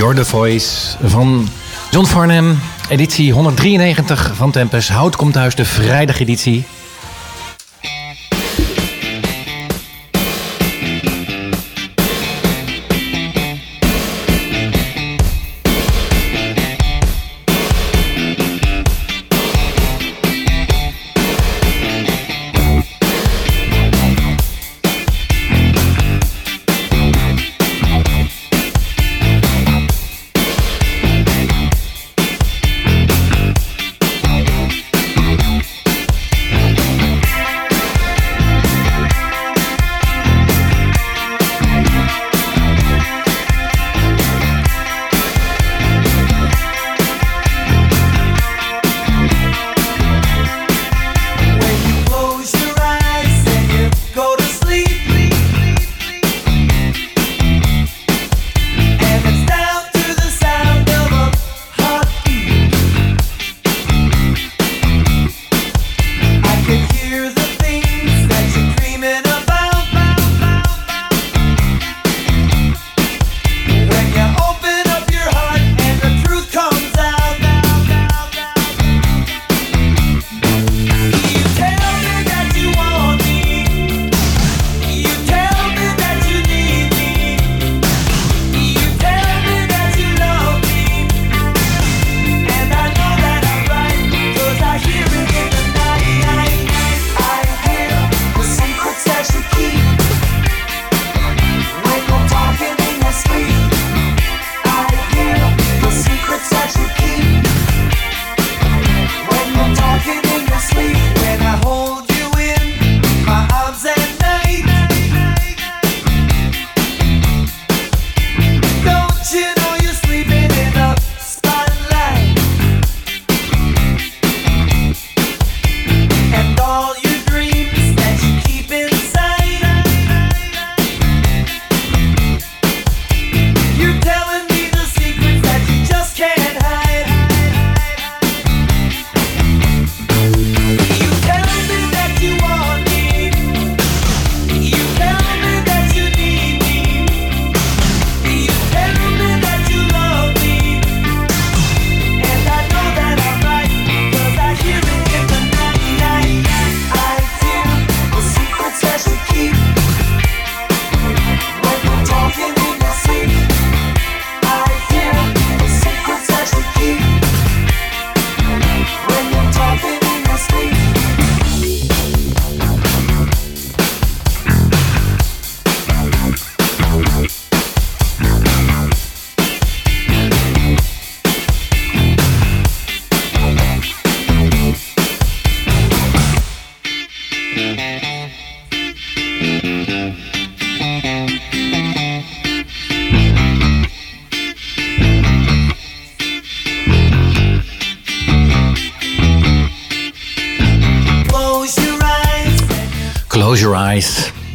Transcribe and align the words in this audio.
You're 0.00 0.14
the 0.14 0.24
Voice 0.24 0.96
van 1.02 1.48
John 1.90 2.04
Farnham. 2.04 2.58
Editie 2.88 3.32
193 3.32 4.32
van 4.34 4.50
Tempus. 4.50 4.88
Hout 4.88 5.16
komt 5.16 5.32
thuis, 5.32 5.54
de 5.54 5.64
vrijdageditie. 5.64 6.64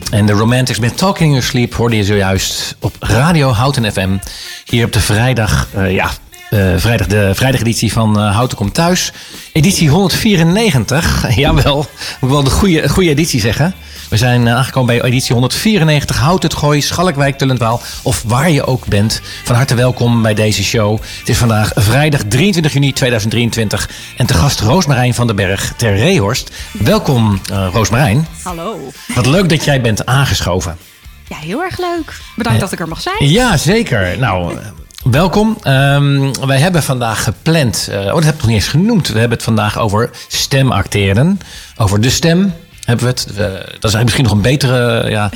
En 0.10 0.26
de 0.26 0.32
Romantics 0.32 0.80
met 0.80 0.98
Talking 0.98 1.26
in 1.26 1.30
Your 1.30 1.44
Sleep 1.44 1.74
hoorde 1.74 1.96
je 1.96 2.04
zojuist 2.04 2.76
op 2.80 2.96
Radio 3.00 3.50
Houten 3.52 3.92
FM. 3.92 4.18
Hier 4.66 4.86
op 4.86 4.94
de 4.94 5.00
vrijdag, 5.00 5.68
uh, 5.78 5.94
ja, 5.94 6.10
uh, 6.52 6.74
vrijdag 6.78 7.08
de 7.08 7.32
vrijdageditie 7.34 7.92
van 7.92 8.20
uh, 8.20 8.36
Houten 8.36 8.58
Komt 8.58 8.74
Thuis. 8.74 9.12
Editie 9.52 9.90
194. 9.90 11.36
Jawel, 11.38 11.86
moet 12.20 12.30
wel 12.30 12.44
de 12.44 12.50
goede, 12.50 12.90
goede 12.90 13.10
editie 13.10 13.40
zeggen. 13.40 13.74
We 14.10 14.18
zijn 14.18 14.50
aangekomen 14.50 14.96
bij 14.96 15.06
editie 15.06 15.34
194. 15.34 16.18
Hout 16.18 16.44
het 16.44 16.54
Gooi, 16.54 16.81
Schalkwijk, 16.81 17.38
Tullendwaal 17.38 17.81
of 18.04 18.24
waar 18.28 18.50
je 18.50 18.66
ook 18.66 18.88
bent. 18.88 19.22
Van 19.44 19.56
harte 19.56 19.75
welkom 19.75 20.22
bij 20.22 20.34
deze 20.34 20.63
show. 20.63 21.02
Het 21.19 21.30
is 21.30 21.38
vandaag 21.38 21.72
vrijdag 21.75 22.22
23 22.28 22.74
juni 22.74 22.94
2023. 22.94 23.90
En 24.18 24.25
te 24.25 24.34
gast 24.34 24.60
Roosmarijn 24.60 25.13
van 25.13 25.28
den 25.28 25.36
Berg 25.36 25.74
ter 25.78 25.96
Reehorst. 25.96 26.52
Welkom 26.72 27.42
uh, 27.52 27.68
Roosmarijn. 27.72 28.28
Hallo. 28.44 28.92
Wat 29.16 29.25
leuk 29.25 29.50
dat 29.50 29.63
jij 29.63 29.81
bent 29.81 30.06
aangeschoven. 30.06 30.78
Ja, 31.28 31.38
heel 31.38 31.63
erg 31.63 31.78
leuk. 31.80 32.13
Bedankt 32.36 32.60
dat 32.60 32.72
ik 32.72 32.80
er 32.80 32.88
mag 32.88 33.01
zijn. 33.01 33.30
Ja, 33.30 33.58
zeker. 33.58 34.19
Nou... 34.19 34.58
Welkom. 35.12 35.58
Um, 35.68 36.46
wij 36.46 36.60
hebben 36.60 36.84
vandaag 36.84 37.24
gepland. 37.24 37.88
Uh, 37.92 37.98
oh, 37.98 38.13
dat 38.13 38.24
heb 38.24 38.34
ik 38.34 38.40
nog 38.40 38.48
niet 38.48 38.56
eens 38.56 38.68
genoemd. 38.68 39.08
We 39.08 39.19
hebben 39.19 39.38
het 39.38 39.46
vandaag 39.46 39.80
over 39.80 40.10
stemacteren. 40.28 41.40
Over 41.78 42.01
de 42.01 42.10
stem 42.10 42.54
hebben 42.86 43.06
we 43.06 43.12
het. 43.12 43.28
Uh, 43.32 43.38
dat 43.38 43.54
is 43.64 43.94
eigenlijk 43.94 44.04
misschien 44.04 44.24
nog 44.24 44.34
een 44.34 44.42
betere, 44.42 45.10
ja, 45.10 45.32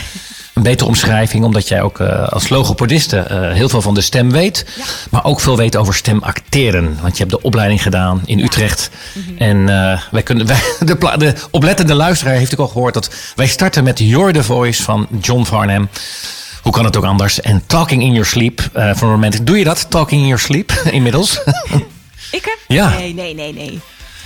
een 0.53 0.63
betere 0.63 0.89
omschrijving, 0.89 1.43
omdat 1.43 1.67
jij 1.67 1.81
ook 1.81 1.99
uh, 1.99 2.27
als 2.27 2.49
logopediste 2.49 3.27
uh, 3.31 3.51
heel 3.51 3.69
veel 3.69 3.81
van 3.81 3.93
de 3.93 4.01
stem 4.01 4.31
weet, 4.31 4.65
ja. 4.77 4.83
maar 5.09 5.23
ook 5.23 5.39
veel 5.39 5.57
weet 5.57 5.75
over 5.75 5.93
stemacteren. 5.93 6.97
Want 7.01 7.17
je 7.17 7.23
hebt 7.23 7.35
de 7.35 7.41
opleiding 7.41 7.81
gedaan 7.81 8.21
in 8.25 8.37
ja. 8.37 8.43
Utrecht. 8.43 8.89
Mm 9.13 9.23
-hmm. 9.23 9.37
En 9.37 9.65
wij 10.11 10.23
kunnen, 10.23 10.45
wij, 10.45 10.59
de, 10.85 11.15
de, 11.17 11.33
oplettende 11.51 11.93
luisteraar 11.93 12.33
heeft 12.33 12.53
ook 12.53 12.59
al 12.59 12.67
gehoord 12.67 12.93
dat 12.93 13.09
wij 13.35 13.47
starten 13.47 13.83
met 13.83 13.99
You're 13.99 14.33
the 14.33 14.43
Voice 14.43 14.83
van 14.83 15.07
John 15.21 15.43
Farnham. 15.43 15.89
Hoe 16.61 16.71
kan 16.71 16.85
het 16.85 16.97
ook 16.97 17.05
anders? 17.05 17.41
En 17.41 17.63
Talking 17.65 18.01
in 18.01 18.11
Your 18.11 18.25
Sleep 18.25 18.69
van 18.73 19.09
Romantic. 19.09 19.45
Doe 19.45 19.57
je 19.57 19.63
dat, 19.63 19.85
Talking 19.89 20.21
in 20.21 20.27
Your 20.27 20.41
Sleep, 20.41 20.71
inmiddels? 20.91 21.41
Ik 22.31 22.45
heb? 22.45 22.57
Ja. 22.67 22.89
Nee, 22.89 23.13
nee, 23.13 23.33
nee, 23.33 23.53
nee. 23.53 23.79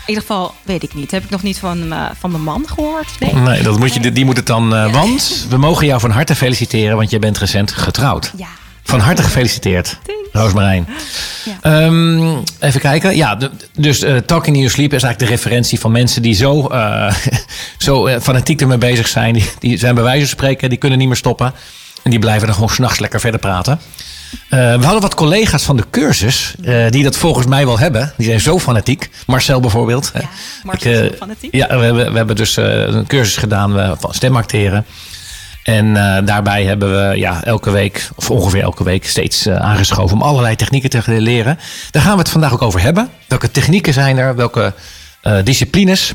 In 0.05 0.09
ieder 0.09 0.23
geval 0.27 0.55
weet 0.63 0.83
ik 0.83 0.93
niet. 0.93 1.11
Heb 1.11 1.23
ik 1.23 1.29
nog 1.29 1.43
niet 1.43 1.57
van, 1.57 1.93
uh, 1.93 2.09
van 2.19 2.31
mijn 2.31 2.43
man 2.43 2.65
gehoord? 2.67 3.07
Nee, 3.19 3.33
nee 3.33 3.63
dat 3.63 3.79
moet 3.79 3.93
je, 3.93 4.11
die 4.11 4.25
moet 4.25 4.37
het 4.37 4.47
dan. 4.47 4.73
Uh, 4.73 4.93
want 4.93 5.45
we 5.49 5.57
mogen 5.57 5.85
jou 5.85 5.99
van 5.99 6.11
harte 6.11 6.35
feliciteren, 6.35 6.95
want 6.95 7.09
je 7.09 7.19
bent 7.19 7.37
recent 7.37 7.71
getrouwd. 7.71 8.31
Ja. 8.37 8.47
Van 8.83 8.99
harte 8.99 9.23
gefeliciteerd, 9.23 9.99
Roosmarijn. 10.31 10.87
Ja. 11.61 11.85
Um, 11.85 12.43
even 12.59 12.79
kijken. 12.79 13.15
Ja, 13.15 13.37
dus 13.77 14.03
uh, 14.03 14.17
Talking 14.17 14.55
in 14.55 14.61
Your 14.61 14.71
Sleep 14.71 14.93
is 14.93 15.03
eigenlijk 15.03 15.31
de 15.31 15.37
referentie 15.37 15.79
van 15.79 15.91
mensen 15.91 16.21
die 16.21 16.33
zo, 16.33 16.71
zo 17.77 18.19
fanatiek 18.19 18.61
ermee 18.61 18.77
bezig 18.77 19.07
zijn. 19.07 19.33
Die, 19.33 19.49
die 19.59 19.77
zijn 19.77 19.95
bij 19.95 20.03
wijze 20.03 20.19
van 20.19 20.29
spreken, 20.29 20.69
die 20.69 20.77
kunnen 20.77 20.97
niet 20.97 21.07
meer 21.07 21.17
stoppen. 21.17 21.53
En 22.03 22.09
die 22.09 22.19
blijven 22.19 22.45
dan 22.45 22.55
gewoon 22.55 22.69
s'nachts 22.69 22.99
lekker 22.99 23.19
verder 23.19 23.39
praten. 23.39 23.79
We 24.49 24.79
hadden 24.81 25.01
wat 25.01 25.15
collega's 25.15 25.63
van 25.63 25.77
de 25.77 25.83
cursus 25.91 26.55
uh, 26.61 26.89
die 26.89 27.03
dat 27.03 27.15
volgens 27.15 27.45
mij 27.45 27.65
wel 27.65 27.79
hebben. 27.79 28.13
Die 28.17 28.25
zijn 28.25 28.39
zo 28.39 28.59
fanatiek. 28.59 29.09
Marcel 29.25 29.59
bijvoorbeeld. 29.59 30.11
Ja, 30.13 30.29
Marcel 30.63 31.03
is 31.03 31.17
fanatiek. 31.17 31.55
Ja, 31.55 31.67
we 31.77 31.83
hebben, 31.83 32.11
we 32.11 32.17
hebben 32.17 32.35
dus 32.35 32.55
een 32.55 33.07
cursus 33.07 33.37
gedaan 33.37 33.97
van 33.99 34.13
stemacteren. 34.13 34.85
En 35.63 35.93
daarbij 36.25 36.63
hebben 36.63 37.09
we 37.09 37.17
ja, 37.17 37.43
elke 37.43 37.71
week, 37.71 38.09
of 38.15 38.31
ongeveer 38.31 38.61
elke 38.61 38.83
week, 38.83 39.07
steeds 39.07 39.49
aangeschoven 39.49 40.15
om 40.17 40.21
allerlei 40.21 40.55
technieken 40.55 40.89
te 40.89 41.03
leren. 41.05 41.59
Daar 41.91 42.01
gaan 42.01 42.13
we 42.13 42.19
het 42.19 42.29
vandaag 42.29 42.53
ook 42.53 42.61
over 42.61 42.81
hebben. 42.81 43.09
Welke 43.27 43.51
technieken 43.51 43.93
zijn 43.93 44.17
er? 44.17 44.35
Welke 44.35 44.73
disciplines? 45.43 46.13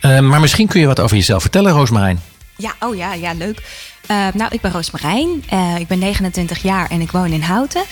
maar 0.00 0.40
misschien 0.40 0.66
kun 0.66 0.80
je 0.80 0.86
wat 0.86 1.00
over 1.00 1.16
jezelf 1.16 1.42
vertellen, 1.42 1.72
Roosmarijn. 1.72 2.20
Ja, 2.56 2.74
oh 2.80 2.96
ja, 2.96 3.12
ja, 3.12 3.32
leuk. 3.32 3.62
Uh, 4.10 4.26
nou, 4.34 4.54
ik 4.54 4.60
ben 4.60 4.72
Roosmarijn. 4.72 5.44
Uh, 5.52 5.78
ik 5.78 5.86
ben 5.86 5.98
29 5.98 6.62
jaar 6.62 6.90
en 6.90 7.00
ik 7.00 7.10
woon 7.10 7.32
in 7.32 7.42
Houten. 7.42 7.82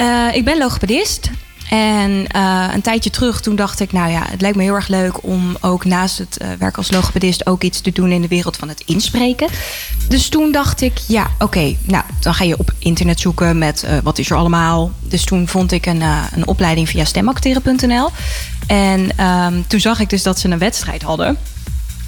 Uh, 0.00 0.34
ik 0.34 0.44
ben 0.44 0.58
logopedist. 0.58 1.30
En 1.70 2.26
een 2.74 2.80
tijdje 2.80 3.10
terug 3.10 3.40
toen 3.40 3.56
dacht 3.56 3.80
ik, 3.80 3.92
nou 3.92 4.10
ja, 4.10 4.26
het 4.30 4.40
lijkt 4.40 4.56
me 4.56 4.62
heel 4.62 4.74
erg 4.74 4.88
leuk 4.88 5.24
om 5.24 5.56
ook 5.60 5.84
naast 5.84 6.18
het 6.18 6.38
werk 6.58 6.76
als 6.76 6.90
logopedist 6.90 7.46
ook 7.46 7.62
iets 7.62 7.80
te 7.80 7.92
doen 7.92 8.10
in 8.10 8.22
de 8.22 8.28
wereld 8.28 8.56
van 8.56 8.68
het 8.68 8.82
inspreken. 8.86 9.48
Dus 10.08 10.28
toen 10.28 10.52
dacht 10.52 10.80
ik, 10.80 10.98
ja, 11.06 11.30
oké, 11.38 11.76
nou 11.82 12.04
dan 12.20 12.34
ga 12.34 12.44
je 12.44 12.58
op 12.58 12.72
internet 12.78 13.20
zoeken 13.20 13.58
met 13.58 13.86
wat 14.02 14.18
is 14.18 14.30
er 14.30 14.36
allemaal. 14.36 14.92
Dus 15.00 15.24
toen 15.24 15.48
vond 15.48 15.72
ik 15.72 15.86
een, 15.86 16.02
een 16.34 16.46
opleiding 16.46 16.88
via 16.88 17.04
stemacteren.nl. 17.04 18.10
En 18.66 19.26
um, 19.26 19.66
toen 19.66 19.80
zag 19.80 20.00
ik 20.00 20.10
dus 20.10 20.22
dat 20.22 20.38
ze 20.38 20.48
een 20.48 20.58
wedstrijd 20.58 21.02
hadden. 21.02 21.36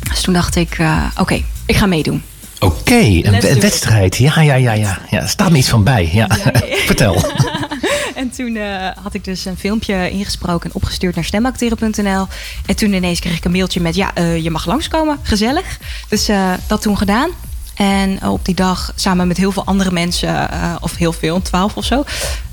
Dus 0.09 0.21
toen 0.21 0.35
dacht 0.35 0.57
ik, 0.57 0.79
oké, 1.17 1.43
ik 1.67 1.77
ga 1.77 1.87
meedoen. 1.87 2.23
Oké, 2.59 3.21
een 3.23 3.61
wedstrijd. 3.61 4.17
Ja, 4.17 4.41
ja, 4.41 4.55
ja, 4.55 4.73
ja. 4.73 4.99
ja. 5.11 5.21
Er 5.21 5.29
staat 5.29 5.51
me 5.51 5.59
iets 5.59 5.69
van 5.69 5.85
bij. 5.85 6.11
Ja. 6.13 6.27
Vertel. 6.87 7.15
en 8.15 8.31
toen 8.31 8.57
uh, 8.57 8.89
had 9.03 9.15
ik 9.15 9.25
dus 9.25 9.45
een 9.45 9.57
filmpje 9.57 10.11
ingesproken 10.11 10.71
en 10.71 10.77
opgestuurd 10.77 11.15
naar 11.15 11.25
stemacteren.nl. 11.25 12.27
En 12.67 12.77
toen 12.77 12.93
ineens 12.93 13.21
kreeg 13.21 13.37
ik 13.37 13.45
een 13.45 13.51
mailtje 13.51 13.81
met: 13.81 13.95
Ja, 13.95 14.11
uh, 14.19 14.43
je 14.43 14.51
mag 14.51 14.67
langskomen. 14.67 15.19
Gezellig. 15.23 15.79
Dus 16.09 16.29
uh, 16.29 16.53
dat 16.67 16.83
toen 16.83 16.99
gedaan. 16.99 17.31
En 17.77 18.27
op 18.27 18.45
die 18.45 18.55
dag, 18.55 18.93
samen 18.95 19.27
met 19.29 19.37
heel 19.37 19.53
veel 19.53 19.65
andere 19.65 19.91
mensen, 19.91 20.29
uh, 20.29 20.75
of 20.81 20.97
heel 20.97 21.13
veel, 21.13 21.43
twaalf 21.43 21.77
of 21.77 21.85
zo, 21.85 22.05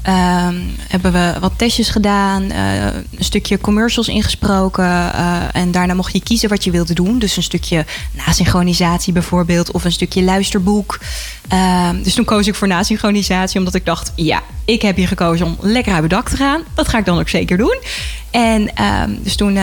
uh, 0.08 0.48
hebben 0.88 1.12
we 1.12 1.34
wat 1.40 1.52
testjes 1.56 1.90
gedaan, 1.90 2.44
uh, 2.44 2.86
een 2.86 3.06
stukje 3.20 3.60
commercials 3.60 4.08
ingesproken. 4.08 4.86
Uh, 4.86 5.56
en 5.56 5.72
daarna 5.72 5.94
mocht 5.94 6.14
je 6.14 6.24
kiezen 6.24 6.50
wat 6.50 6.64
je 6.64 6.72
wilde 6.72 6.94
doen. 6.94 7.20
Dus 7.20 7.38
een 7.38 7.44
stukje 7.44 7.86
nasynchronisatie 8.26 9.14
bijvoorbeeld, 9.14 9.72
of 9.72 9.84
een 9.84 9.92
stukje 9.92 10.24
luisterboek. 10.24 11.00
Ehm, 11.48 12.04
dus 12.04 12.14
toen 12.14 12.26
koos 12.26 12.48
ik 12.48 12.56
voor 12.56 12.68
nasynchronisatie, 12.68 13.60
omdat 13.60 13.76
ik 13.76 13.86
dacht: 13.86 14.12
ja, 14.16 14.42
ik 14.66 14.82
heb 14.82 14.96
hier 14.96 15.08
gekozen 15.08 15.46
om 15.46 15.58
lekker 15.60 15.92
uit 15.94 16.02
mijn 16.02 16.14
dak 16.14 16.30
te 16.30 16.36
gaan. 16.36 16.62
Dat 16.74 16.88
ga 16.88 16.98
ik 16.98 17.06
dan 17.06 17.20
ook 17.20 17.30
zeker 17.30 17.58
doen. 17.58 17.78
En 18.32 18.76
ehm, 18.76 19.10
dus 19.20 19.36
toen 19.36 19.58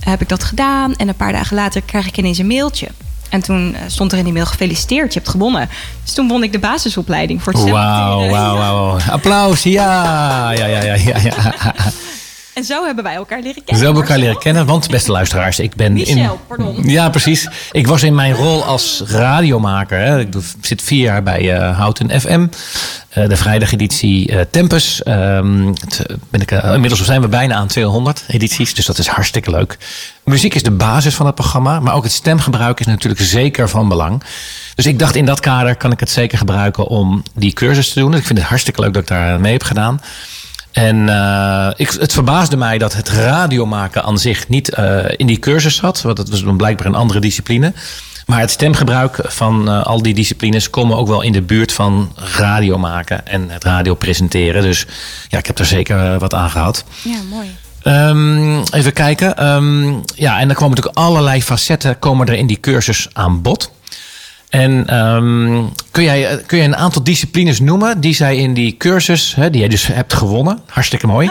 heb 0.00 0.20
ik 0.20 0.28
dat 0.28 0.44
gedaan. 0.44 0.96
En 0.96 1.08
een 1.08 1.14
paar 1.14 1.32
dagen 1.32 1.56
later 1.56 1.82
krijg 1.82 2.06
ik 2.06 2.16
ineens 2.16 2.38
een 2.38 2.46
mailtje. 2.46 2.88
En 3.30 3.40
toen 3.40 3.74
eh, 3.74 3.80
stond 3.86 4.12
er 4.12 4.18
in 4.18 4.24
die 4.24 4.32
mail 4.32 4.46
gefeliciteerd, 4.46 5.12
je 5.12 5.18
hebt 5.18 5.30
gewonnen. 5.30 5.68
Dus 6.02 6.12
toen 6.12 6.28
won 6.28 6.42
ik 6.42 6.52
de 6.52 6.58
basisopleiding 6.58 7.42
voor 7.42 7.52
het 7.52 7.62
Wauw, 7.62 8.28
wauw, 8.30 8.56
wauw. 8.56 8.98
Applaus, 9.10 9.62
ja, 9.62 10.50
ja, 10.52 10.66
ja, 10.66 10.80
ja, 10.82 10.94
ja. 11.22 11.54
En 12.54 12.64
zo 12.64 12.84
hebben 12.84 13.04
wij 13.04 13.14
elkaar 13.14 13.40
leren 13.40 13.64
kennen. 13.64 13.76
Zo 13.76 13.84
hebben 13.84 14.02
we 14.02 14.08
elkaar 14.08 14.18
leren 14.24 14.38
kennen, 14.38 14.66
want 14.66 14.88
beste 14.88 15.10
luisteraars, 15.10 15.58
ik 15.58 15.74
ben 15.74 15.92
Michel, 15.92 16.16
in... 16.16 16.30
pardon. 16.46 16.88
Ja, 16.88 17.08
precies. 17.08 17.48
Ik 17.72 17.86
was 17.86 18.02
in 18.02 18.14
mijn 18.14 18.34
rol 18.34 18.64
als 18.64 19.02
radiomaker. 19.06 19.98
Hè. 19.98 20.20
Ik 20.20 20.34
zit 20.60 20.82
vier 20.82 21.02
jaar 21.02 21.22
bij 21.22 21.56
uh, 21.56 21.78
Houten 21.78 22.20
FM. 22.20 22.46
Uh, 23.18 23.28
de 23.28 23.36
vrijdageditie 23.36 24.32
uh, 24.32 24.40
Tempus. 24.50 25.02
Um, 25.06 25.74
ben 26.30 26.40
ik, 26.40 26.50
inmiddels 26.50 27.04
zijn 27.04 27.20
we 27.20 27.28
bijna 27.28 27.54
aan 27.54 27.66
200 27.66 28.24
edities, 28.28 28.74
dus 28.74 28.86
dat 28.86 28.98
is 28.98 29.06
hartstikke 29.06 29.50
leuk. 29.50 29.78
Muziek 30.24 30.54
is 30.54 30.62
de 30.62 30.70
basis 30.70 31.14
van 31.14 31.26
het 31.26 31.34
programma, 31.34 31.80
maar 31.80 31.94
ook 31.94 32.02
het 32.02 32.12
stemgebruik 32.12 32.80
is 32.80 32.86
natuurlijk 32.86 33.20
zeker 33.20 33.68
van 33.68 33.88
belang. 33.88 34.22
Dus 34.74 34.86
ik 34.86 34.98
dacht 34.98 35.14
in 35.16 35.24
dat 35.24 35.40
kader 35.40 35.76
kan 35.76 35.92
ik 35.92 36.00
het 36.00 36.10
zeker 36.10 36.38
gebruiken 36.38 36.86
om 36.86 37.22
die 37.34 37.52
cursus 37.52 37.92
te 37.92 38.00
doen. 38.00 38.10
Dus 38.10 38.20
ik 38.20 38.26
vind 38.26 38.38
het 38.38 38.48
hartstikke 38.48 38.80
leuk 38.80 38.92
dat 38.92 39.02
ik 39.02 39.08
daar 39.08 39.40
mee 39.40 39.52
heb 39.52 39.62
gedaan. 39.62 40.00
En 40.72 40.96
uh, 40.96 41.70
ik, 41.76 41.90
het 41.90 42.12
verbaasde 42.12 42.56
mij 42.56 42.78
dat 42.78 42.94
het 42.94 43.08
radiomaken 43.08 44.02
aan 44.02 44.18
zich 44.18 44.48
niet 44.48 44.78
uh, 44.78 45.04
in 45.16 45.26
die 45.26 45.38
cursus 45.38 45.76
zat. 45.76 46.02
Want 46.02 46.16
dat 46.16 46.28
was 46.28 46.44
dan 46.44 46.56
blijkbaar 46.56 46.86
een 46.86 46.94
andere 46.94 47.20
discipline. 47.20 47.72
Maar 48.26 48.40
het 48.40 48.50
stemgebruik 48.50 49.18
van 49.22 49.68
uh, 49.68 49.82
al 49.82 50.02
die 50.02 50.14
disciplines 50.14 50.70
komen 50.70 50.96
ook 50.96 51.08
wel 51.08 51.22
in 51.22 51.32
de 51.32 51.42
buurt 51.42 51.72
van 51.72 52.12
radio 52.36 52.78
maken 52.78 53.26
en 53.26 53.50
het 53.50 53.64
radio 53.64 53.94
presenteren. 53.94 54.62
Dus 54.62 54.86
ja, 55.28 55.38
ik 55.38 55.46
heb 55.46 55.58
er 55.58 55.66
zeker 55.66 56.18
wat 56.18 56.34
aan 56.34 56.50
gehad. 56.50 56.84
Ja, 57.02 57.18
mooi. 57.30 57.56
Um, 57.84 58.62
even 58.72 58.92
kijken. 58.92 59.46
Um, 59.46 60.02
ja, 60.14 60.38
en 60.38 60.46
dan 60.46 60.56
komen 60.56 60.76
natuurlijk 60.76 60.98
allerlei 60.98 61.42
facetten 61.42 61.98
komen 61.98 62.26
er 62.26 62.34
in 62.34 62.46
die 62.46 62.60
cursus 62.60 63.08
aan 63.12 63.42
bod. 63.42 63.70
En 64.50 64.96
um, 64.96 65.72
kun, 65.90 66.02
jij, 66.02 66.42
kun 66.46 66.58
jij 66.58 66.66
een 66.66 66.76
aantal 66.76 67.02
disciplines 67.02 67.60
noemen 67.60 68.00
die 68.00 68.14
zij 68.14 68.36
in 68.36 68.54
die 68.54 68.76
cursus, 68.76 69.34
hè, 69.34 69.50
die 69.50 69.60
jij 69.60 69.68
dus 69.68 69.86
hebt 69.86 70.12
gewonnen, 70.12 70.60
hartstikke 70.66 71.06
mooi, 71.06 71.30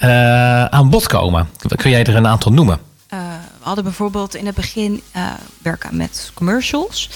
uh, 0.00 0.64
aan 0.64 0.90
bod 0.90 1.06
komen? 1.06 1.48
Kun 1.76 1.90
jij 1.90 2.04
er 2.04 2.16
een 2.16 2.26
aantal 2.26 2.52
noemen? 2.52 2.78
Uh, 3.14 3.20
we 3.58 3.64
hadden 3.64 3.84
bijvoorbeeld 3.84 4.34
in 4.34 4.46
het 4.46 4.54
begin 4.54 5.02
uh, 5.16 5.22
werken 5.62 5.96
met 5.96 6.30
commercials. 6.34 7.10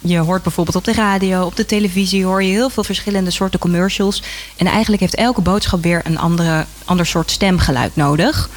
je 0.00 0.18
hoort 0.18 0.42
bijvoorbeeld 0.42 0.76
op 0.76 0.84
de 0.84 0.92
radio, 0.92 1.44
op 1.44 1.56
de 1.56 1.66
televisie 1.66 2.24
hoor 2.24 2.42
je 2.42 2.50
heel 2.50 2.70
veel 2.70 2.84
verschillende 2.84 3.30
soorten 3.30 3.60
commercials. 3.60 4.22
En 4.56 4.66
eigenlijk 4.66 5.00
heeft 5.00 5.14
elke 5.14 5.40
boodschap 5.40 5.82
weer 5.82 6.00
een 6.04 6.18
andere, 6.18 6.64
ander 6.84 7.06
soort 7.06 7.30
stemgeluid 7.30 7.96
nodig. 7.96 8.50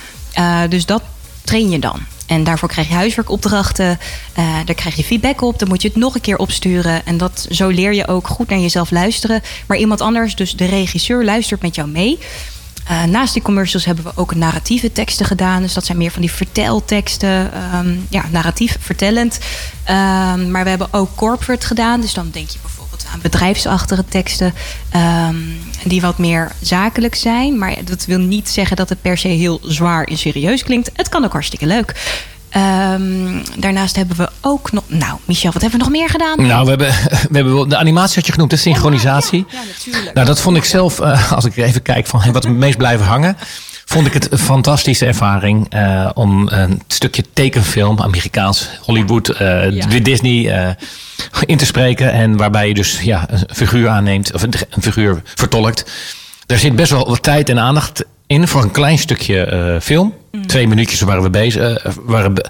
dus 0.69 0.85
dat 0.85 1.01
train 1.43 1.69
je 1.69 1.79
dan. 1.79 1.99
En 2.29 2.43
daarvoor 2.43 2.69
krijg 2.69 2.87
je 2.87 2.93
huiswerkopdrachten. 2.93 3.99
Uh, 4.39 4.55
daar 4.65 4.75
krijg 4.75 4.95
je 4.95 5.03
feedback 5.03 5.41
op. 5.41 5.59
Dan 5.59 5.67
moet 5.67 5.81
je 5.81 5.87
het 5.87 5.97
nog 5.97 6.15
een 6.15 6.21
keer 6.21 6.37
opsturen. 6.37 7.05
En 7.05 7.17
dat, 7.17 7.47
zo 7.49 7.67
leer 7.67 7.93
je 7.93 8.07
ook 8.07 8.27
goed 8.27 8.49
naar 8.49 8.59
jezelf 8.59 8.91
luisteren. 8.91 9.41
Maar 9.67 9.77
iemand 9.77 10.01
anders, 10.01 10.35
dus 10.35 10.55
de 10.55 10.65
regisseur, 10.65 11.23
luistert 11.23 11.61
met 11.61 11.75
jou 11.75 11.89
mee. 11.89 12.19
Uh, 12.91 13.03
naast 13.03 13.33
die 13.33 13.41
commercials 13.41 13.85
hebben 13.85 14.03
we 14.03 14.11
ook 14.15 14.35
narratieve 14.35 14.91
teksten 14.91 15.25
gedaan. 15.25 15.61
Dus 15.61 15.73
dat 15.73 15.85
zijn 15.85 15.97
meer 15.97 16.11
van 16.11 16.21
die 16.21 16.31
vertelteksten. 16.31 17.51
Um, 17.75 18.05
ja, 18.09 18.25
narratief, 18.31 18.77
vertellend. 18.79 19.39
Um, 19.89 20.51
maar 20.51 20.63
we 20.63 20.69
hebben 20.69 20.93
ook 20.93 21.15
corporate 21.15 21.65
gedaan. 21.65 22.01
Dus 22.01 22.13
dan 22.13 22.29
denk 22.31 22.49
je 22.49 22.57
bijvoorbeeld 22.61 22.78
bedrijfsachtige 23.21 24.05
teksten. 24.05 24.53
Um, 24.95 25.57
die 25.83 26.01
wat 26.01 26.17
meer 26.17 26.51
zakelijk 26.61 27.15
zijn. 27.15 27.57
Maar 27.57 27.75
dat 27.85 28.05
wil 28.05 28.19
niet 28.19 28.49
zeggen 28.49 28.75
dat 28.75 28.89
het 28.89 29.01
per 29.01 29.17
se 29.17 29.27
heel 29.27 29.59
zwaar 29.63 30.03
en 30.03 30.17
serieus 30.17 30.63
klinkt. 30.63 30.91
Het 30.93 31.09
kan 31.09 31.25
ook 31.25 31.31
hartstikke 31.31 31.65
leuk. 31.65 31.95
Um, 32.57 33.41
daarnaast 33.57 33.95
hebben 33.95 34.17
we 34.17 34.29
ook 34.41 34.71
nog. 34.71 34.83
Nou, 34.87 35.19
Michel, 35.25 35.51
wat 35.51 35.61
hebben 35.61 35.79
we 35.79 35.85
nog 35.85 35.93
meer 35.95 36.09
gedaan? 36.09 36.47
Nou, 36.47 36.63
we 36.63 36.69
hebben, 36.69 36.87
we 37.31 37.37
hebben 37.37 37.69
de 37.69 37.77
animatie 37.77 38.15
had 38.15 38.25
je 38.25 38.31
genoemd, 38.31 38.49
de 38.49 38.57
synchronisatie. 38.57 39.45
Ja, 39.49 39.59
ja, 39.59 39.65
natuurlijk. 39.65 40.13
Nou, 40.13 40.27
dat 40.27 40.41
vond 40.41 40.57
ik 40.57 40.63
zelf, 40.63 40.99
uh, 40.99 41.31
als 41.31 41.45
ik 41.45 41.57
even 41.57 41.81
kijk 41.81 42.07
van 42.07 42.31
wat 42.31 42.43
het 42.43 42.53
meest 42.53 42.77
blijven 42.77 43.05
hangen. 43.05 43.37
Vond 43.89 44.07
ik 44.07 44.13
het 44.13 44.31
een 44.31 44.37
fantastische 44.37 45.05
ervaring 45.05 45.73
uh, 45.73 46.09
om 46.13 46.47
een 46.47 46.81
stukje 46.87 47.23
tekenfilm, 47.33 48.01
Amerikaans, 48.01 48.69
Hollywood, 48.81 49.29
uh, 49.41 49.71
ja. 49.71 49.99
Disney 50.01 50.75
in 51.45 51.57
te 51.57 51.65
spreken. 51.65 52.11
En 52.11 52.37
waarbij 52.37 52.67
je 52.67 52.73
dus 52.73 53.01
ja, 53.01 53.25
een 53.29 53.55
figuur 53.55 53.89
aanneemt, 53.89 54.33
of 54.33 54.41
een, 54.41 54.53
een 54.69 54.81
figuur 54.81 55.21
vertolkt. 55.35 55.91
Daar 56.45 56.57
zit 56.57 56.75
best 56.75 56.91
wel 56.91 57.07
wat 57.07 57.23
tijd 57.23 57.49
en 57.49 57.59
aandacht 57.59 58.05
in 58.27 58.47
voor 58.47 58.63
een 58.63 58.71
klein 58.71 58.97
stukje 58.97 59.79
film. 59.81 60.13
Mm. 60.31 60.47
Twee 60.47 60.67
minuutjes 60.67 61.01
waren 61.01 61.23
we 61.23 61.29
bezig. 61.29 61.85
Waren 62.03 62.33
be 62.33 62.45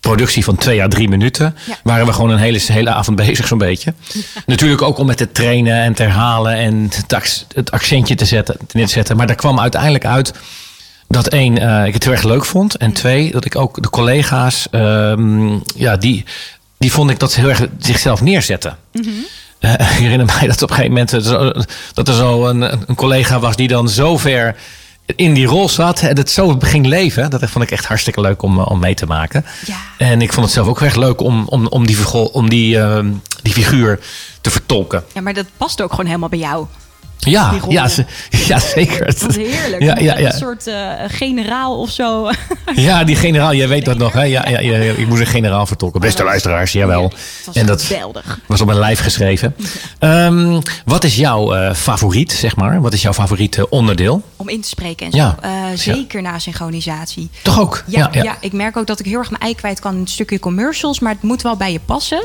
productie 0.00 0.44
van 0.44 0.56
twee 0.56 0.82
à 0.82 0.88
drie 0.88 1.08
minuten. 1.08 1.54
Ja. 1.64 1.76
Waren 1.82 2.06
we 2.06 2.12
gewoon 2.12 2.30
een 2.30 2.38
hele, 2.38 2.60
hele 2.66 2.90
avond 2.90 3.16
bezig, 3.16 3.46
zo'n 3.46 3.58
beetje. 3.58 3.94
Ja. 4.12 4.20
Natuurlijk 4.46 4.82
ook 4.82 4.98
om 4.98 5.06
met 5.06 5.16
te 5.16 5.32
trainen 5.32 5.82
en 5.82 5.94
te 5.94 6.02
herhalen 6.02 6.54
en 6.54 6.90
het, 7.08 7.46
het 7.54 7.70
accentje 7.70 8.14
te 8.14 8.24
zetten, 8.24 8.56
te 8.66 8.86
zetten. 8.86 9.16
Maar 9.16 9.26
daar 9.26 9.36
kwam 9.36 9.60
uiteindelijk 9.60 10.04
uit 10.04 10.32
dat 11.08 11.28
één, 11.28 11.62
uh, 11.62 11.86
ik 11.86 11.94
het 11.94 12.04
heel 12.04 12.12
erg 12.12 12.22
leuk 12.22 12.44
vond. 12.44 12.76
En 12.76 12.92
twee, 12.92 13.30
dat 13.30 13.44
ik 13.44 13.56
ook 13.56 13.82
de 13.82 13.90
collega's, 13.90 14.66
um, 14.70 15.62
ja, 15.74 15.96
die, 15.96 16.24
die 16.78 16.92
vond 16.92 17.10
ik 17.10 17.18
dat 17.18 17.32
ze 17.32 17.40
heel 17.40 17.48
erg 17.48 17.66
zichzelf 17.78 18.20
neerzetten. 18.20 18.76
Mm 18.92 19.02
-hmm. 19.02 19.24
uh, 19.60 19.72
ik 19.72 19.80
herinner 19.80 20.26
mij 20.26 20.46
dat 20.46 20.62
op 20.62 20.70
een 20.70 20.76
gegeven 20.76 20.92
moment 20.92 21.10
dat 21.94 22.08
er 22.08 22.14
zo 22.14 22.46
een, 22.46 22.62
een 22.62 22.94
collega 22.94 23.38
was 23.38 23.56
die 23.56 23.68
dan 23.68 23.88
zo 23.88 24.16
ver 24.16 24.56
in 25.16 25.34
die 25.34 25.46
rol 25.46 25.68
zat 25.68 26.00
en 26.00 26.16
het 26.16 26.30
zo 26.30 26.56
ging 26.60 26.86
leven. 26.86 27.30
Dat 27.30 27.50
vond 27.50 27.64
ik 27.64 27.70
echt 27.70 27.84
hartstikke 27.84 28.20
leuk 28.20 28.42
om, 28.42 28.58
om 28.58 28.78
mee 28.78 28.94
te 28.94 29.06
maken. 29.06 29.44
Ja. 29.66 29.76
En 29.98 30.22
ik 30.22 30.32
vond 30.32 30.46
het 30.46 30.54
zelf 30.54 30.66
ook 30.66 30.80
echt 30.80 30.96
leuk 30.96 31.20
om, 31.20 31.46
om, 31.48 31.66
om, 31.66 31.86
die, 31.86 32.08
om 32.32 32.48
die, 32.48 32.76
uh, 32.76 32.98
die 33.42 33.52
figuur 33.52 34.00
te 34.40 34.50
vertolken. 34.50 35.04
Ja, 35.12 35.20
maar 35.20 35.34
dat 35.34 35.46
past 35.56 35.82
ook 35.82 35.90
gewoon 35.90 36.06
helemaal 36.06 36.28
bij 36.28 36.38
jou. 36.38 36.66
Ja, 37.18 37.54
ja, 37.68 37.88
ja, 38.30 38.58
zeker. 38.58 39.06
Dat 39.06 39.20
was 39.20 39.36
heerlijk. 39.36 39.82
Ja, 39.82 39.96
ja, 39.98 40.18
ja. 40.18 40.26
Een 40.32 40.38
soort 40.38 40.66
eh, 40.66 40.90
generaal 41.08 41.80
of 41.80 41.90
zo. 41.90 42.30
Ja, 42.74 43.04
die 43.04 43.16
generaal, 43.16 43.54
jij 43.54 43.68
weet 43.68 43.84
dat 43.84 43.98
nog, 43.98 44.12
hè? 44.12 44.22
Ja, 44.22 44.48
ja, 44.48 44.60
ja, 44.60 44.76
ik 44.76 45.06
moest 45.08 45.20
een 45.20 45.26
generaal 45.26 45.66
vertolken. 45.66 46.00
Beste 46.00 46.24
luisteraars, 46.24 46.72
jawel. 46.72 47.02
Het 47.02 47.46
was 47.46 47.54
En 47.56 47.66
dat 47.66 47.82
geweldig. 47.82 48.38
was 48.46 48.60
op 48.60 48.66
mijn 48.66 48.78
lijf 48.78 49.00
geschreven. 49.00 49.54
Ehm, 49.98 50.60
wat 50.84 51.04
is 51.04 51.16
jouw 51.16 51.54
eh, 51.54 51.74
favoriet, 51.74 52.32
zeg 52.32 52.56
maar? 52.56 52.80
Wat 52.80 52.92
is 52.92 53.02
jouw 53.02 53.12
favoriete 53.12 53.68
onderdeel? 53.68 54.22
Om 54.36 54.48
in 54.48 54.60
te 54.60 54.68
spreken 54.68 55.06
en 55.06 55.12
zo. 55.12 55.18
Ja. 55.18 55.36
Eh, 55.40 55.50
zeker 55.74 56.22
na 56.22 56.38
synchronisatie. 56.38 57.30
Toch 57.42 57.60
ook? 57.60 57.84
Ja, 57.86 58.08
ja. 58.12 58.36
ik 58.40 58.52
merk 58.52 58.76
ook 58.76 58.86
dat 58.86 59.00
ik 59.00 59.06
heel 59.06 59.18
erg 59.18 59.30
mijn 59.30 59.42
ei 59.42 59.54
kwijt 59.54 59.80
kan 59.80 59.94
in 59.94 60.00
een 60.00 60.06
stukje 60.06 60.38
commercials, 60.38 61.00
maar 61.00 61.12
het 61.12 61.22
moet 61.22 61.42
wel 61.42 61.56
bij 61.56 61.72
je 61.72 61.80
passen. 61.84 62.24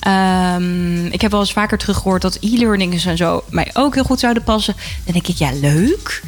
Ehm, 0.00 1.06
ik 1.06 1.20
heb 1.20 1.30
wel 1.30 1.40
eens 1.40 1.52
vaker 1.52 1.78
teruggehoord 1.78 2.22
dat 2.22 2.38
e-learnings 2.40 3.04
en 3.06 3.16
zo 3.16 3.44
mij 3.50 3.70
ook 3.72 3.94
heel 3.94 4.04
goed 4.04 4.20
zouden 4.20 4.42
passen. 4.42 4.74
Dan 5.04 5.12
denk 5.14 5.28
ik, 5.28 5.36
ja, 5.36 5.50
leuk. 5.60 6.22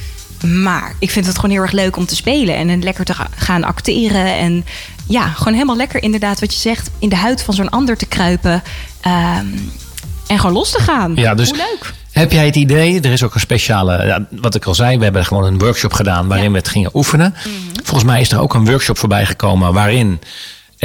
Maar 0.63 0.95
ik 0.99 1.11
vind 1.11 1.27
het 1.27 1.35
gewoon 1.37 1.51
heel 1.51 1.61
erg 1.63 1.73
leuk 1.73 1.97
om 1.97 2.07
te 2.07 2.17
spelen 2.17 2.55
en 2.57 2.83
lekker 2.83 3.05
te 3.05 3.15
ga- 3.15 3.29
gaan 3.37 3.65
acteren. 3.65 4.27
En 4.37 4.65
ja, 5.09 5.29
gewoon 5.29 5.53
helemaal 5.53 5.77
lekker 5.77 6.03
inderdaad 6.03 6.41
wat 6.41 6.55
je 6.55 6.61
zegt, 6.61 6.91
in 6.99 7.09
de 7.09 7.17
huid 7.17 7.43
van 7.43 7.55
zo'n 7.55 7.69
ander 7.71 7.97
te 7.97 8.07
kruipen. 8.07 8.63
Ehm, 9.01 9.47
en 10.27 10.39
gewoon 10.39 10.53
los 10.55 10.71
te 10.71 10.81
gaan. 10.81 11.13
Ja, 11.17 11.35
dus 11.35 11.49
Hoe 11.49 11.57
leuk. 11.57 11.93
Heb 12.13 12.33
jij 12.33 12.47
het 12.47 12.57
idee, 12.57 13.01
er 13.01 13.13
is 13.13 13.23
ook 13.23 13.35
een 13.35 13.41
speciale, 13.41 14.05
ja, 14.07 14.27
wat 14.31 14.55
ik 14.55 14.65
al 14.65 14.75
zei, 14.75 14.99
we 14.99 15.05
hebben 15.05 15.25
gewoon 15.25 15.45
een 15.45 15.59
workshop 15.59 15.93
gedaan 15.93 16.27
waarin 16.29 16.37
Ja. 16.45 16.51
Mhm. 16.51 16.53
we 16.53 16.59
het 16.59 16.69
gingen 16.69 16.91
oefenen. 16.95 17.35
Volgens 17.85 18.11
mij 18.11 18.21
is 18.21 18.33
er 18.33 18.41
ook 18.41 18.55
een 18.55 18.65
workshop 18.65 18.99
voorbij 18.99 19.27
gekomen 19.27 19.73
waarin 19.73 20.21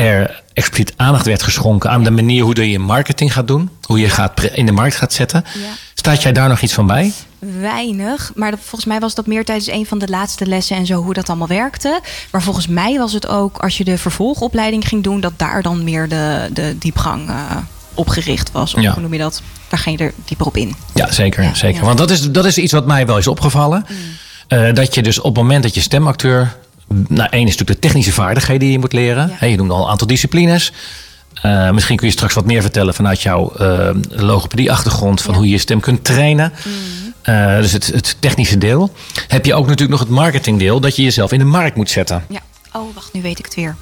er 0.04 0.44
expliciet 0.54 0.94
aandacht 0.96 1.26
werd 1.26 1.44
geschonken 1.44 1.90
aan 1.90 2.04
de 2.04 2.12
manier 2.12 2.44
hoe 2.44 2.56
je 2.56 2.70
je 2.70 2.80
marketing 2.80 3.34
gaat 3.34 3.48
doen, 3.48 3.70
hoe 3.82 4.00
je 4.00 4.10
gaat 4.10 4.44
in 4.44 4.66
de 4.66 4.72
markt 4.72 4.96
gaat 4.96 5.14
zetten. 5.14 5.44
Ja. 5.54 5.60
Staat 5.94 6.22
jij 6.22 6.32
daar 6.32 6.50
nog 6.50 6.62
iets 6.62 6.74
van 6.74 6.88
bij? 6.88 7.14
Weinig, 7.40 8.32
maar 8.36 8.52
dat, 8.52 8.60
volgens 8.60 8.86
mij 8.86 9.00
was 9.00 9.16
dat 9.16 9.28
meer 9.28 9.46
tijdens 9.46 9.68
een 9.68 9.86
van 9.86 10.00
de 10.00 10.08
laatste 10.08 10.46
lessen 10.46 10.76
en 10.76 10.86
zo 10.86 11.04
hoe 11.04 11.14
dat 11.14 11.28
allemaal 11.30 11.48
werkte. 11.48 12.00
Maar 12.32 12.42
volgens 12.42 12.68
mij 12.68 12.98
was 12.98 13.14
het 13.14 13.28
ook 13.28 13.58
als 13.58 13.78
je 13.78 13.84
de 13.84 13.98
vervolgopleiding 13.98 14.88
ging 14.88 15.04
doen, 15.04 15.20
dat 15.20 15.34
daar 15.36 15.62
dan 15.62 15.84
meer 15.84 16.08
de, 16.10 16.50
de 16.54 16.76
diepgang 16.80 17.30
eh, 17.30 17.36
op 17.94 18.10
gericht 18.10 18.52
was. 18.52 18.74
Of 18.74 18.82
Ja. 18.82 18.92
hoe 18.94 19.02
noem 19.02 19.14
je 19.14 19.20
dat? 19.20 19.42
Daar 19.68 19.80
ging 19.80 20.00
je 20.00 20.06
er 20.06 20.14
dieper 20.26 20.46
op 20.46 20.58
in. 20.58 20.76
Ja, 20.94 21.12
zeker. 21.12 21.44
Ja, 21.44 21.54
zeker. 21.54 21.86
Want 21.86 21.98
dat 21.98 22.10
is, 22.12 22.32
dat 22.32 22.46
is 22.46 22.58
iets 22.58 22.72
wat 22.72 22.86
mij 22.86 23.06
wel 23.06 23.18
is 23.18 23.28
opgevallen. 23.28 23.86
Eh, 24.48 24.74
dat 24.74 24.96
je 24.96 25.02
dus 25.02 25.18
op 25.20 25.26
het 25.36 25.44
moment 25.44 25.64
dat 25.64 25.74
je 25.76 25.82
stemacteur. 25.82 26.56
Nou, 26.88 27.30
één 27.30 27.48
is 27.48 27.52
natuurlijk 27.52 27.82
de 27.82 27.88
technische 27.88 28.12
vaardigheden 28.14 28.62
die 28.62 28.72
je 28.72 28.80
moet 28.80 28.94
leren. 28.94 29.32
Ja. 29.40 29.48
Je 29.48 29.56
noemde 29.58 29.74
al 29.74 29.84
een 29.84 29.90
aantal 29.90 30.08
disciplines. 30.08 30.72
Eh, 31.42 31.70
misschien 31.72 31.98
kun 31.98 32.08
je 32.08 32.14
straks 32.14 32.34
wat 32.34 32.46
meer 32.46 32.62
vertellen 32.62 32.94
vanuit 32.94 33.22
jouw 33.22 33.52
eh, 33.52 33.90
logopedie-achtergrond. 34.10 35.22
van 35.22 35.32
Ja. 35.32 35.38
hoe 35.38 35.48
je 35.48 35.54
je 35.54 35.58
stem 35.60 35.80
kunt 35.80 36.04
trainen. 36.04 36.54
Eh, 37.22 37.58
dus 37.58 37.72
het, 37.72 37.88
het 37.88 38.16
technische 38.20 38.58
deel. 38.58 38.94
Heb 39.28 39.46
je 39.46 39.54
ook 39.54 39.64
natuurlijk 39.64 39.92
nog 39.92 40.00
het 40.00 40.10
marketingdeel. 40.10 40.80
dat 40.80 40.96
je 40.96 41.02
jezelf 41.04 41.32
in 41.32 41.40
de 41.40 41.46
markt 41.46 41.76
moet 41.76 41.90
zetten. 41.90 42.26
Ja. 42.30 42.40
Oh, 42.74 42.96
wacht, 42.96 43.14
nu 43.14 43.22
weet 43.22 43.40
ik 43.40 43.46
het 43.46 43.56
weer. 43.56 43.76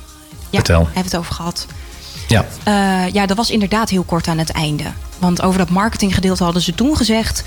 Ja, 0.50 0.58
Vertel. 0.58 0.78
hebben 0.84 0.94
we 0.96 1.00
het 1.10 1.18
over 1.18 1.34
gehad. 1.34 1.68
Ja. 2.28 2.46
Ja, 3.12 3.26
dat 3.26 3.38
was 3.38 3.50
inderdaad 3.50 3.90
heel 3.90 4.04
kort 4.04 4.28
aan 4.28 4.38
het 4.38 4.50
einde. 4.50 4.84
Want 5.20 5.42
over 5.42 5.58
dat 5.60 5.70
marketinggedeelte 5.70 6.44
hadden 6.44 6.62
ze 6.62 6.74
toen 6.76 6.98
gezegd... 6.98 7.44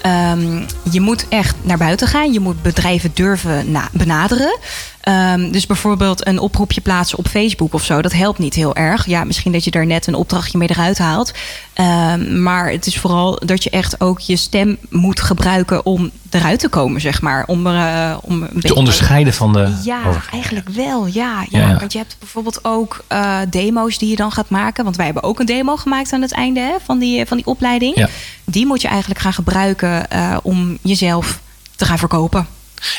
ehm, 0.00 0.62
je 0.90 1.00
moet 1.00 1.26
echt 1.28 1.54
naar 1.62 1.78
buiten 1.78 2.08
gaan. 2.08 2.32
Je 2.32 2.40
moet 2.40 2.62
bedrijven 2.62 3.10
durven 3.14 3.70
na- 3.70 3.88
benaderen. 3.92 4.58
Ehm, 5.02 5.50
dus 5.50 5.66
bijvoorbeeld 5.66 6.26
een 6.26 6.38
oproepje 6.38 6.80
plaatsen 6.80 7.18
op 7.18 7.28
Facebook 7.28 7.74
of 7.74 7.84
zo. 7.84 8.02
Dat 8.02 8.12
helpt 8.12 8.38
niet 8.38 8.54
heel 8.54 8.74
erg. 8.74 9.06
Ja, 9.06 9.24
misschien 9.24 9.52
dat 9.52 9.64
je 9.64 9.70
daar 9.70 9.86
net 9.86 10.06
een 10.06 10.14
opdrachtje 10.14 10.58
mee 10.58 10.70
eruit 10.70 10.98
haalt. 10.98 11.32
Ehm, 11.72 12.42
maar 12.42 12.70
het 12.70 12.86
is 12.86 12.98
vooral 12.98 13.40
dat 13.44 13.64
je 13.64 13.70
echt 13.70 14.00
ook 14.00 14.20
je 14.20 14.36
stem 14.36 14.76
moet 14.90 15.20
gebruiken... 15.20 15.86
om 15.86 16.10
eruit 16.30 16.60
te 16.60 16.68
komen, 16.68 17.00
zeg 17.00 17.22
maar. 17.22 17.44
Om, 17.46 17.66
eh, 17.66 18.16
om 18.20 18.42
een 18.42 18.60
Te 18.60 18.74
onderscheiden 18.74 19.32
van 19.32 19.52
de. 19.52 19.80
ja, 19.84 20.00
eigenlijk 20.32 20.68
wel. 20.68 21.06
Ja, 21.06 21.46
ja. 21.48 21.78
Want 21.78 21.92
je 21.92 21.98
hebt 21.98 22.16
bijvoorbeeld 22.18 22.64
ook 22.64 23.04
eh, 23.08 23.38
demo's 23.50 23.98
die 23.98 24.08
je 24.08 24.16
dan 24.16 24.32
gaat 24.32 24.48
maken. 24.48 24.84
Want 24.84 24.96
wij 24.96 25.04
hebben 25.04 25.22
ook 25.22 25.40
een 25.40 25.46
demo 25.46 25.76
gemaakt 25.76 26.12
aan 26.12 26.22
het 26.22 26.32
einde 26.32 26.60
hè, 26.60 26.74
van, 26.84 26.98
die, 26.98 27.26
van 27.26 27.36
die 27.36 27.46
opleiding. 27.46 27.96
Ja. 27.96 28.08
Die 28.44 28.66
moet 28.66 28.82
je 28.82 28.88
eigenlijk 28.88 29.20
gaan 29.20 29.32
gebruiken 29.32 30.10
eh, 30.10 30.36
om 30.42 30.78
jezelf 30.82 31.40
te 31.76 31.84
gaan 31.84 31.98
verkopen. 31.98 32.46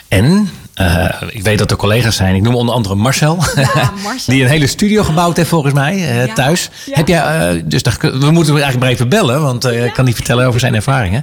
En 0.07 0.50
eh, 0.73 1.05
ik 1.29 1.43
weet 1.43 1.57
dat 1.57 1.71
er 1.71 1.77
collega's 1.77 2.15
zijn. 2.15 2.35
Ik 2.35 2.41
noem 2.41 2.55
onder 2.55 2.75
andere 2.75 2.95
Marcel. 2.95 3.35
Marcel. 4.03 4.33
Die 4.33 4.43
een 4.43 4.49
hele 4.49 4.67
studio 4.67 5.03
gebouwd 5.03 5.37
heeft 5.37 5.49
volgens 5.49 5.73
mij 5.73 5.93
eh, 5.93 6.25
Ja. 6.25 6.33
thuis. 6.33 6.69
Ja. 6.85 6.95
Heb 6.95 7.07
jij, 7.07 7.21
eh, 7.21 7.61
dus 7.65 7.83
daar, 7.83 7.97
we 8.01 8.09
moeten 8.09 8.53
hem 8.53 8.63
eigenlijk 8.63 8.79
maar 8.79 8.89
even 8.89 9.09
bellen. 9.09 9.41
Want 9.41 9.65
ik 9.65 9.93
kan 9.93 10.05
niet 10.05 10.15
vertellen 10.15 10.47
over 10.47 10.59
zijn 10.59 10.75
ervaringen. 10.75 11.21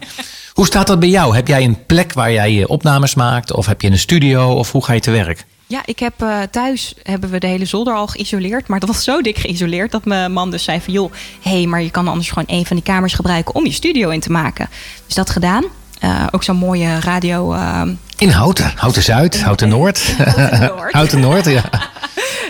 Hoe 0.52 0.66
staat 0.66 0.86
dat 0.86 1.00
bij 1.00 1.08
jou? 1.08 1.34
Heb 1.34 1.48
jij 1.48 1.64
een 1.64 1.86
plek 1.86 2.12
waar 2.12 2.32
jij 2.32 2.52
je 2.52 2.68
opnames 2.68 3.14
maakt? 3.14 3.52
Of 3.52 3.66
heb 3.66 3.80
je 3.82 3.90
een 3.90 3.98
studio? 3.98 4.52
Of 4.52 4.72
hoe 4.72 4.84
ga 4.84 4.92
je 4.92 5.00
te 5.00 5.10
werk? 5.10 5.44
Ja, 5.66 5.82
ik 5.84 5.98
heb 5.98 6.14
thuis 6.50 6.94
hebben 7.02 7.30
we 7.30 7.38
de 7.38 7.46
hele 7.46 7.64
zolder 7.64 7.94
al 7.94 8.06
geïsoleerd. 8.06 8.68
Maar 8.68 8.80
dat 8.80 8.88
was 8.88 9.04
zo 9.04 9.20
dik 9.20 9.38
geïsoleerd 9.38 9.90
dat 9.90 10.04
mijn 10.04 10.32
man 10.32 10.50
dus 10.50 10.64
zei 10.64 10.80
van... 10.80 10.92
joh, 10.92 11.12
hé, 11.42 11.50
hey, 11.50 11.66
maar 11.66 11.82
je 11.82 11.90
kan 11.90 12.08
anders 12.08 12.28
gewoon 12.28 12.44
een 12.46 12.66
van 12.66 12.76
die 12.76 12.84
kamers 12.84 13.14
gebruiken 13.14 13.54
om 13.54 13.64
je 13.66 13.72
studio 13.72 14.08
in 14.08 14.20
te 14.20 14.30
maken. 14.32 14.68
Dus 15.06 15.14
dat 15.14 15.30
gedaan. 15.30 15.64
Eh, 16.00 16.26
ook 16.30 16.42
zo'n 16.42 16.56
mooie 16.56 17.00
radio... 17.00 17.52
eh, 17.52 17.82
In 18.16 18.28
Houten. 18.30 18.72
Houten 18.74 19.02
Zuid, 19.02 19.42
Houten 19.42 19.68
Noord. 19.68 19.98
Houten 20.16 20.60
Noord. 20.76 20.92
Houten 20.92 21.20
Noord, 21.20 21.44
ja. 21.44 21.62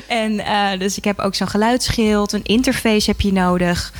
En 0.09 0.40
eh, 0.40 0.78
dus 0.78 0.97
ik 0.97 1.04
heb 1.04 1.19
ook 1.19 1.35
zo'n 1.35 1.49
geluidsschild, 1.49 2.33
een 2.33 2.45
interface 2.45 3.11
heb 3.11 3.21
je 3.21 3.33
nodig. 3.33 3.92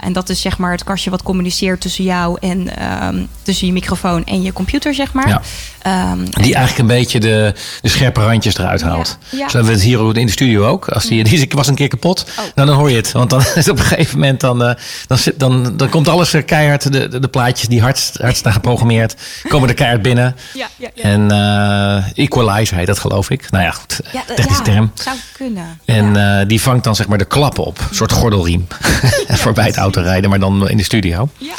En 0.00 0.12
dat 0.12 0.28
is 0.28 0.40
zeg 0.40 0.58
maar 0.58 0.70
het 0.70 0.84
kastje 0.84 1.10
wat 1.10 1.22
communiceert 1.22 1.80
tussen 1.80 2.04
jou 2.04 2.36
en 2.40 2.76
ehm, 2.76 3.24
tussen 3.42 3.66
je 3.66 3.72
microfoon 3.72 4.24
en 4.24 4.42
je 4.42 4.52
computer, 4.52 4.94
zeg 4.94 5.12
maar. 5.12 5.28
Ja. 5.28 5.40
Ehm, 5.88 6.24
Die 6.42 6.54
eigenlijk 6.54 6.78
een 6.78 6.96
beetje 6.96 7.20
de, 7.20 7.54
de 7.80 7.88
scherpe 7.88 8.20
randjes 8.20 8.58
eruit 8.58 8.82
haalt. 8.82 9.18
Ja, 9.30 9.38
ja. 9.38 9.48
Zo 9.48 9.52
hebben 9.56 9.64
we 9.72 9.78
het 9.78 9.82
hier 9.86 10.16
in 10.16 10.26
de 10.26 10.32
studio 10.32 10.66
ook. 10.66 10.88
Als 10.88 11.06
die, 11.06 11.24
die 11.24 11.48
was 11.50 11.68
een 11.68 11.74
keer 11.74 11.88
kapot, 11.88 12.26
Oh. 12.28 12.44
nou, 12.54 12.68
dan 12.68 12.76
hoor 12.76 12.90
je 12.90 12.96
het. 12.96 13.12
Want 13.12 13.30
dan 13.30 13.42
is 13.54 13.68
op 13.68 13.78
een 13.78 13.84
gegeven 13.84 14.18
moment, 14.18 14.40
dan, 14.40 14.64
eh, 14.64 14.74
dan, 15.06 15.18
zit, 15.18 15.38
dan, 15.38 15.76
dan 15.76 15.88
komt 15.88 16.08
alles 16.08 16.32
er 16.32 16.42
keihard. 16.42 16.92
De, 16.92 17.08
de, 17.08 17.18
de 17.18 17.28
plaatjes 17.28 17.68
die 17.68 17.80
hard, 17.80 18.12
hard 18.20 18.36
staan 18.36 18.52
geprogrammeerd, 18.52 19.14
komen 19.48 19.68
er 19.68 19.74
keihard 19.74 20.02
binnen. 20.02 20.36
ja, 20.54 20.68
ja, 20.76 20.88
ja. 20.94 21.02
En 21.02 21.30
eh 21.30 22.04
equalizer 22.24 22.76
heet 22.76 22.86
dat 22.86 22.98
geloof 22.98 23.30
ik. 23.30 23.50
Nou 23.50 23.64
ja, 23.64 23.70
goed. 23.70 24.00
ja, 24.12 24.22
eh, 24.28 24.34
technische 24.34 24.64
ja, 24.64 24.72
term. 24.72 24.90
zou 24.94 25.16
kunnen. 25.36 25.80
En 25.84 26.48
die 26.48 26.60
vangt 26.60 26.84
dan 26.84 26.96
zeg 26.96 27.08
maar 27.08 27.18
de 27.18 27.24
klappen 27.24 27.64
op. 27.64 27.78
Een 27.88 27.94
soort 27.94 28.12
gordelriem. 28.12 28.66
Voorbij 29.28 29.66
het 29.66 29.76
autorijden, 29.76 30.30
maar 30.30 30.40
dan 30.40 30.68
in 30.68 30.76
de 30.76 30.82
studio. 30.82 31.28
ja. 31.38 31.54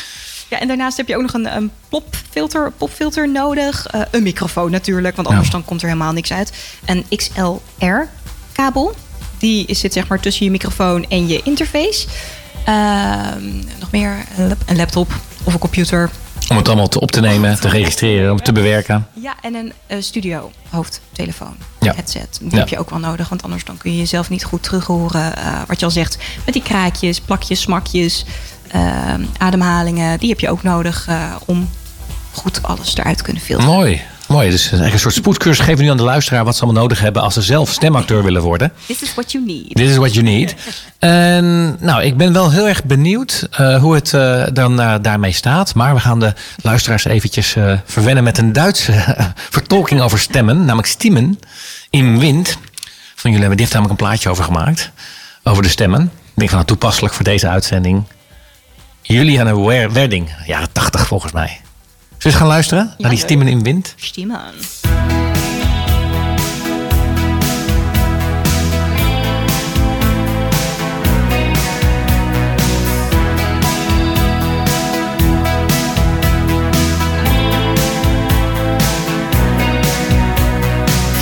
Ja, 0.49 0.59
en 0.59 0.67
daarnaast 0.67 0.97
heb 0.97 1.07
je 1.07 1.15
ook 1.15 1.21
nog 1.21 1.33
een, 1.33 1.55
een 1.55 1.71
popfilter, 1.89 2.71
popfilter 2.77 3.29
nodig. 3.29 3.87
Eh, 3.87 4.01
een 4.11 4.23
microfoon 4.23 4.71
natuurlijk, 4.71 5.15
want 5.15 5.27
anders 5.27 5.49
dan 5.49 5.65
komt 5.65 5.81
er 5.81 5.87
helemaal 5.87 6.13
niks 6.13 6.31
uit. 6.33 6.51
Een 6.85 7.05
XLR-kabel. 7.15 8.95
Die 9.37 9.75
zit 9.75 9.93
zeg 9.93 10.07
maar 10.07 10.19
tussen 10.19 10.45
je 10.45 10.51
microfoon 10.51 11.05
en 11.09 11.27
je 11.27 11.41
interface. 11.43 12.07
Ehm, 12.65 13.55
nog 13.79 13.91
meer, 13.91 14.15
een 14.37 14.47
lap- 14.47 14.63
een 14.65 14.75
laptop 14.75 15.11
of 15.43 15.53
een 15.53 15.59
computer. 15.59 16.09
Om 16.49 16.57
het 16.57 16.67
allemaal 16.67 16.87
te 16.87 16.99
op 16.99 17.11
te 17.11 17.19
nemen, 17.19 17.59
te 17.59 17.69
registreren, 17.69 18.31
om 18.31 18.41
te 18.43 18.51
bewerken. 18.51 19.07
Ja, 19.13 19.35
en 19.41 19.55
een 19.55 19.73
eh, 19.87 20.01
studio 20.01 20.51
hoofdtelefoon. 20.69 21.55
Ja. 21.79 21.93
Headset. 21.93 22.37
Die 22.41 22.51
Ja. 22.51 22.57
heb 22.57 22.67
je 22.69 22.79
ook 22.79 22.89
wel 22.89 22.99
nodig, 22.99 23.29
want 23.29 23.43
anders 23.43 23.63
dan 23.65 23.77
kun 23.77 23.91
je 23.91 23.97
jezelf 23.97 24.29
niet 24.29 24.43
goed 24.43 24.63
terug 24.63 24.85
horen. 24.85 25.35
eh, 25.37 25.61
wat 25.67 25.79
je 25.79 25.85
al 25.85 25.91
zegt, 25.91 26.17
met 26.45 26.53
die 26.53 26.63
kraakjes, 26.63 27.21
plakjes, 27.21 27.61
smakjes, 27.61 28.25
eh, 28.71 29.13
ademhalingen. 29.37 30.19
Die 30.19 30.29
heb 30.29 30.39
je 30.39 30.49
ook 30.49 30.63
nodig 30.63 31.05
eh, 31.07 31.35
om 31.45 31.69
goed 32.31 32.63
alles 32.63 32.97
eruit 32.97 33.17
te 33.17 33.23
kunnen 33.23 33.41
filteren. 33.41 33.73
Mooi. 33.73 34.01
Mooi. 34.27 34.49
Dus 34.49 34.61
eigenlijk 34.61 34.93
een 34.93 34.99
soort 34.99 35.13
spoedcursus 35.13 35.65
geven 35.65 35.77
we 35.77 35.83
nu 35.83 35.89
aan 35.89 35.97
de 35.97 36.03
luisteraar 36.03 36.43
wat 36.43 36.55
ze 36.55 36.63
allemaal 36.63 36.81
nodig 36.81 36.99
hebben 36.99 37.21
als 37.21 37.33
ze 37.33 37.41
zelf 37.41 37.71
stemacteur 37.71 38.23
willen 38.23 38.41
worden. 38.41 38.71
This 38.85 39.01
is 39.01 39.13
what 39.13 39.31
you 39.31 39.45
need. 39.45 39.75
This 39.75 39.89
is 39.89 39.95
what 39.95 40.13
you 40.13 40.25
need. 40.25 40.55
En 40.99 41.77
nou, 41.79 42.03
ik 42.03 42.17
ben 42.17 42.33
wel 42.33 42.51
heel 42.51 42.67
erg 42.67 42.83
benieuwd 42.83 43.47
eh, 43.51 43.81
hoe 43.81 43.95
het 43.95 44.13
eh, 44.13 44.43
dan 44.53 44.81
eh, 44.81 44.93
daarmee 45.01 45.31
staat. 45.31 45.75
Maar 45.75 45.93
we 45.93 45.99
gaan 45.99 46.19
de 46.19 46.33
luisteraars 46.61 47.05
eventjes 47.05 47.55
eh, 47.55 47.73
verwennen 47.85 48.23
met 48.23 48.37
een 48.37 48.53
Duitse 48.53 48.91
eh, 48.91 49.25
vertolking 49.49 50.01
over 50.01 50.19
stemmen. 50.19 50.59
Namelijk 50.59 50.87
stemmen 50.87 51.39
in 51.89 52.19
wind. 52.19 52.57
Van 53.15 53.31
jullie 53.31 53.39
hebben 53.39 53.57
die 53.57 53.65
heeft 53.65 53.73
namelijk 53.73 53.99
een 53.99 54.05
plaatje 54.07 54.29
over 54.29 54.43
gemaakt. 54.43 54.91
Over 55.43 55.63
de 55.63 55.69
stemmen. 55.69 56.01
Ik 56.01 56.09
denk 56.35 56.49
van 56.49 56.57
nou, 56.57 56.65
toepasselijk 56.65 57.13
voor 57.13 57.23
deze 57.23 57.47
uitzending. 57.47 58.03
Juliane 59.13 59.55
Wer- 59.65 59.91
Werding, 59.91 60.29
jaren 60.45 60.71
80 60.71 61.07
volgens 61.07 61.31
mij. 61.31 61.47
Zullen 61.47 61.61
we 62.17 62.25
eens 62.25 62.35
gaan 62.35 62.47
luisteren 62.47 62.93
naar 62.97 63.09
die 63.09 63.19
stemmen 63.19 63.47
in 63.47 63.63
wind? 63.63 63.93
Stimmen. 63.97 64.53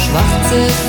Schwarze 0.04 0.87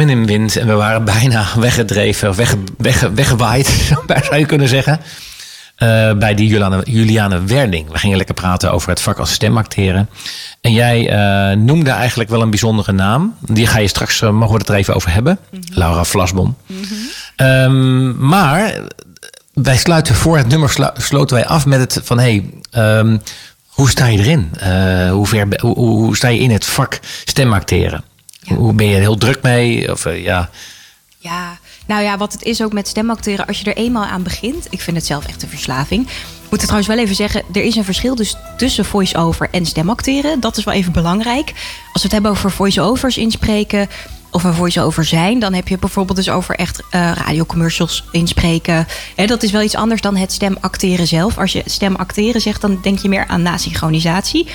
in 0.00 0.26
wind 0.26 0.56
en 0.56 0.66
we 0.66 0.72
waren 0.72 1.04
bijna 1.04 1.46
weggedreven, 1.56 2.28
of 2.28 2.36
wegge, 2.36 2.56
wegge, 2.78 3.12
weggewaaid, 3.12 3.66
zou 4.24 4.36
je 4.36 4.46
kunnen 4.46 4.68
zeggen. 4.68 5.00
eh, 5.76 6.12
bij 6.12 6.34
die 6.34 6.48
Juliane, 6.48 6.80
Juliane 6.84 7.44
Werding. 7.44 7.90
We 7.90 7.98
gingen 7.98 8.16
lekker 8.16 8.34
praten 8.34 8.72
over 8.72 8.88
het 8.88 9.00
vak 9.00 9.18
als 9.18 9.32
stemacteren. 9.32 10.08
En 10.60 10.72
jij 10.72 11.08
eh, 11.08 11.56
noemde 11.56 11.90
eigenlijk 11.90 12.30
wel 12.30 12.42
een 12.42 12.50
bijzondere 12.50 12.92
naam. 12.92 13.34
Die 13.40 13.66
ga 13.66 13.78
je 13.78 13.88
straks, 13.88 14.22
eh, 14.22 14.30
mogen 14.30 14.52
we 14.54 14.60
het 14.60 14.68
er 14.68 14.74
even 14.74 14.94
over 14.94 15.12
hebben. 15.12 15.38
Laura 15.74 16.04
Vlasbom. 16.04 16.56
Ehm, 17.36 18.26
maar 18.26 18.74
wij 19.52 19.76
sluiten 19.76 20.14
voor 20.14 20.36
het 20.36 20.48
nummer 20.48 20.92
sloten 20.96 21.36
wij 21.36 21.46
af 21.46 21.66
met 21.66 21.80
het 21.80 22.00
van 22.04 22.18
hey, 22.18 22.50
ehm, 22.70 23.18
hoe 23.66 23.90
sta 23.90 24.06
je 24.06 24.18
erin? 24.18 24.50
Hoe, 25.10 25.26
ver, 25.26 25.46
hoe, 25.60 25.74
hoe 25.74 26.16
sta 26.16 26.28
je 26.28 26.38
in 26.38 26.50
het 26.50 26.64
vak 26.64 26.98
stemacteren? 27.24 28.04
Ja. 28.42 28.54
Hoe 28.54 28.72
ben 28.72 28.86
je 28.86 28.94
er 28.94 29.00
heel 29.00 29.16
druk 29.16 29.42
mee? 29.42 29.92
Of, 29.92 30.06
eh, 30.06 30.22
ja. 30.22 30.50
Ja, 31.18 31.58
nou 31.86 32.02
ja, 32.02 32.16
wat 32.16 32.32
het 32.32 32.42
is 32.42 32.62
ook 32.62 32.72
met 32.72 32.88
stemacteren, 32.88 33.46
als 33.46 33.60
je 33.60 33.70
er 33.72 33.76
eenmaal 33.76 34.04
aan 34.04 34.22
begint, 34.22 34.66
ik 34.70 34.80
vind 34.80 34.96
het 34.96 35.06
zelf 35.06 35.26
echt 35.26 35.42
een 35.42 35.48
verslaving. 35.48 36.02
Ik 36.08 36.50
moet 36.58 36.60
het 36.60 36.60
trouwens 36.60 36.88
wel 36.88 36.98
even 36.98 37.14
zeggen, 37.14 37.42
er 37.52 37.62
is 37.62 37.76
een 37.76 37.84
verschil 37.84 38.14
dus 38.14 38.36
tussen 38.56 38.84
voice-over 38.84 39.48
en 39.50 39.66
stemacteren. 39.66 40.40
Dat 40.40 40.56
is 40.56 40.64
wel 40.64 40.74
even 40.74 40.92
belangrijk. 40.92 41.52
Als 41.92 42.02
we 42.02 42.02
het 42.02 42.12
hebben 42.12 42.30
over 42.30 42.50
voice-overs 42.50 43.16
inspreken 43.16 43.88
of 44.30 44.44
een 44.44 44.54
voice-over 44.54 45.04
zijn, 45.04 45.38
dan 45.38 45.52
heb 45.52 45.68
je 45.68 45.78
bijvoorbeeld 45.78 46.16
dus 46.16 46.28
over 46.28 46.54
echt 46.54 46.82
eh, 46.90 47.12
radiocommercials 47.14 48.04
inspreken. 48.10 48.86
Hè, 49.16 49.26
dat 49.26 49.42
is 49.42 49.50
wel 49.50 49.62
iets 49.62 49.76
anders 49.76 50.00
dan 50.00 50.16
het 50.16 50.32
stemacteren 50.32 51.06
zelf. 51.06 51.38
Als 51.38 51.52
je 51.52 51.62
stemacteren 51.66 52.40
zegt, 52.40 52.60
dan 52.60 52.78
denk 52.82 52.98
je 52.98 53.08
meer 53.08 53.26
aan 53.26 53.42
nasynchronisatie. 53.42 54.46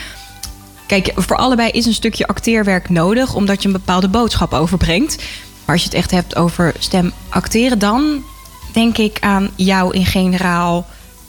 Kijk, 0.87 1.11
voor 1.15 1.37
allebei 1.37 1.69
is 1.69 1.85
een 1.85 1.93
stukje 1.93 2.27
acteerwerk 2.27 2.89
nodig, 2.89 3.33
omdat 3.33 3.61
je 3.61 3.67
een 3.67 3.73
bepaalde 3.73 4.07
boodschap 4.07 4.53
overbrengt. 4.53 5.17
Maar 5.65 5.75
als 5.75 5.81
je 5.83 5.89
het 5.89 5.97
echt 5.97 6.11
hebt 6.11 6.35
over 6.35 6.73
stem 6.79 7.11
acteren, 7.29 7.79
dan 7.79 8.23
denk 8.73 8.97
ik 8.97 9.17
aan 9.19 9.49
jou 9.55 9.93
in 9.93 10.05
generaal. 10.05 10.85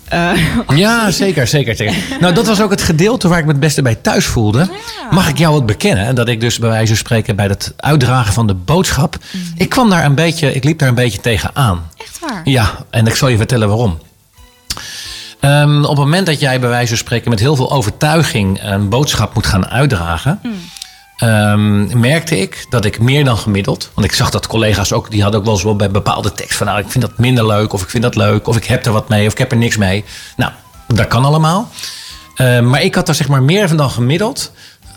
eh, 0.09 0.31
ja, 0.77 1.11
zeker, 1.11 1.47
zeker, 1.47 1.77
zeker. 1.77 1.97
Nou, 2.21 2.35
dat 2.35 2.47
was 2.47 2.61
ook 2.61 2.71
het 2.71 2.83
gedeelte 2.83 3.29
waar 3.29 3.38
ik 3.38 3.44
me 3.44 3.51
het 3.51 3.61
beste 3.61 3.83
bij 3.83 3.94
thuis 3.94 4.27
voelde. 4.27 4.68
Mag 5.11 5.29
ik 5.29 5.38
jou 5.38 5.53
wat 5.53 5.66
bekennen? 5.66 6.05
En 6.07 6.14
dat 6.14 6.29
ik 6.29 6.40
dus 6.40 6.59
bij 6.59 6.68
wijze 6.68 6.87
van 6.87 6.97
spreken 6.97 7.37
bij 7.37 7.47
het 7.47 7.73
uitdragen 7.77 8.33
van 8.33 8.47
de 8.47 8.55
boodschap... 8.55 9.16
Ik 9.57 9.68
kwam 9.68 9.90
daar 9.90 10.05
een 10.05 10.14
beetje, 10.14 10.55
ik 10.55 10.64
liep 10.64 10.79
daar 10.79 10.88
een 10.88 10.94
beetje 10.94 11.21
tegenaan. 11.21 11.90
echt 11.97 12.18
waar. 12.21 12.40
Ja, 12.44 12.71
en 12.90 13.07
ik 13.07 13.14
zal 13.14 13.29
je 13.29 13.37
vertellen 13.37 13.68
waarom. 13.68 13.99
Ehm, 15.40 15.83
op 15.83 15.88
het 15.88 15.98
moment 15.98 16.27
dat 16.27 16.40
jij 16.40 16.61
bij 16.61 16.68
wijze 16.68 16.88
van 16.88 16.96
spreken 16.96 17.31
met 17.31 17.40
heel 17.40 17.57
veel 17.57 17.70
overtuiging 17.70 18.62
een 18.62 18.88
boodschap 18.88 19.35
moet 19.35 19.46
gaan 19.46 19.66
uitdragen, 19.66 20.40
ehm, 21.16 21.98
merkte 22.01 22.38
ik 22.38 22.66
dat 22.68 22.85
ik 22.85 23.01
meer 23.01 23.24
dan 23.24 23.38
gemiddeld, 23.38 23.90
want 23.94 24.07
ik 24.07 24.12
zag 24.12 24.31
dat 24.31 24.46
collega's 24.46 24.92
ook, 24.92 25.11
die 25.11 25.22
hadden 25.22 25.40
ook 25.40 25.46
wel 25.46 25.55
eens 25.55 25.64
wel 25.64 25.77
bij 25.77 25.90
bepaalde 25.90 26.33
tekst 26.33 26.57
van, 26.57 26.66
nou, 26.66 26.79
ik 26.79 26.90
vind 26.90 27.05
dat 27.05 27.18
minder 27.18 27.46
leuk, 27.46 27.72
of 27.72 27.83
ik 27.83 27.90
vind 27.90 28.03
dat 28.03 28.14
leuk, 28.16 28.46
of 28.48 28.57
ik 28.57 28.64
heb 28.64 28.87
er 28.87 28.92
wat 28.92 29.09
mee, 29.09 29.27
of 29.27 29.33
ik 29.33 29.38
heb 29.38 29.51
er 29.51 29.57
niks 29.57 29.77
mee. 29.77 30.05
Nou, 30.37 30.53
dat 30.87 31.07
kan 31.07 31.24
allemaal. 31.24 31.70
Ehm, 32.35 32.68
maar 32.68 32.83
ik 32.83 32.94
had 32.94 33.07
daar 33.07 33.14
zeg 33.14 33.29
maar 33.29 33.42
meer 33.42 33.77
dan 33.77 33.90
gemiddeld 33.90 34.53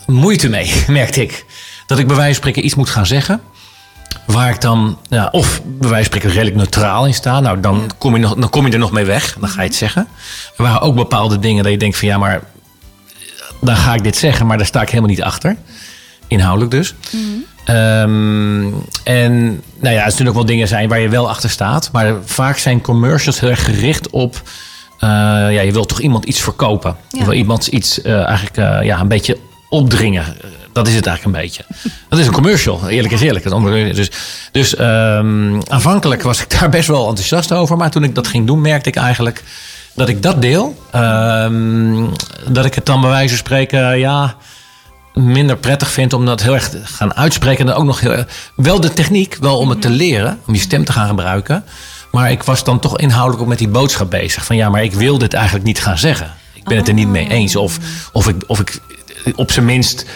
moeite 0.06 0.48
mee, 0.48 0.84
merkte 0.88 1.22
ik. 1.22 1.44
Dat 1.86 1.98
ik 1.98 2.06
bij 2.06 2.16
wijze 2.16 2.32
van 2.32 2.40
spreken 2.40 2.64
iets 2.64 2.74
moet 2.74 2.90
gaan 2.90 3.06
zeggen. 3.06 3.40
Waar 4.26 4.50
ik 4.50 4.60
dan, 4.60 4.98
ja, 5.08 5.28
of 5.30 5.60
bij 5.64 5.88
wijze 5.88 5.94
van 5.94 6.04
spreken 6.04 6.30
redelijk 6.30 6.56
neutraal 6.56 7.06
in 7.06 7.14
sta. 7.14 7.40
Nou, 7.40 7.60
dan 7.60 7.90
kom, 7.98 8.14
je 8.14 8.20
nog, 8.20 8.34
dan 8.34 8.50
kom 8.50 8.66
je 8.66 8.72
er 8.72 8.78
nog 8.78 8.92
mee 8.92 9.04
weg. 9.04 9.36
Dan 9.40 9.48
ga 9.48 9.62
je 9.62 9.68
het 9.68 9.76
zeggen. 9.76 10.08
Er 10.56 10.62
waren 10.62 10.80
ook 10.80 10.94
bepaalde 10.94 11.38
dingen 11.38 11.62
dat 11.62 11.72
je 11.72 11.78
denkt 11.78 11.98
van 11.98 12.08
ja, 12.08 12.18
maar 12.18 12.42
dan 13.60 13.76
ga 13.76 13.94
ik 13.94 14.02
dit 14.02 14.16
zeggen, 14.16 14.46
maar 14.46 14.56
daar 14.56 14.66
sta 14.66 14.82
ik 14.82 14.88
helemaal 14.88 15.10
niet 15.10 15.22
achter. 15.22 15.56
Inhoudelijk 16.26 16.70
dus. 16.70 16.94
Ehm, 17.64 18.64
en 19.04 19.62
nou 19.80 19.94
ja, 19.94 20.06
er 20.06 20.28
ook 20.28 20.34
wel 20.34 20.44
dingen 20.44 20.68
zijn 20.68 20.88
waar 20.88 21.00
je 21.00 21.08
wel 21.08 21.28
achter 21.28 21.50
staat. 21.50 21.88
Maar 21.92 22.14
vaak 22.24 22.58
zijn 22.58 22.80
commercials 22.80 23.40
heel 23.40 23.50
erg 23.50 23.64
gericht 23.64 24.10
op. 24.10 24.42
eh, 24.98 25.08
ja, 25.52 25.60
je 25.60 25.72
wilt 25.72 25.88
toch 25.88 26.00
iemand 26.00 26.24
iets 26.24 26.40
verkopen. 26.40 26.96
Ja. 27.10 27.18
Je 27.18 27.24
wil 27.24 27.34
iemand 27.34 27.66
iets 27.66 28.02
eh, 28.02 28.24
eigenlijk 28.24 28.56
eh, 28.56 28.82
ja, 28.82 29.00
een 29.00 29.08
beetje 29.08 29.38
opdringen. 29.68 30.36
Dat 30.72 30.88
is 30.88 30.94
het 30.94 31.06
eigenlijk 31.06 31.36
een 31.36 31.42
beetje. 31.42 31.64
Dat 32.08 32.18
is 32.18 32.26
een 32.26 32.32
commercial, 32.32 32.88
eerlijk 32.88 33.14
is 33.14 33.20
eerlijk. 33.20 33.94
Dus, 33.94 34.10
dus 34.52 34.76
ehm, 34.76 35.60
aanvankelijk 35.68 36.22
was 36.22 36.42
ik 36.42 36.58
daar 36.60 36.68
best 36.68 36.88
wel 36.88 37.08
enthousiast 37.08 37.52
over. 37.52 37.76
Maar 37.76 37.90
toen 37.90 38.04
ik 38.04 38.14
dat 38.14 38.26
ging 38.26 38.46
doen, 38.46 38.60
merkte 38.60 38.88
ik 38.88 38.96
eigenlijk 38.96 39.42
dat 39.94 40.08
ik 40.08 40.22
dat 40.22 40.42
deel. 40.42 40.82
ehm, 40.90 42.04
dat 42.48 42.64
ik 42.64 42.74
het 42.74 42.86
dan 42.86 43.00
bij 43.00 43.10
wijze 43.10 43.28
van 43.28 43.38
spreken, 43.38 43.98
ja, 43.98 44.36
minder 45.14 45.56
prettig 45.56 45.88
vind 45.88 46.12
om 46.12 46.26
dat 46.26 46.42
heel 46.42 46.54
erg 46.54 46.68
te 46.68 46.80
gaan 46.84 47.14
uitspreken. 47.14 47.68
En 47.68 47.74
ook 47.74 47.84
nog 47.84 48.00
heel, 48.00 48.24
wel 48.56 48.80
de 48.80 48.92
techniek, 48.92 49.36
wel 49.40 49.58
om 49.58 49.68
het 49.68 49.80
te 49.80 49.90
leren, 49.90 50.38
om 50.46 50.54
je 50.54 50.60
stem 50.60 50.84
te 50.84 50.92
gaan 50.92 51.08
gebruiken. 51.08 51.64
Maar 52.10 52.30
ik 52.30 52.42
was 52.42 52.64
dan 52.64 52.78
toch 52.78 52.98
inhoudelijk 52.98 53.42
ook 53.42 53.48
met 53.48 53.58
die 53.58 53.68
boodschap 53.68 54.10
bezig. 54.10 54.44
Van 54.44 54.56
ja, 54.56 54.68
maar 54.68 54.82
ik 54.82 54.92
wil 54.92 55.18
dit 55.18 55.34
eigenlijk 55.34 55.64
niet 55.64 55.80
gaan 55.80 55.98
zeggen. 55.98 56.32
Ik 56.52 56.64
ben 56.64 56.76
het 56.76 56.88
er 56.88 56.94
niet 56.94 57.08
mee 57.08 57.28
eens. 57.28 57.56
Of, 57.56 57.78
of, 58.12 58.28
ik, 58.28 58.44
of 58.46 58.60
ik 58.60 58.80
op 59.34 59.52
zijn 59.52 59.64
minst 59.64 60.06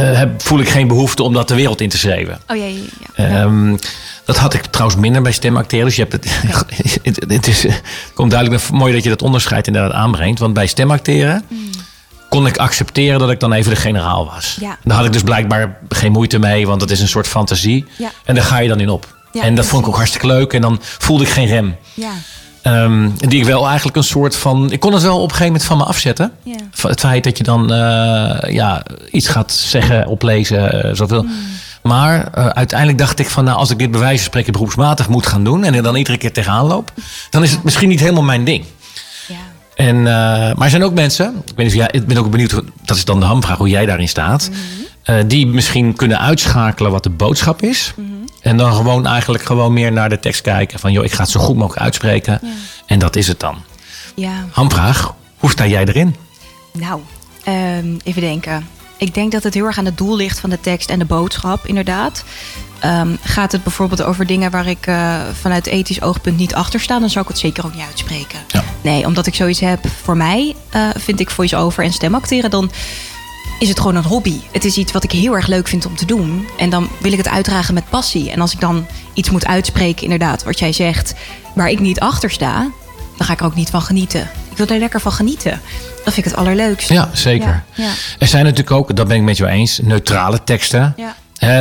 heb, 0.00 0.42
voel 0.42 0.60
ik 0.60 0.68
geen 0.68 0.88
behoefte 0.88 1.22
om 1.22 1.32
dat 1.32 1.48
de 1.48 1.54
wereld 1.54 1.80
in 1.80 1.88
te 1.88 1.98
schreeuwen. 1.98 2.38
Oh 2.48 2.56
ja, 2.56 2.64
ja. 2.64 2.82
Ehm, 3.14 3.76
dat 4.24 4.36
had 4.36 4.54
ik 4.54 4.64
trouwens 4.64 5.00
minder 5.00 5.22
bij 5.22 5.32
stemacteren. 5.32 5.84
Dus 5.84 5.96
je 5.96 6.06
hebt 6.08 6.12
het, 6.12 6.40
het, 7.02 7.24
het 7.28 7.46
is, 7.46 7.62
het 7.62 7.82
komt 8.14 8.30
duidelijk 8.30 8.70
mooi 8.70 8.92
dat 8.92 9.02
je 9.02 9.08
dat 9.08 9.22
onderscheid 9.22 9.66
inderdaad 9.66 9.92
aanbrengt. 9.92 10.38
Want 10.38 10.54
bij 10.54 10.66
stemacteren 10.66 11.44
kon 12.28 12.46
ik 12.46 12.56
accepteren 12.56 13.18
dat 13.18 13.30
ik 13.30 13.40
dan 13.40 13.52
even 13.52 13.70
de 13.70 13.76
generaal 13.76 14.24
was. 14.24 14.56
Ja. 14.60 14.78
Daar 14.84 14.96
had 14.96 15.06
ik 15.06 15.12
dus 15.12 15.22
blijkbaar 15.22 15.78
geen 15.88 16.12
moeite 16.12 16.38
mee, 16.38 16.66
want 16.66 16.80
dat 16.80 16.90
is 16.90 17.00
een 17.00 17.08
soort 17.08 17.26
fantasie. 17.26 17.84
Ja. 17.96 18.10
En 18.24 18.34
daar 18.34 18.44
ga 18.44 18.58
je 18.58 18.68
dan 18.68 18.80
in 18.80 18.88
op. 18.88 19.16
Ja, 19.32 19.42
en 19.42 19.54
dat 19.54 19.66
vond 19.66 19.82
ik 19.82 19.88
ook 19.88 19.96
hartstikke 19.96 20.26
leuk. 20.26 20.52
En 20.52 20.60
dan 20.60 20.78
voelde 20.80 21.24
ik 21.24 21.30
geen 21.30 21.46
rem. 21.46 21.76
ja. 21.94 22.12
Ehm, 22.64 23.08
die 23.16 23.40
ik 23.40 23.44
wel 23.44 23.66
eigenlijk 23.66 23.96
een 23.96 24.04
soort 24.04 24.36
van. 24.36 24.72
Ik 24.72 24.80
kon 24.80 24.92
het 24.92 25.02
wel 25.02 25.16
op 25.16 25.22
een 25.22 25.30
gegeven 25.30 25.46
moment 25.46 25.64
van 25.64 25.76
me 25.76 25.84
afzetten. 25.84 26.32
Ja. 26.42 26.54
Van 26.70 26.90
Het 26.90 27.00
feit 27.00 27.24
dat 27.24 27.38
je 27.38 27.44
dan 27.44 27.72
eh, 27.72 28.52
ja, 28.52 28.82
iets 29.10 29.28
gaat 29.28 29.52
zeggen, 29.52 30.06
oplezen, 30.06 30.82
eh, 30.82 30.94
zoveel. 30.94 31.22
Mm. 31.22 31.30
Maar 31.82 32.28
eh, 32.32 32.46
uiteindelijk 32.46 32.98
dacht 32.98 33.18
ik 33.18 33.30
van, 33.30 33.44
nou, 33.44 33.58
als 33.58 33.70
ik 33.70 33.78
dit 33.78 33.90
bij 33.90 34.00
wijze 34.00 34.16
van 34.16 34.24
spreken 34.24 34.52
beroepsmatig 34.52 35.08
moet 35.08 35.26
gaan 35.26 35.44
doen 35.44 35.64
en 35.64 35.74
er 35.74 35.82
dan 35.82 35.96
iedere 35.96 36.18
keer 36.18 36.32
tegenaan 36.32 36.66
loop, 36.66 36.92
dan 37.30 37.42
is 37.42 37.50
het 37.50 37.62
misschien 37.62 37.88
niet 37.88 38.00
helemaal 38.00 38.22
mijn 38.22 38.44
ding. 38.44 38.64
Ja. 39.28 39.34
En, 39.74 40.02
maar 40.02 40.60
er 40.60 40.70
zijn 40.70 40.84
ook 40.84 40.94
mensen, 40.94 41.42
ik, 41.46 41.52
weet 41.56 41.66
niet 41.66 41.74
jij, 41.74 41.88
ik 41.90 42.06
ben 42.06 42.16
ook 42.16 42.30
benieuwd, 42.30 42.62
dat 42.84 42.96
is 42.96 43.04
dan 43.04 43.20
de 43.20 43.26
hamvraag, 43.26 43.56
hoe 43.58 43.68
jij 43.68 43.86
daarin 43.86 44.08
staat. 44.08 44.50
eh, 45.02 45.16
die 45.26 45.46
misschien 45.46 45.96
kunnen 45.96 46.20
uitschakelen 46.20 46.90
wat 46.90 47.02
de 47.02 47.10
boodschap 47.10 47.62
is. 47.62 47.94
En 48.44 48.56
dan 48.56 48.74
gewoon 48.74 49.06
eigenlijk 49.06 49.44
gewoon 49.44 49.72
meer 49.72 49.92
naar 49.92 50.08
de 50.08 50.20
tekst 50.20 50.40
kijken. 50.40 50.78
Van 50.78 50.92
joh, 50.92 51.04
ik 51.04 51.12
ga 51.12 51.22
het 51.22 51.30
zo 51.30 51.40
goed 51.40 51.56
mogelijk 51.56 51.82
uitspreken. 51.82 52.40
En 52.86 52.98
dat 52.98 53.16
is 53.16 53.28
het 53.28 53.40
dan. 53.40 53.56
ja. 54.14 54.46
Hamvraag, 54.50 55.14
hoe 55.38 55.50
sta 55.50 55.66
jij 55.66 55.84
erin? 55.84 56.16
Nou, 56.72 57.00
ehm, 57.44 57.96
even 58.04 58.20
denken. 58.20 58.68
Ik 58.96 59.14
denk 59.14 59.32
dat 59.32 59.42
het 59.42 59.54
heel 59.54 59.64
erg 59.64 59.78
aan 59.78 59.84
het 59.84 59.96
doel 59.98 60.16
ligt 60.16 60.40
van 60.40 60.50
de 60.50 60.60
tekst 60.60 60.90
en 60.90 60.98
de 60.98 61.04
boodschap, 61.04 61.66
inderdaad. 61.66 62.24
Ehm, 62.78 63.16
gaat 63.22 63.52
het 63.52 63.62
bijvoorbeeld 63.62 64.02
over 64.02 64.26
dingen 64.26 64.50
waar 64.50 64.66
ik 64.66 64.86
eh, 64.86 65.20
vanuit 65.40 65.66
ethisch 65.66 66.02
oogpunt 66.02 66.36
niet 66.36 66.54
achter 66.54 66.80
sta, 66.80 66.98
dan 66.98 67.10
zou 67.10 67.24
ik 67.24 67.30
het 67.30 67.40
zeker 67.40 67.66
ook 67.66 67.74
niet 67.74 67.84
uitspreken. 67.86 68.38
Ja. 68.48 68.64
Nee, 68.80 69.06
omdat 69.06 69.26
ik 69.26 69.34
zoiets 69.34 69.60
heb, 69.60 69.86
voor 70.02 70.16
mij 70.16 70.54
eh, 70.70 70.88
vind 70.96 71.20
ik 71.20 71.30
voice-over 71.30 71.84
en 71.84 71.92
stemacteren, 71.92 72.50
dan 72.50 72.70
is 73.64 73.70
het 73.70 73.80
gewoon 73.80 73.96
een 73.96 74.04
hobby. 74.04 74.40
Het 74.50 74.64
is 74.64 74.76
iets 74.76 74.92
wat 74.92 75.04
ik 75.04 75.12
heel 75.12 75.34
erg 75.34 75.46
leuk 75.46 75.68
vind 75.68 75.86
om 75.86 75.96
te 75.96 76.06
doen. 76.06 76.46
En 76.58 76.70
dan 76.70 76.88
wil 76.98 77.12
ik 77.12 77.18
het 77.18 77.28
uitdragen 77.28 77.74
met 77.74 77.88
passie. 77.88 78.30
En 78.30 78.40
als 78.40 78.52
ik 78.52 78.60
dan 78.60 78.86
iets 79.14 79.30
moet 79.30 79.46
uitspreken, 79.46 80.02
inderdaad, 80.02 80.44
wat 80.44 80.58
jij 80.58 80.72
zegt, 80.72 81.14
waar 81.54 81.70
ik 81.70 81.80
niet 81.80 82.00
achter 82.00 82.30
sta, 82.30 82.70
dan 83.16 83.26
ga 83.26 83.32
ik 83.32 83.40
er 83.40 83.46
ook 83.46 83.54
niet 83.54 83.70
van 83.70 83.82
genieten. 83.82 84.30
Ik 84.50 84.56
wil 84.56 84.66
er 84.66 84.78
lekker 84.78 85.00
van 85.00 85.12
genieten. 85.12 85.60
Dat 86.04 86.14
vind 86.14 86.16
ik 86.16 86.24
het 86.24 86.36
allerleukst. 86.36 86.88
Ja, 86.88 87.10
zeker. 87.12 87.64
Ja, 87.74 87.84
ja. 87.84 87.90
Er 88.18 88.26
zijn 88.26 88.44
natuurlijk 88.44 88.70
ook, 88.70 88.96
dat 88.96 89.08
ben 89.08 89.16
ik 89.16 89.22
met 89.22 89.36
je 89.36 89.46
eens, 89.46 89.80
neutrale 89.82 90.44
teksten. 90.44 90.94
Ja. 90.96 91.14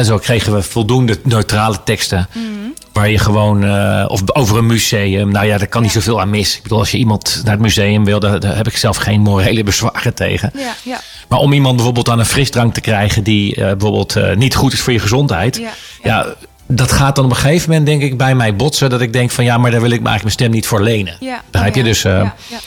Zo 0.04 0.18
kregen 0.18 0.54
we 0.54 0.62
voldoende 0.62 1.20
neutrale 1.24 1.84
teksten. 1.84 2.28
Mhm. 2.34 2.46
Waar 2.94 3.10
je 3.10 3.18
gewoon, 3.18 3.64
eh, 3.64 4.06
of 4.08 4.22
over 4.26 4.58
een 4.58 4.66
museum, 4.66 5.32
nou 5.32 5.46
ja, 5.46 5.58
daar 5.58 5.68
kan 5.68 5.82
niet 5.82 5.92
zoveel 5.92 6.22
aan 6.22 6.30
mis. 6.30 6.56
Ik 6.56 6.64
bedoel, 6.64 6.80
als 6.80 6.92
je 6.92 6.98
iemand 6.98 7.42
naar 7.44 7.54
het 7.54 7.62
museum 7.62 8.06
wil, 8.06 8.20
daar, 8.20 8.40
daar 8.40 8.56
heb 8.56 8.68
ik 8.68 8.78
zelf 8.78 8.98
geen 8.98 9.22
morele 9.22 9.64
bezwaren 9.70 10.14
tegen. 10.14 10.52
Ja, 10.56 10.74
ja. 10.84 11.00
Maar 11.28 11.40
om 11.40 11.54
iemand 11.54 11.76
bijvoorbeeld 11.76 12.10
aan 12.10 12.20
een 12.20 12.26
frisdrank 12.26 12.74
te 12.74 12.82
krijgen 12.82 13.24
die 13.24 13.56
eh, 13.56 13.62
bijvoorbeeld 13.62 14.16
eh, 14.16 14.36
niet 14.36 14.56
goed 14.56 14.74
is 14.74 14.82
voor 14.82 14.94
je 14.94 15.00
gezondheid. 15.00 15.58
Ja, 15.58 15.72
Ja, 16.04 16.26
dat 16.68 16.92
gaat 16.92 17.16
dan 17.16 17.26
op 17.26 17.32
een 17.32 17.38
gegeven 17.38 17.70
moment 17.70 17.88
denk 17.88 18.02
ik 18.02 18.18
bij 18.18 18.36
mij 18.36 18.56
botsen. 18.56 18.90
Dat 18.90 19.02
ik 19.02 19.14
denk 19.14 19.32
van 19.32 19.44
ja, 19.44 19.58
maar 19.58 19.72
daar 19.72 19.82
wil 19.82 19.92
ik 19.92 20.02
me 20.02 20.08
eigenlijk 20.10 20.24
mijn 20.24 20.34
stem 20.34 20.52
niet 20.52 20.68
voor 20.68 20.82
lenen. 20.82 21.18
ja. 21.20 21.42
Begrijp 21.52 21.76
je? 21.76 21.82
Oh, 21.82 21.86
ja. 21.88 21.92
Dus, 21.92 22.02
Ja, 22.02 22.36
ja. 22.48 22.60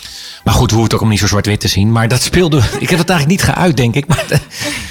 Maar 0.47 0.55
goed, 0.55 0.71
hoeven 0.71 0.85
het 0.85 0.95
ook 0.95 1.01
om 1.01 1.09
niet 1.09 1.19
zo 1.19 1.27
zwart-wit 1.27 1.61
te 1.61 1.69
zien. 1.69 1.93
Maar 1.93 2.09
dat 2.09 2.23
speelde. 2.23 2.57
Ik 2.57 2.91
heb 2.91 2.99
het 2.99 3.11
eigenlijk 3.11 3.27
niet 3.27 3.55
geuit, 3.55 3.77
denk 3.77 3.95
ik. 3.95 4.07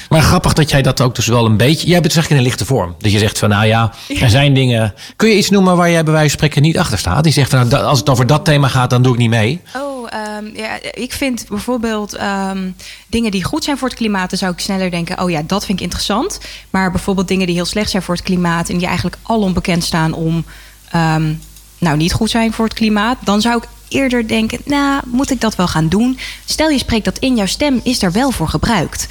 Maar, 0.10 0.22
grappig 0.32 0.54
dat 0.54 0.70
jij 0.70 0.82
dat 0.82 1.02
ook 1.02 1.16
dus 1.16 1.28
wel 1.28 1.46
een 1.46 1.58
beetje. 1.58 1.88
Jij 1.88 2.00
het 2.00 2.14
zeg 2.14 2.24
ik 2.24 2.30
in 2.30 2.38
een 2.38 2.44
lichte 2.44 2.66
vorm. 2.66 2.96
Dat 3.00 3.12
je 3.12 3.20
zegt 3.20 3.40
van 3.40 3.50
nou 3.50 3.66
ja, 3.66 3.94
er 4.20 4.30
zijn 4.30 4.54
dingen. 4.54 4.94
Kun 5.16 5.30
je 5.30 5.38
iets 5.38 5.50
noemen 5.50 5.78
waar 5.78 5.92
jij 5.92 6.04
bij 6.04 6.14
wijze 6.14 6.30
van 6.30 6.38
spreken 6.38 6.62
niet 6.62 6.78
achter 6.78 6.98
staat? 6.98 7.24
Die 7.24 7.34
zegt 7.34 7.50
van 7.50 7.68
nou, 7.68 7.84
als 7.84 8.00
het 8.00 8.10
over 8.10 8.28
dat 8.28 8.46
thema 8.46 8.68
gaat, 8.68 8.90
dan 8.90 9.02
doe 9.02 9.14
ik 9.14 9.20
niet 9.20 9.30
mee. 9.30 9.62
Oh, 9.76 10.08
ehm, 10.10 10.46
ja, 10.56 10.78
ik 10.92 11.14
vind 11.14 11.46
bijvoorbeeld 11.50 12.16
ehm, 12.16 12.70
dingen 13.08 13.32
die 13.32 13.44
goed 13.44 13.64
zijn 13.64 13.78
voor 13.78 13.88
het 13.88 13.98
klimaat, 13.98 14.30
dan 14.30 14.40
zou 14.40 14.52
ik 14.52 14.60
sneller 14.60 14.92
denken: 14.92 15.22
oh 15.22 15.30
ja, 15.30 15.42
dat 15.48 15.66
vind 15.66 15.78
ik 15.78 15.84
interessant. 15.84 16.40
Maar 16.70 16.92
bijvoorbeeld 16.92 17.28
dingen 17.28 17.46
die 17.46 17.56
heel 17.56 17.66
slecht 17.66 17.90
zijn 17.90 18.04
voor 18.04 18.16
het 18.16 18.24
klimaat 18.24 18.70
en 18.70 18.78
die 18.78 18.88
eigenlijk 18.88 19.18
al 19.22 19.40
onbekend 19.40 19.84
staan 19.84 20.14
om 20.14 20.46
ehm, 20.92 21.34
nou 21.78 21.98
niet 21.98 22.14
goed 22.14 22.30
zijn 22.30 22.54
voor 22.54 22.66
het 22.66 22.74
klimaat, 22.74 23.18
dan 23.24 23.42
zou 23.42 23.58
ik 23.58 23.68
eerder 23.96 24.28
denken: 24.28 24.60
nou, 24.66 25.02
moet 25.06 25.32
ik 25.32 25.42
dat 25.42 25.56
wel 25.56 25.68
gaan 25.68 25.90
doen? 25.90 26.20
Stel 26.46 26.70
je 26.70 26.78
spreekt 26.78 27.06
dat 27.06 27.18
in, 27.18 27.36
jouw 27.36 27.46
stem 27.46 27.80
is 27.84 28.02
er 28.02 28.12
wel 28.12 28.32
voor 28.32 28.48
gebruikt. 28.48 29.08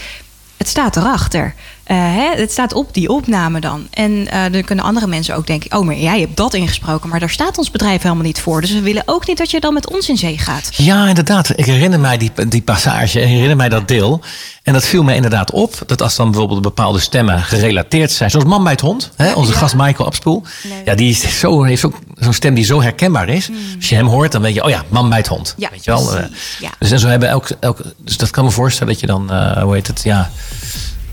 Het 0.57 0.69
staat 0.69 0.97
erachter. 0.97 1.55
Eh, 1.85 1.97
hè? 1.97 2.31
Het 2.37 2.53
staat 2.53 2.73
op 2.73 2.95
die 2.95 3.09
opname 3.09 3.61
dan. 3.61 3.87
En 3.91 4.29
eh, 4.31 4.53
dan 4.53 4.65
kunnen 4.65 4.85
andere 4.85 5.07
mensen 5.07 5.37
ook 5.37 5.47
denken: 5.47 5.79
oh, 5.79 5.85
maar 5.87 5.97
jij 5.97 6.21
hebt 6.21 6.37
dat 6.37 6.55
ingesproken, 6.55 7.09
maar 7.09 7.21
daar 7.21 7.31
staat 7.31 7.59
ons 7.59 7.71
bedrijf 7.71 8.03
helemaal 8.03 8.25
niet 8.25 8.41
voor. 8.41 8.61
Dus 8.61 8.73
we 8.73 8.81
willen 8.81 9.03
ook 9.07 9.27
niet 9.27 9.39
dat 9.39 9.51
je 9.51 9.61
dan 9.61 9.75
met 9.75 9.91
ons 9.93 10.09
in 10.09 10.17
zee 10.17 10.39
gaat. 10.39 10.69
Ja, 10.77 11.09
inderdaad. 11.09 11.59
Ik 11.59 11.65
herinner 11.65 12.01
mij 12.01 12.17
die, 12.19 12.31
die 12.49 12.63
passage. 12.63 13.21
Ik 13.21 13.27
herinner 13.29 13.57
mij 13.57 13.69
dat 13.69 13.89
deel. 13.89 14.21
En 14.63 14.73
dat 14.73 14.85
viel 14.85 15.03
me 15.03 15.15
inderdaad 15.15 15.51
op. 15.51 15.83
Dat 15.87 16.03
als 16.03 16.17
dan 16.17 16.31
bijvoorbeeld 16.31 16.63
bepaalde 16.63 16.99
stemmen 16.99 17.43
gerelateerd 17.43 18.13
zijn. 18.13 18.31
Zoals 18.31 18.47
Man 18.47 18.63
bij 18.63 18.73
het 18.73 18.81
Hond. 18.81 19.11
Hè? 19.17 19.33
Onze 19.33 19.53
Ja. 19.53 19.59
gast 19.59 19.75
Michael 19.75 20.07
Abspoel. 20.09 20.43
Leuk. 20.63 20.73
Ja, 20.85 20.95
die 20.95 21.11
is 21.11 21.39
zo, 21.41 21.63
heeft 21.63 21.81
zo- 21.81 21.93
zo'n 22.19 22.33
stem 22.33 22.55
die 22.55 22.65
zo 22.65 22.83
herkenbaar 22.83 23.29
is. 23.29 23.51
Als 23.77 23.89
je 23.89 23.95
hem 23.95 24.07
hoort, 24.07 24.33
dan 24.33 24.43
weet 24.43 24.55
je, 24.55 24.65
oh 24.65 24.71
ja, 24.71 24.83
Man 24.89 25.09
bij 25.09 25.19
het 25.19 25.27
Hond. 25.27 25.55
Ja, 25.57 25.69
weet 25.71 25.85
je 25.85 25.91
wel? 25.91 26.17
Eh, 26.17 26.25
Ja. 26.61 26.71
Dus, 26.79 26.91
en 26.91 26.99
zo 26.99 27.09
hebben 27.09 27.29
elk, 27.29 27.49
elk, 27.61 27.79
dus 27.99 28.17
dat 28.17 28.31
kan 28.31 28.45
me 28.45 28.51
voorstellen 28.51 28.93
dat 28.93 29.01
je 29.01 29.07
dan, 29.07 29.33
hoe 29.63 29.75
heet 29.75 29.87
het, 29.87 30.01
ja, 30.05 30.31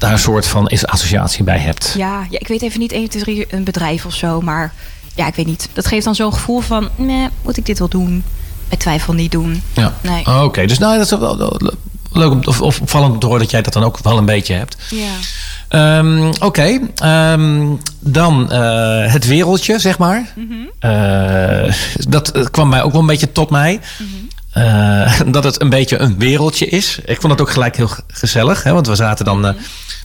daar 0.02 0.12
een 0.12 0.20
soort 0.20 0.48
van 0.48 0.68
is 0.68 0.86
associatie 0.86 1.44
bij 1.44 1.60
hebt. 1.60 1.94
Ja, 1.98 2.26
ja, 2.30 2.40
ik 2.40 2.48
weet 2.48 2.62
even 2.62 2.80
niet 2.80 2.92
1, 2.92 3.10
2, 3.10 3.24
3 3.24 3.46
een 3.50 3.64
bedrijf 3.64 4.06
of 4.06 4.14
zo, 4.14 4.42
maar 4.42 4.74
ja, 5.16 5.28
ik 5.28 5.36
weet 5.36 5.46
niet. 5.46 5.70
Dat 5.74 5.88
geeft 5.88 6.06
dan 6.06 6.16
zo'n 6.16 6.34
gevoel 6.34 6.60
van, 6.60 6.90
meh, 6.96 7.28
moet 7.42 7.58
ik 7.58 7.66
dit 7.66 7.80
wel 7.80 7.88
doen? 7.88 8.24
Bij 8.70 8.78
twijfel 8.78 9.14
niet 9.14 9.32
doen. 9.32 9.64
Ja. 9.74 9.94
Nee. 10.02 10.26
Oh, 10.26 10.44
Oké, 10.44 10.66
dus 10.66 10.78
nou, 10.78 10.98
dat 10.98 11.12
is 11.12 11.20
wel, 11.20 11.60
leuk 12.12 12.32
om, 12.32 12.42
of, 12.46 12.62
of 12.62 12.82
opvallend 12.82 13.14
om 13.14 13.20
te 13.20 13.26
horen 13.26 13.42
dat 13.42 13.52
jij 13.52 13.62
dat 13.62 13.74
dan 13.74 13.84
ook 13.84 14.00
wel 14.04 14.18
een 14.18 14.26
beetje 14.26 14.54
hebt. 14.54 14.78
Ja. 14.90 15.14
Ehm, 15.68 16.32
Oké, 16.40 16.80
ehm, 16.96 17.76
dan 18.00 18.52
eh, 18.52 19.12
het 19.12 19.28
wereldje, 19.28 19.80
zeg 19.80 19.98
maar. 19.98 20.34
Eh, 20.80 21.74
dat 22.08 22.32
eh, 22.32 22.46
kwam 22.52 22.70
mij 22.70 22.84
ook 22.84 22.92
wel 22.92 23.02
een 23.02 23.08
beetje 23.08 23.32
tot 23.32 23.50
mij. 23.50 23.80
Eh, 24.52 25.20
dat 25.28 25.44
het 25.44 25.62
een 25.62 25.70
beetje 25.70 25.98
een 25.98 26.18
wereldje 26.18 26.66
is. 26.66 27.00
Ik 27.06 27.22
vond 27.22 27.32
het 27.32 27.42
ook 27.42 27.50
gelijk 27.50 27.76
heel 27.76 27.90
gezellig, 28.08 28.64
hè, 28.64 28.74
want 28.74 28.88
we 28.88 28.96
zaten 28.96 29.26
dan 29.26 29.46
eh, 29.46 29.54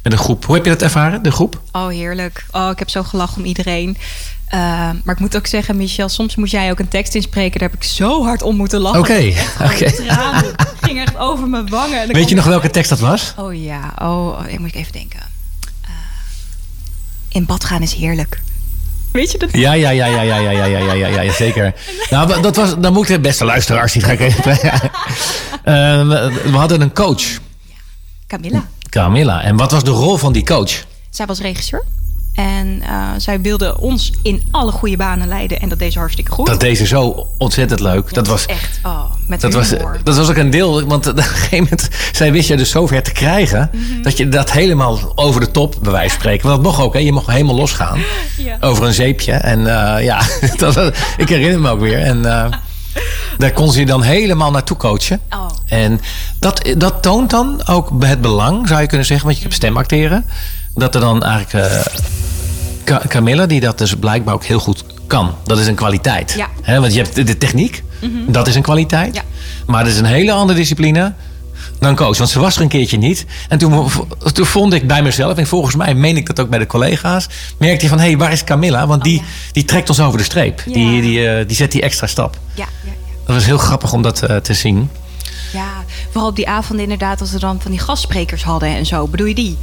met 0.03 0.13
een 0.13 0.19
groep. 0.19 0.45
Hoe 0.45 0.55
heb 0.55 0.65
je 0.65 0.71
dat 0.71 0.83
ervaren, 0.83 1.23
de 1.23 1.31
groep? 1.31 1.61
Oh, 1.73 1.89
heerlijk. 1.89 2.45
Oh, 2.51 2.69
ik 2.73 2.79
heb 2.79 2.91
zo 2.91 3.03
gelachen 3.03 3.39
om 3.39 3.45
iedereen. 3.45 3.97
Eh, 4.47 4.59
maar 5.05 5.15
ik 5.15 5.21
moet 5.21 5.37
ook 5.37 5.47
zeggen, 5.47 5.77
Michel, 5.77 6.09
soms 6.09 6.37
moet 6.37 6.51
jij 6.51 6.71
ook 6.71 6.79
een 6.79 6.89
tekst 6.89 7.15
inspreken. 7.15 7.61
Daar 7.61 7.69
heb 7.69 7.79
ik 7.79 7.89
zo 7.89 8.25
hard 8.25 8.43
om 8.43 8.57
moeten 8.57 8.81
lachen. 8.81 9.01
Oké, 9.01 9.33
oké. 9.63 9.93
Tranen 9.93 10.55
gingen 10.83 11.07
echt 11.07 11.17
over 11.17 11.49
mijn 11.49 11.69
wangen. 11.69 12.13
Weet 12.13 12.29
je 12.29 12.35
nog 12.35 12.45
welke 12.45 12.71
tekst 12.71 12.91
dat 12.91 13.01
was? 13.01 13.35
Oh 13.37 13.63
ja, 13.63 13.93
oh, 13.99 14.27
oh, 14.27 14.41
ik 14.49 14.59
moet 14.59 14.75
even 14.75 14.93
denken. 14.93 15.21
In 17.29 17.47
bad 17.47 17.65
gaan 17.65 17.83
is 17.83 17.93
heerlijk. 17.93 18.41
Weet 19.17 19.33
je 19.33 19.39
dat? 19.39 19.49
Ja, 19.53 19.73
ja, 19.73 19.91
ja, 19.91 20.07
ja, 20.07 20.23
ja, 20.23 20.39
ja, 20.39 20.51
ja, 20.51 20.65
ja, 20.65 20.93
ja, 20.93 21.07
ja, 21.07 21.21
ja, 21.21 21.33
zeker. 21.33 21.75
Nou, 22.11 22.41
dat 22.41 22.57
was, 22.57 22.75
dan 22.79 22.93
moeten 22.93 23.23
beste 23.23 23.45
luisteraars 23.45 23.93
die 23.93 24.03
ga 24.03 24.13
ik 24.13 24.21
even. 24.21 24.59
Ehm, 25.65 26.09
we 26.51 26.57
hadden 26.57 26.81
een 26.81 26.93
coach, 26.93 27.23
Camilla. 28.27 28.69
Camilla. 28.91 29.43
En 29.43 29.57
wat 29.57 29.71
was 29.71 29.85
de 29.85 29.91
rol 29.91 30.17
van 30.17 30.33
die 30.33 30.45
coach? 30.45 30.85
Zij 31.11 31.27
was 31.27 31.41
regisseur. 31.41 31.85
En 32.37 32.83
eh, 32.83 33.09
zij 33.17 33.41
wilde 33.41 33.79
ons 33.81 34.13
in 34.23 34.43
alle 34.51 34.73
goede 34.73 34.97
banen 34.97 35.29
leiden. 35.29 35.61
En 35.61 35.69
dat 35.69 35.79
deed 35.79 35.93
ze 35.93 35.99
hartstikke 35.99 36.31
goed. 36.31 36.47
Dat 36.47 36.61
deed 36.61 36.77
ze 36.77 36.87
zo 36.87 37.27
ontzettend 37.39 37.81
leuk. 37.81 38.15
Dat 38.15 38.27
was, 38.27 38.47
echt, 38.47 38.79
oh, 38.83 39.05
met 39.27 39.41
dat 39.41 39.53
was, 39.53 39.69
dat 40.03 40.17
was 40.17 40.29
ook 40.31 40.37
een 40.37 40.51
deel, 40.51 40.83
want 40.83 41.07
op 41.11 41.17
een 41.17 41.23
gegeven 41.23 41.59
moment, 41.59 41.89
zij 42.13 42.33
wist 42.33 42.49
je 42.49 42.57
dus 42.57 42.71
zover 42.71 43.03
te 43.03 43.13
krijgen, 43.13 43.71
Mhm. 43.73 44.03
dat 44.03 44.17
je 44.17 44.29
dat 44.29 44.53
helemaal 44.53 45.13
over 45.15 45.41
de 45.41 45.51
top, 45.51 45.77
bij 45.83 45.93
wijze 45.93 46.11
van 46.11 46.19
spreken. 46.21 46.49
Want 46.49 46.63
dat 46.63 46.73
mocht 46.73 46.83
ook, 46.85 46.93
hè? 46.95 46.99
je 47.01 47.13
mocht 47.13 47.27
helemaal 47.27 47.55
losgaan 47.55 47.99
Ja. 48.37 48.57
over 48.61 48.85
een 48.87 48.95
zeepje. 48.95 49.33
En 49.33 49.59
eh, 49.97 50.05
ja, 50.05 50.21
dat, 50.57 50.75
was- 50.75 50.91
ik 51.17 51.29
herinner 51.29 51.61
me 51.61 51.71
ook 51.71 51.81
weer. 51.81 51.99
En 52.03 52.25
eh, 52.25 52.45
daar 53.39 53.53
kon 53.53 53.73
ze 53.73 53.81
je 53.81 53.87
dan 53.87 54.03
helemaal 54.03 54.51
naartoe 54.51 54.77
coachen. 54.77 55.21
Oh. 55.31 55.47
En 55.67 56.01
dat, 56.39 56.75
dat 56.77 57.03
toont 57.03 57.31
dan 57.31 57.67
ook 57.67 57.91
het 58.05 58.21
belang, 58.21 58.69
zou 58.69 58.81
je 58.81 58.87
kunnen 58.87 59.07
zeggen, 59.07 59.27
want 59.27 59.39
je 59.39 59.45
hebt 59.45 59.57
stemacteren. 59.57 60.25
Dat 60.75 60.95
er 60.95 61.01
dan 61.01 61.23
eigenlijk 61.23 61.85
Camilla, 63.09 63.47
die 63.47 63.61
dat 63.61 63.79
dus 63.79 63.95
blijkbaar 63.95 64.35
ook 64.35 64.45
heel 64.45 64.59
goed 64.59 64.85
kan. 65.07 65.35
Dat 65.45 65.59
is 65.59 65.67
een 65.67 65.75
kwaliteit. 65.75 66.35
Ja. 66.65 66.81
Want 66.81 66.95
je 66.95 67.03
hebt 67.03 67.27
de, 67.27 67.39
techniek, 67.39 67.83
dat 68.29 68.47
is 68.47 68.55
een 68.55 68.63
kwaliteit. 68.63 69.15
Ja. 69.15 69.23
Maar 69.67 69.85
dat 69.85 69.93
is 69.93 69.99
een 69.99 70.05
hele 70.05 70.33
andere 70.33 70.59
discipline 70.59 71.13
dan 71.79 71.97
coach. 71.97 72.19
Want 72.19 72.31
ze 72.31 72.41
was 72.41 72.57
er 72.57 72.63
een 72.63 72.69
keertje 72.69 72.97
niet. 72.97 73.27
En 73.49 73.59
toen, 73.59 73.89
toen 74.33 74.47
vond 74.47 74.73
ik 74.73 74.87
bij 74.87 75.03
mezelf, 75.03 75.37
en 75.37 75.47
volgens 75.47 75.77
mij 75.77 75.95
meen 75.95 76.17
ik 76.17 76.27
dat 76.27 76.41
ook 76.41 76.49
bij 76.49 76.59
de 76.59 76.67
collega's, 76.67 77.29
merkte 77.59 77.85
je 77.85 77.89
van, 77.89 77.99
hé, 77.99 78.07
hey, 78.07 78.17
waar 78.17 78.33
is 78.33 78.45
Camilla? 78.45 78.87
Want 78.87 79.03
die, 79.03 79.19
ja. 79.19 79.25
die 79.53 79.65
trekt 79.65 79.89
ons 79.89 80.01
over 80.01 80.19
de 80.19 80.25
streep. 80.25 80.63
Ja. 80.67 80.73
Die, 80.73 81.01
die, 81.01 81.29
eh, 81.29 81.47
die 81.47 81.57
zet 81.57 81.73
die 81.73 81.83
extra 81.83 82.07
stap. 82.07 82.39
Ja, 82.55 82.67
ja, 82.85 82.91
ja. 82.91 83.13
Dat 83.27 83.35
was 83.35 83.45
heel 83.45 83.59
grappig 83.59 83.93
om 83.93 84.03
dat 84.03 84.23
eh, 84.23 84.37
te 84.37 84.55
zien. 84.55 84.91
ja, 85.53 85.85
vooral 86.11 86.29
op 86.29 86.37
die 86.37 86.49
avonden 86.49 86.85
inderdaad, 86.85 87.21
als 87.21 87.33
we 87.33 87.39
dan 87.39 87.61
van 87.61 87.71
die 87.71 87.81
gastsprekers 87.81 88.43
hadden 88.43 88.69
en 88.69 88.87
zo. 88.87 89.07
Bedoel 89.07 89.27
je 89.27 89.35
die? 89.35 89.57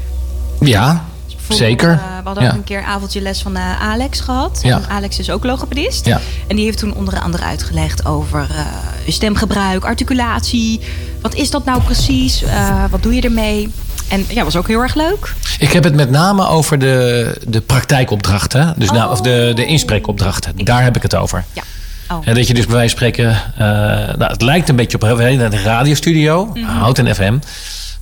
Ja, 0.60 1.06
zeker. 1.50 1.92
eh, 1.92 1.98
we 1.98 2.24
hadden 2.24 2.44
ja. 2.44 2.50
ook 2.50 2.56
een 2.56 2.64
keer 2.64 2.78
een 2.78 2.86
avondje 2.86 3.22
les 3.22 3.42
van 3.42 3.56
eh, 3.56 3.82
Alex 3.82 4.20
gehad. 4.20 4.60
Ja. 4.64 4.76
En 4.76 4.90
Alex 4.90 5.20
is 5.20 5.30
ook 5.30 5.44
logopedist. 5.44 6.06
Ja. 6.06 6.20
En 6.48 6.56
die 6.56 6.66
heeft 6.66 6.78
toen 6.78 6.96
onder 6.96 7.20
andere 7.20 7.44
uitgelegd 7.44 8.06
over 8.06 8.48
eh, 8.50 8.66
stemgebruik, 9.08 9.86
articulatie. 9.86 10.80
Wat 11.22 11.36
is 11.36 11.50
dat 11.50 11.66
nou 11.66 11.82
precies? 11.82 12.44
Wat 12.90 13.04
doe 13.04 13.16
je 13.16 13.22
ermee? 13.22 13.72
En 14.08 14.26
ja, 14.28 14.44
was 14.44 14.56
ook 14.56 14.68
heel 14.68 14.82
erg 14.82 14.96
leuk. 14.96 15.34
Ik 15.60 15.72
heb 15.72 15.84
het 15.84 15.96
met 15.96 16.10
name 16.10 16.48
over 16.48 16.80
de, 16.80 17.38
de 17.48 17.62
praktijkopdrachten. 17.62 18.74
Dus 18.78 18.92
nou, 18.92 19.12
of 19.12 19.22
de, 19.22 19.52
de 19.56 19.66
inspreekopdrachten. 19.66 20.54
Daar 20.66 20.84
heb 20.84 20.96
ik 20.96 21.02
het 21.02 21.16
over. 21.16 21.44
Ja. 21.54 21.64
Oh. 22.10 22.28
En 22.28 22.36
dat 22.36 22.48
je 22.48 22.54
dus 22.54 22.66
bij 22.66 22.76
wijze 22.76 22.98
van 22.98 23.08
spreken... 23.08 23.38
nou, 24.18 24.32
het 24.32 24.42
lijkt 24.42 24.70
een 24.70 24.76
beetje 24.76 24.98
op 24.98 25.04
een 25.04 25.64
radiostudio. 25.64 26.46
Mhm. 26.46 26.66
Houten 26.66 27.16
FM. 27.16 27.38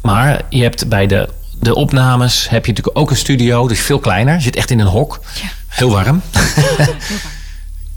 Maar 0.01 0.41
je 0.49 0.61
hebt 0.61 0.87
bij 0.89 1.07
de, 1.07 1.29
de 1.61 1.75
opnames 1.75 2.49
heb 2.49 2.65
je 2.65 2.71
natuurlijk 2.71 2.97
ook 2.97 3.09
een 3.09 3.15
studio. 3.17 3.67
Dus 3.67 3.79
veel 3.79 3.99
kleiner. 3.99 4.33
Je 4.33 4.41
zit 4.41 4.55
echt 4.55 4.71
in 4.71 4.79
een 4.79 4.87
hok. 4.87 5.19
Ja. 5.41 5.49
Heel 5.67 5.89
warm. 5.89 6.21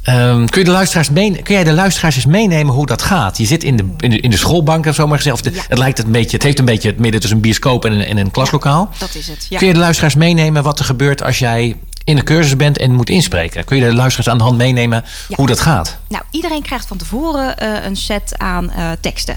Ehm, 0.05 0.45
kun, 0.47 0.59
je 0.61 0.65
de 0.65 0.71
luisteraars 0.71 1.11
meen- 1.11 1.43
kun 1.43 1.55
jij 1.55 1.65
de 1.65 1.73
luisteraars 1.73 2.17
eens 2.17 2.27
meenemen 2.27 2.75
hoe 2.75 2.87
dat 2.87 3.03
gaat? 3.03 3.39
Je 3.39 3.45
zit 3.47 3.65
in 3.65 3.77
de, 3.77 3.85
in 3.99 4.11
de, 4.11 4.21
in 4.21 4.31
de 4.31 4.37
schoolbank 4.37 4.87
of 4.87 4.95
zo 4.95 5.07
maar 5.07 5.17
gezegd. 5.17 5.45
Ja. 5.45 5.51
het, 5.69 5.79
lijkt 5.79 5.97
het, 5.99 6.07
een 6.07 6.13
beetje, 6.13 6.31
het 6.37 6.43
heeft 6.43 6.59
een 6.59 6.65
beetje 6.65 6.89
het 6.89 6.99
midden 6.99 7.21
tussen 7.21 7.39
een 7.39 7.45
bioscoop 7.45 7.85
en 7.85 7.93
een, 7.93 8.05
en 8.05 8.17
een 8.17 8.31
klaslokaal. 8.31 8.91
Dat 8.99 9.15
is 9.15 9.29
het. 9.29 9.47
Ja. 9.49 9.59
Kun 9.59 9.67
je 9.67 9.73
de 9.73 9.79
luisteraars 9.79 10.15
meenemen 10.15 10.63
wat 10.63 10.79
er 10.79 10.85
gebeurt 10.85 11.23
als 11.23 11.39
jij 11.39 11.77
in 12.05 12.17
de 12.17 12.23
cursus 12.23 12.57
bent 12.57 12.79
en 12.79 12.93
moet 12.93 13.11
inspreken? 13.11 13.65
Kun 13.65 13.77
je 13.77 13.83
de 13.85 13.95
luisteraars 13.95 14.29
aan 14.29 14.39
de 14.39 14.45
hand 14.45 14.57
meenemen 14.57 15.05
Ja. 15.29 15.37
hoe 15.37 15.47
dat 15.47 15.61
gaat? 15.61 15.99
Nou, 16.09 16.23
iedereen 16.31 16.63
krijgt 16.63 16.87
van 16.87 16.97
tevoren 16.97 17.59
eh, 17.59 17.85
een 17.85 17.97
set 17.97 18.35
aan 18.39 18.71
eh, 18.71 18.91
teksten. 19.01 19.37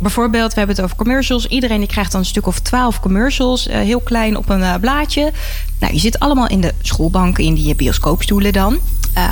Bijvoorbeeld, 0.00 0.52
we 0.52 0.58
hebben 0.58 0.76
het 0.76 0.84
over 0.84 0.96
commercials. 0.96 1.46
Iedereen 1.46 1.78
die 1.78 1.88
krijgt 1.88 2.12
dan 2.12 2.20
een 2.20 2.26
stuk 2.26 2.46
of 2.46 2.60
twaalf 2.60 3.00
commercials, 3.00 3.66
eh, 3.66 3.78
heel 3.80 4.00
klein 4.00 4.36
op 4.36 4.48
een 4.48 4.62
eh, 4.62 4.74
blaadje. 4.80 5.32
Nou, 5.78 5.92
je 5.92 5.98
zit 5.98 6.18
allemaal 6.18 6.48
in 6.48 6.60
de 6.60 6.72
schoolbanken, 6.82 7.44
in 7.44 7.54
die 7.54 7.70
eh, 7.70 7.76
bioscoopstoelen 7.76 8.52
dan. 8.52 8.78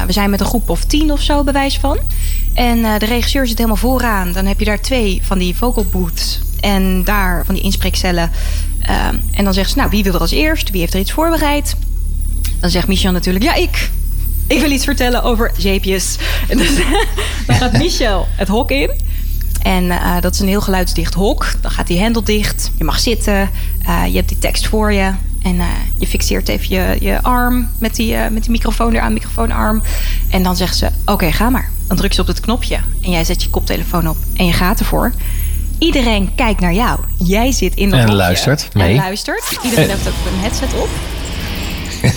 We 0.07 0.13
zijn 0.13 0.31
met 0.31 0.41
een 0.41 0.47
groep 0.47 0.71
of 0.71 0.85
tien 0.85 1.13
of 1.13 1.21
zo, 1.21 1.45
bewijs 1.45 1.79
van. 1.79 1.99
En 2.55 2.83
de 2.83 3.07
regisseur 3.07 3.47
zit 3.47 3.57
helemaal 3.57 3.77
vooraan. 3.77 4.33
Dan 4.33 4.47
heb 4.47 4.59
je 4.59 4.65
daar 4.65 4.81
twee 4.81 5.21
van 5.25 5.39
die 5.39 5.57
vocal 5.57 5.85
booths. 5.85 6.41
En 6.61 7.05
daar 7.05 7.45
van 7.45 7.55
die 7.55 7.65
inspreekcellen. 7.65 8.31
En 9.31 9.45
dan 9.45 9.55
zegt 9.55 9.71
ze, 9.71 9.77
nou, 9.77 9.91
wie 9.91 10.03
wil 10.03 10.15
er 10.15 10.21
als 10.21 10.31
eerst? 10.31 10.71
Wie 10.71 10.81
heeft 10.81 10.95
er 10.95 11.01
iets 11.01 11.13
voorbereid? 11.13 11.77
Dan 12.61 12.71
zegt 12.71 12.89
Michel 12.89 13.13
natuurlijk, 13.13 13.45
ja, 13.45 13.55
ik. 13.55 13.91
Ik 14.47 14.61
wil 14.61 14.71
iets 14.71 14.85
vertellen 14.85 15.23
over 15.23 15.53
zeepjes. 15.59 16.17
En 16.49 16.59
dus, 16.59 16.77
dan 17.47 17.57
gaat 17.57 17.73
Michel 17.73 18.29
het 18.37 18.49
hok 18.49 18.71
in. 18.71 18.91
En 19.63 19.91
eh, 19.91 20.21
dat 20.21 20.35
is 20.35 20.41
een 20.41 20.49
heel 20.49 20.61
geluidsdicht 20.61 21.15
hok. 21.15 21.47
Dan 21.61 21.71
gaat 21.71 21.87
die 21.87 21.99
hendel 21.99 22.25
dicht. 22.25 22.71
Je 22.77 22.85
mag 22.85 22.99
zitten. 22.99 23.51
Eh, 23.87 24.07
je 24.07 24.17
hebt 24.17 24.29
die 24.29 24.39
tekst 24.39 24.67
voor 24.67 24.93
je. 24.93 25.13
En 25.43 25.61
eh, 25.61 25.67
je 25.99 26.07
fixeert 26.07 26.49
even 26.49 26.69
je, 26.69 26.97
je 27.01 27.23
arm 27.23 27.69
met 27.79 27.97
die, 27.97 28.17
met 28.31 28.43
die 28.43 28.51
microfoon 28.51 28.95
eraan, 28.95 29.13
microfoonarm. 29.13 29.83
En 30.31 30.43
dan 30.43 30.57
zegt 30.57 30.77
ze, 30.77 30.89
oké, 31.05 31.33
ga 31.33 31.51
maar. 31.51 31.71
Dan 31.87 31.97
druk 31.97 32.13
je 32.13 32.21
op 32.21 32.27
het 32.27 32.41
knopje. 32.41 32.79
En 33.01 33.11
jij 33.11 33.25
zet 33.25 33.43
je 33.43 33.51
koptelefoon 33.51 34.09
op. 34.09 34.17
En 34.37 34.47
je 34.47 34.53
gaat 34.53 34.79
ervoor. 34.81 35.13
Iedereen 35.79 36.35
kijkt 36.35 36.61
naar 36.61 36.73
jou. 36.73 37.01
Jij 37.17 37.53
zit 37.53 37.75
in 37.75 37.91
dat 37.91 37.99
En 37.99 38.15
luistert 38.15 38.69
mee. 38.75 38.91
En 38.91 38.97
luistert. 38.97 39.59
Iedereen 39.63 39.89
heeft 39.89 40.09
ook 40.09 40.15
een 40.33 40.41
headset 40.41 40.73
op. 40.75 40.89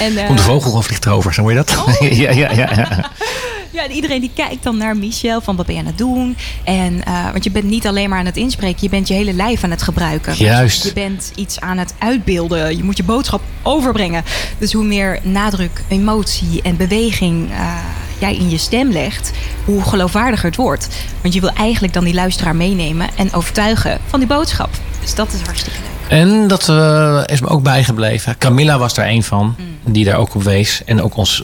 en, 0.00 0.26
Komt 0.26 0.38
de 0.38 0.44
vogel 0.44 0.72
of 0.72 0.84
vliegt 0.86 1.06
erover, 1.06 1.34
zo 1.34 1.50
je 1.50 1.56
dat? 1.56 1.76
Oh. 1.76 2.00
ja, 2.10 2.30
ja, 2.30 2.52
ja, 2.52 2.70
ja. 2.74 3.10
ja, 3.70 3.84
en 3.84 3.90
iedereen 3.90 4.20
die 4.20 4.30
kijkt 4.34 4.62
dan 4.62 4.76
naar 4.76 4.96
Michel 4.96 5.40
van 5.40 5.56
wat 5.56 5.66
ben 5.66 5.74
je 5.74 5.80
aan 5.80 5.86
het 5.86 5.98
doen? 5.98 6.36
En, 6.64 7.04
eh, 7.04 7.30
want 7.30 7.44
je 7.44 7.50
bent 7.50 7.64
niet 7.64 7.86
alleen 7.86 8.08
maar 8.08 8.18
aan 8.18 8.26
het 8.26 8.36
inspreken, 8.36 8.78
je 8.82 8.88
bent 8.88 9.08
je 9.08 9.14
hele 9.14 9.32
lijf 9.32 9.64
aan 9.64 9.70
het 9.70 9.82
gebruiken. 9.82 10.34
Juist. 10.36 10.84
Je 10.84 10.92
bent 10.92 11.32
iets 11.34 11.60
aan 11.60 11.78
het 11.78 11.94
uitbeelden. 11.98 12.76
Je 12.76 12.84
moet 12.84 12.96
je 12.96 13.02
boodschap 13.04 13.40
overbrengen. 13.62 14.22
Dus 14.58 14.72
hoe 14.72 14.84
meer 14.84 15.18
nadruk, 15.22 15.82
emotie 15.88 16.62
en 16.62 16.76
beweging 16.76 17.50
eh, 17.50 17.76
jij 18.18 18.36
in 18.36 18.50
je 18.50 18.58
stem 18.58 18.90
legt, 18.90 19.30
hoe 19.64 19.82
geloofwaardiger 19.82 20.46
het 20.46 20.56
wordt. 20.56 20.88
Want 21.22 21.34
je 21.34 21.40
wil 21.40 21.52
eigenlijk 21.52 21.92
dan 21.92 22.04
die 22.04 22.14
luisteraar 22.14 22.56
meenemen 22.56 23.08
en 23.16 23.32
overtuigen 23.32 23.98
van 24.06 24.18
die 24.18 24.28
boodschap. 24.28 24.70
Dus 25.00 25.14
dat 25.14 25.32
is 25.32 25.40
hartstikke 25.40 25.78
leuk. 25.78 26.10
En 26.20 26.48
dat 26.48 26.68
eh, 26.68 27.22
is 27.26 27.40
me 27.40 27.48
ook 27.48 27.62
bijgebleven. 27.62 28.38
Camilla 28.38 28.78
was 28.78 28.94
daar 28.94 29.08
een 29.08 29.22
van, 29.22 29.54
Mm. 29.58 29.92
die 29.92 30.04
daar 30.04 30.16
ook 30.16 30.34
op 30.34 30.42
wees 30.42 30.82
en 30.84 31.02
ook 31.02 31.16
ons 31.16 31.42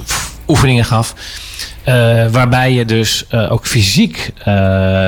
oefeningen 0.49 0.85
gaf. 0.85 1.15
Eh, 1.85 2.27
waarbij 2.31 2.73
je 2.73 2.85
dus 2.85 3.25
eh, 3.29 3.53
ook 3.53 3.67
fysiek 3.67 4.31
eh, 4.39 4.55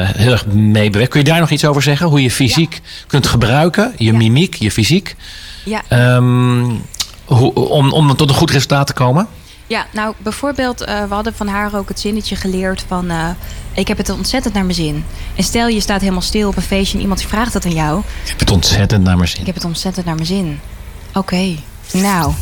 heel 0.03 0.33
erg 0.33 0.47
mee 0.47 0.91
beweegt. 0.91 1.11
Kun 1.11 1.21
je 1.21 1.27
daar 1.27 1.41
nog 1.41 1.51
iets 1.51 1.65
over 1.65 1.83
zeggen? 1.83 2.07
Hoe 2.07 2.23
je 2.23 2.31
fysiek 2.31 2.81
kunt 3.07 3.27
gebruiken, 3.27 3.93
je 3.97 4.05
Ja. 4.05 4.17
mimiek, 4.17 4.55
je 4.55 4.71
fysiek. 4.71 5.17
Ja, 5.65 5.83
Ehm, 5.89 6.65
hoe, 7.25 7.55
om, 7.55 7.93
om 7.93 8.17
tot 8.17 8.29
een 8.29 8.35
goed 8.35 8.51
resultaat 8.51 8.87
te 8.87 8.93
komen? 8.93 9.27
Ja, 9.67 9.87
nou 9.93 10.15
bijvoorbeeld, 10.19 10.79
we 10.79 11.07
hadden 11.09 11.35
van 11.35 11.49
haar 11.49 11.75
ook 11.75 11.89
het 11.89 12.01
zinnetje 12.01 12.37
geleerd 12.37 12.85
van... 12.89 13.11
ik 13.75 13.89
heb 13.89 13.97
het 13.97 14.11
ontzettend 14.11 14.55
naar 14.55 14.63
mijn 14.65 14.75
zin. 14.75 15.05
En 15.35 15.45
stel 15.45 15.69
je 15.69 15.81
staat 15.81 16.01
helemaal 16.01 16.23
stil 16.23 16.49
op 16.49 16.57
een 16.57 16.63
feestje 16.63 16.97
en 16.97 17.03
iemand 17.03 17.23
vraagt 17.23 17.53
dat 17.53 17.65
aan 17.65 17.73
jou. 17.75 18.03
Ik 18.23 18.29
heb 18.29 18.39
het 18.41 18.51
ontzettend 18.51 19.05
naar 19.05 19.17
mijn 19.17 19.29
zin. 19.29 19.41
Ik 19.41 19.47
heb 19.47 19.55
het 19.55 19.65
ontzettend 19.65 20.07
naar 20.07 20.15
mijn 20.15 20.27
zin. 20.27 20.61
Oké, 21.15 21.55
nou, 21.93 22.33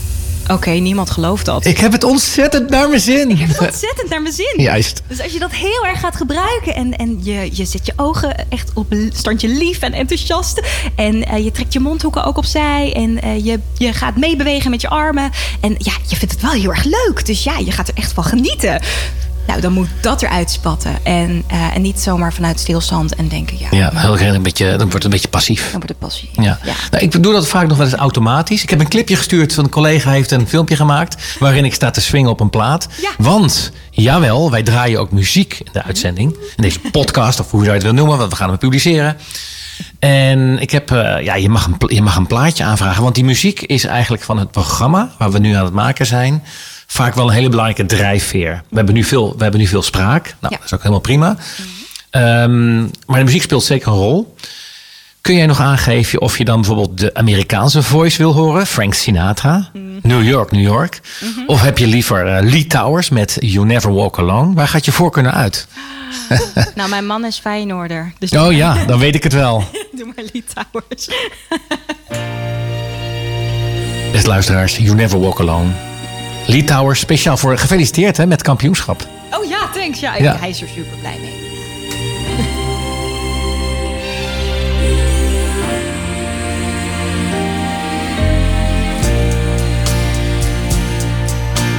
oké, 0.50 0.70
niemand 0.70 1.10
gelooft 1.10 1.44
dat. 1.44 1.64
Ik 1.64 1.78
heb 1.78 1.92
het 1.92 2.04
ontzettend 2.04 2.70
naar 2.70 2.88
mijn 2.88 3.00
zin. 3.00 3.30
Ik 3.30 3.38
heb 3.38 3.48
het 3.48 3.60
ontzettend 3.60 4.08
naar 4.10 4.22
mijn 4.22 4.34
zin. 4.34 4.54
Juist. 4.56 5.02
Dus 5.06 5.22
als 5.22 5.32
je 5.32 5.38
dat 5.38 5.52
heel 5.52 5.86
erg 5.86 6.00
gaat 6.00 6.16
gebruiken 6.16 6.74
en, 6.74 6.96
en 6.96 7.20
je, 7.22 7.48
je 7.52 7.64
zet 7.64 7.86
je 7.86 7.92
ogen 7.96 8.50
echt 8.50 8.70
op 8.74 8.94
standje 9.12 9.48
lief 9.48 9.80
en 9.80 9.92
enthousiast. 9.92 10.62
En 10.96 11.26
eh, 11.26 11.44
je 11.44 11.50
trekt 11.50 11.72
je 11.72 11.80
mondhoeken 11.80 12.24
ook 12.24 12.36
opzij. 12.36 12.92
En 12.94 13.22
eh, 13.22 13.44
je, 13.44 13.60
je 13.78 13.92
gaat 13.92 14.16
meebewegen 14.16 14.70
met 14.70 14.80
je 14.80 14.88
armen. 14.88 15.30
En 15.60 15.74
ja, 15.78 15.92
je 16.06 16.16
vindt 16.16 16.34
het 16.34 16.42
wel 16.42 16.52
heel 16.52 16.70
erg 16.70 16.84
leuk. 16.84 17.26
Dus 17.26 17.44
ja, 17.44 17.58
je 17.58 17.72
gaat 17.72 17.88
er 17.88 17.94
echt 17.94 18.12
van 18.12 18.24
genieten. 18.24 18.80
Nou, 19.46 19.60
dan 19.60 19.72
moet 19.72 19.88
dat 20.00 20.22
eruit 20.22 20.50
spatten. 20.50 21.04
En, 21.04 21.44
eh, 21.46 21.76
en 21.76 21.82
niet 21.82 22.00
zomaar 22.00 22.32
vanuit 22.32 22.60
stilstand 22.60 23.14
en 23.14 23.28
denken, 23.28 23.58
ja, 23.58 23.68
Ja, 23.70 23.90
heel, 23.94 24.34
een 24.34 24.42
beetje, 24.42 24.68
dan 24.68 24.78
wordt 24.78 24.92
het 24.92 25.04
een 25.04 25.10
beetje 25.10 25.28
passief. 25.28 25.62
dan 25.62 25.70
wordt 25.72 25.88
het 25.88 25.98
passie. 25.98 26.30
Ja. 26.32 26.58
Nou, 26.90 27.04
ik 27.04 27.22
doe 27.22 27.32
dat 27.32 27.48
vaak 27.48 27.66
nog 27.66 27.76
wel 27.76 27.86
eens 27.86 27.94
automatisch. 27.94 28.62
Ik 28.62 28.70
heb 28.70 28.80
een 28.80 28.88
clipje 28.88 29.16
gestuurd 29.16 29.54
van 29.54 29.64
een 29.64 29.70
collega 29.70 30.10
heeft 30.10 30.30
een 30.30 30.48
filmpje 30.48 30.76
gemaakt 30.76 31.36
waarin 31.38 31.64
ik 31.64 31.74
sta 31.74 31.90
te 31.90 32.00
swingen 32.00 32.30
op 32.30 32.40
een 32.40 32.50
plaat. 32.50 32.88
Ja. 33.00 33.10
Want 33.18 33.72
jawel, 33.90 34.50
wij 34.50 34.62
draaien 34.62 35.00
ook 35.00 35.10
muziek 35.10 35.60
in 35.64 35.70
de 35.72 35.82
uitzending. 35.82 36.32
In 36.56 36.62
deze 36.62 36.80
podcast 36.92 37.40
of 37.40 37.50
hoe 37.50 37.64
je 37.64 37.70
het 37.70 37.82
willen 37.82 37.96
noemen, 37.96 38.18
want 38.18 38.30
we 38.30 38.36
gaan 38.36 38.48
hem 38.48 38.58
publiceren. 38.58 39.16
En 39.98 40.58
ik 40.58 40.70
heb, 40.70 40.90
eh, 40.90 41.24
ja, 41.24 41.34
je 41.34 41.48
mag, 41.48 41.66
een, 41.66 41.76
je 41.86 42.02
mag 42.02 42.16
een 42.16 42.26
plaatje 42.26 42.64
aanvragen, 42.64 43.02
want 43.02 43.14
die 43.14 43.24
muziek 43.24 43.60
is 43.60 43.84
eigenlijk 43.84 44.22
van 44.22 44.38
het 44.38 44.50
programma 44.50 45.10
waar 45.18 45.30
we 45.30 45.38
nu 45.38 45.54
aan 45.54 45.64
het 45.64 45.74
maken 45.74 46.06
zijn. 46.06 46.42
Vaak 46.86 47.14
wel 47.14 47.26
een 47.28 47.34
hele 47.34 47.48
belangrijke 47.48 47.86
drijfveer. 47.96 48.62
We 48.68 48.76
hebben 48.76 48.94
nu 48.94 49.04
veel, 49.04 49.34
we 49.36 49.42
hebben 49.42 49.60
nu 49.60 49.66
veel 49.66 49.82
spraak. 49.82 50.24
Nou, 50.24 50.34
Ja. 50.40 50.48
dat 50.56 50.64
is 50.64 50.72
ook 50.74 50.78
helemaal 50.78 51.00
prima. 51.00 51.36
Ehm, 52.10 52.80
maar 52.82 53.18
de 53.18 53.24
muziek 53.24 53.42
speelt 53.42 53.64
zeker 53.64 53.88
een 53.88 53.94
rol. 53.94 54.34
Kun 55.20 55.34
jij 55.36 55.46
nog 55.46 55.60
aangeven 55.60 56.20
of 56.20 56.38
je 56.38 56.44
dan 56.44 56.56
bijvoorbeeld 56.60 56.98
de 56.98 57.14
Amerikaanse 57.14 57.82
voice 57.82 58.18
wil 58.18 58.32
horen? 58.32 58.66
Frank 58.66 58.94
Sinatra, 58.94 59.68
New 60.02 60.22
York, 60.28 60.50
New 60.50 60.62
York. 60.62 61.00
Of 61.46 61.62
heb 61.62 61.78
je 61.78 61.86
liever 61.86 62.26
eh, 62.26 62.50
Lee 62.50 62.66
Towers 62.66 63.08
met 63.08 63.36
You 63.40 63.66
Never 63.66 63.94
Walk 63.94 64.18
Alone? 64.18 64.54
Waar 64.54 64.68
gaat 64.68 64.84
je 64.84 64.92
voorkeur 64.92 65.22
naar 65.22 65.32
uit? 65.32 65.66
Nou, 66.74 66.88
mijn 66.88 67.06
man 67.06 67.24
is 67.24 67.38
Feyenoorder. 67.38 68.12
Dus 68.18 68.30
Oh 68.30 68.52
ja, 68.62 68.84
dan 68.84 68.98
weet 68.98 69.14
ik 69.14 69.22
het 69.22 69.32
wel. 69.32 69.64
doe 69.98 70.06
maar 70.06 70.24
Lee 70.32 70.44
Towers. 70.54 71.08
Beste 74.12 74.28
luisteraars, 74.28 74.76
You 74.76 74.94
Never 74.94 75.20
Walk 75.20 75.40
Alone. 75.40 75.70
Lee 76.46 76.64
Towers, 76.64 77.00
speciaal 77.00 77.36
voor 77.36 77.58
gefeliciteerd 77.58 78.16
hè, 78.16 78.26
met 78.26 78.42
kampioenschap. 78.42 79.06
Oh 79.30 79.44
ja, 79.48 79.68
thanks. 79.74 80.00
Ja, 80.00 80.16
Ja. 80.16 80.36
hij 80.38 80.48
is 80.48 80.62
er 80.62 80.68
super 80.68 80.96
blij 80.98 81.16
mee. 81.20 81.42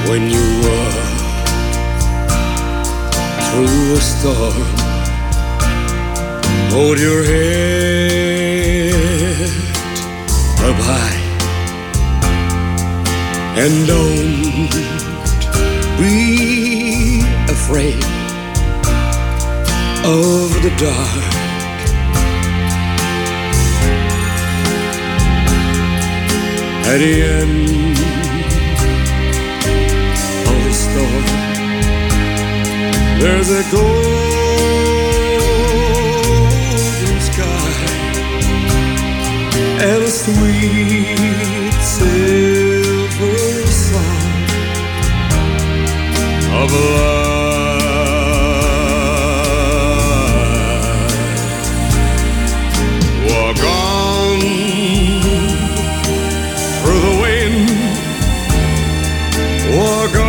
when 0.08 0.30
you 0.30 0.44
walk 0.62 0.94
through 3.48 3.96
a 3.98 4.00
storm. 4.00 4.62
Hold 6.70 6.98
your 6.98 7.22
head 7.24 8.92
up 10.68 10.76
high 10.76 11.15
and 13.58 13.86
don't 13.86 14.70
be 15.98 17.22
afraid 17.48 18.04
of 20.04 20.52
the 20.62 20.70
dark. 20.76 21.32
At 26.86 26.98
the 26.98 27.14
end 27.22 27.96
of 30.50 30.58
the 30.64 30.72
storm. 30.72 31.26
There's 33.20 33.50
a 33.50 33.62
golden 33.72 34.36
sky 37.30 37.76
and 39.80 40.02
a 40.02 40.10
sweet 40.10 41.72
silver 41.82 42.45
of 46.62 46.72
life. 46.72 47.86
Walk 53.28 53.60
on 53.64 54.40
through 56.80 57.00
the 57.08 57.14
wind 57.22 57.68
Walk 59.76 60.14
on 60.16 60.25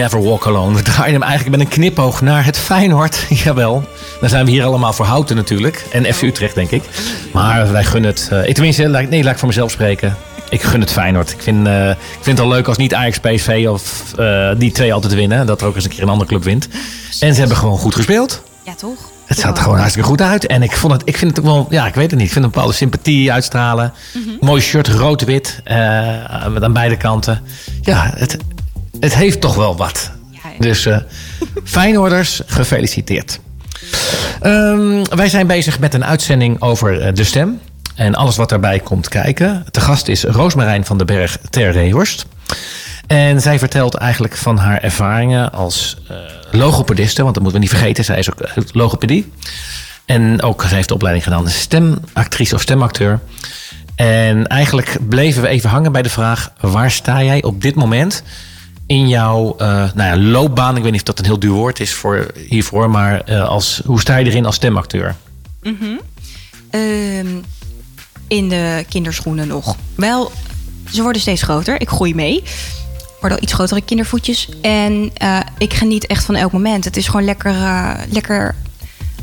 Never 0.00 0.22
Walk 0.22 0.46
Alone. 0.46 0.76
We 0.76 0.82
draaien 0.82 1.12
hem 1.12 1.22
eigenlijk 1.22 1.56
met 1.56 1.66
een 1.66 1.72
knipoog 1.72 2.20
naar 2.20 2.44
het 2.44 2.58
Feyenoord. 2.58 3.26
Jawel, 3.44 3.84
daar 4.20 4.30
zijn 4.30 4.44
we 4.44 4.50
hier 4.50 4.64
allemaal 4.64 4.92
voor 4.92 5.06
houten 5.06 5.36
natuurlijk. 5.36 5.84
En 5.92 6.14
FC 6.14 6.22
Utrecht, 6.22 6.54
denk 6.54 6.70
ik. 6.70 6.82
Maar 7.32 7.72
wij 7.72 7.84
gunnen 7.84 8.10
het... 8.10 8.28
eh, 8.32 8.48
ik 8.48 8.54
tenminste, 8.54 8.88
laat, 8.88 9.08
nee, 9.08 9.22
laat 9.22 9.32
ik 9.32 9.38
voor 9.38 9.48
mezelf 9.48 9.70
spreken. 9.70 10.16
Ik 10.48 10.62
gun 10.62 10.80
het 10.80 10.92
Feyenoord. 10.92 11.30
Ik 11.30 11.42
vind, 11.42 11.66
eh, 11.66 11.90
ik 11.90 11.96
vind 12.20 12.38
het 12.38 12.46
al 12.46 12.52
leuk 12.52 12.68
als 12.68 12.76
niet 12.76 12.94
Ajax, 12.94 13.18
PSV 13.18 13.66
of 13.70 14.12
eh, 14.16 14.50
die 14.58 14.72
twee 14.72 14.94
altijd 14.94 15.14
winnen. 15.14 15.46
Dat 15.46 15.60
er 15.60 15.66
ook 15.66 15.74
eens 15.74 15.84
een 15.84 15.90
keer 15.90 16.02
een 16.02 16.08
andere 16.08 16.28
club 16.28 16.44
wint. 16.44 16.68
En 17.20 17.32
ze 17.34 17.40
hebben 17.40 17.56
gewoon 17.56 17.78
goed 17.78 17.94
gespeeld. 17.94 18.42
Ja, 18.64 18.74
toch? 18.74 18.98
Het 19.24 19.38
zat 19.38 19.56
er 19.56 19.62
gewoon 19.62 19.78
hartstikke 19.78 20.08
goed 20.08 20.20
uit. 20.20 20.46
En 20.46 20.62
ik, 20.62 20.72
vond 20.72 20.92
het, 20.92 21.02
ik 21.04 21.16
vind 21.16 21.30
het 21.36 21.40
ook 21.40 21.52
wel, 21.52 21.66
ja, 21.70 21.86
ik 21.86 21.94
weet 21.94 22.10
het 22.10 22.18
niet. 22.18 22.26
Ik 22.26 22.32
vind 22.32 22.44
een 22.44 22.50
bepaalde 22.50 22.74
sympathie 22.74 23.32
uitstralen. 23.32 23.92
Mooi 24.40 24.60
shirt, 24.60 24.88
rood-wit. 24.88 25.60
met 26.48 26.62
aan 26.62 26.72
beide 26.72 26.96
kanten. 26.96 27.42
Ja, 27.82 28.12
het, 28.14 28.36
het 29.00 29.14
heeft 29.14 29.40
toch 29.40 29.54
wel 29.54 29.76
wat. 29.76 30.10
Ja, 30.30 30.40
Dus 30.58 30.88
Feyenoorders, 31.64 32.40
gefeliciteerd. 32.46 33.40
Ehm, 34.40 35.04
wij 35.14 35.28
zijn 35.28 35.46
bezig 35.46 35.78
met 35.78 35.94
een 35.94 36.04
uitzending 36.04 36.60
over 36.60 37.00
eh, 37.00 37.14
de 37.14 37.24
stem. 37.24 37.60
En 37.94 38.14
alles 38.14 38.36
wat 38.36 38.48
daarbij 38.48 38.78
komt 38.80 39.08
kijken. 39.08 39.64
De 39.70 39.80
gast 39.80 40.08
is 40.08 40.24
Roosmarijn 40.24 40.84
van 40.84 40.98
den 40.98 41.06
Berg 41.06 41.38
ter 41.50 41.72
Reehorst. 41.72 42.26
En 43.06 43.40
zij 43.40 43.58
vertelt 43.58 43.94
eigenlijk 43.94 44.36
van 44.36 44.56
haar 44.56 44.82
ervaringen 44.82 45.52
als 45.52 45.96
eh, 46.08 46.16
logopediste. 46.50 47.22
Want 47.22 47.34
dat 47.34 47.42
moeten 47.42 47.60
we 47.60 47.66
niet 47.66 47.76
vergeten, 47.76 48.04
zij 48.04 48.18
is 48.18 48.30
ook 48.30 48.48
logopedie. 48.72 49.32
En 50.04 50.42
ook, 50.42 50.62
zij 50.62 50.76
heeft 50.76 50.88
de 50.88 50.94
opleiding 50.94 51.24
gedaan 51.24 51.44
als 51.44 51.60
stemactrice 51.60 52.54
of 52.54 52.60
stemacteur. 52.60 53.20
En 53.94 54.46
eigenlijk 54.46 54.96
bleven 55.08 55.42
we 55.42 55.48
even 55.48 55.70
hangen 55.70 55.92
bij 55.92 56.02
de 56.02 56.10
vraag... 56.10 56.52
waar 56.60 56.90
sta 56.90 57.22
jij 57.22 57.42
op 57.42 57.62
dit 57.62 57.74
moment 57.74 58.22
in 58.90 59.08
jouw 59.08 59.56
eh, 59.56 59.66
nou 59.94 59.94
ja, 59.94 60.16
loopbaan? 60.16 60.76
Ik 60.76 60.82
weet 60.82 60.92
niet 60.92 61.00
of 61.00 61.06
dat 61.06 61.18
een 61.18 61.24
heel 61.24 61.38
duur 61.38 61.52
woord 61.52 61.80
is 61.80 61.92
voor, 61.92 62.26
hiervoor... 62.48 62.90
maar 62.90 63.20
eh, 63.20 63.48
als, 63.48 63.82
hoe 63.84 64.00
sta 64.00 64.16
je 64.16 64.26
erin 64.26 64.46
als 64.46 64.54
stemacteur? 64.54 65.16
Ehm, 66.70 67.26
in 68.28 68.48
de 68.48 68.84
kinderschoenen 68.88 69.48
nog. 69.48 69.76
Wel, 69.94 70.32
ze 70.92 71.02
worden 71.02 71.20
steeds 71.20 71.42
groter. 71.42 71.80
Ik 71.80 71.88
groei 71.88 72.14
mee. 72.14 72.42
Worden 73.20 73.38
al 73.38 73.44
iets 73.44 73.52
grotere 73.52 73.82
kindervoetjes. 73.82 74.48
En 74.62 75.10
eh, 75.14 75.40
ik 75.58 75.74
geniet 75.74 76.06
echt 76.06 76.24
van 76.24 76.34
elk 76.34 76.52
moment. 76.52 76.84
Het 76.84 76.96
is 76.96 77.06
gewoon 77.06 77.24
lekker, 77.24 77.54
lekker 78.08 78.54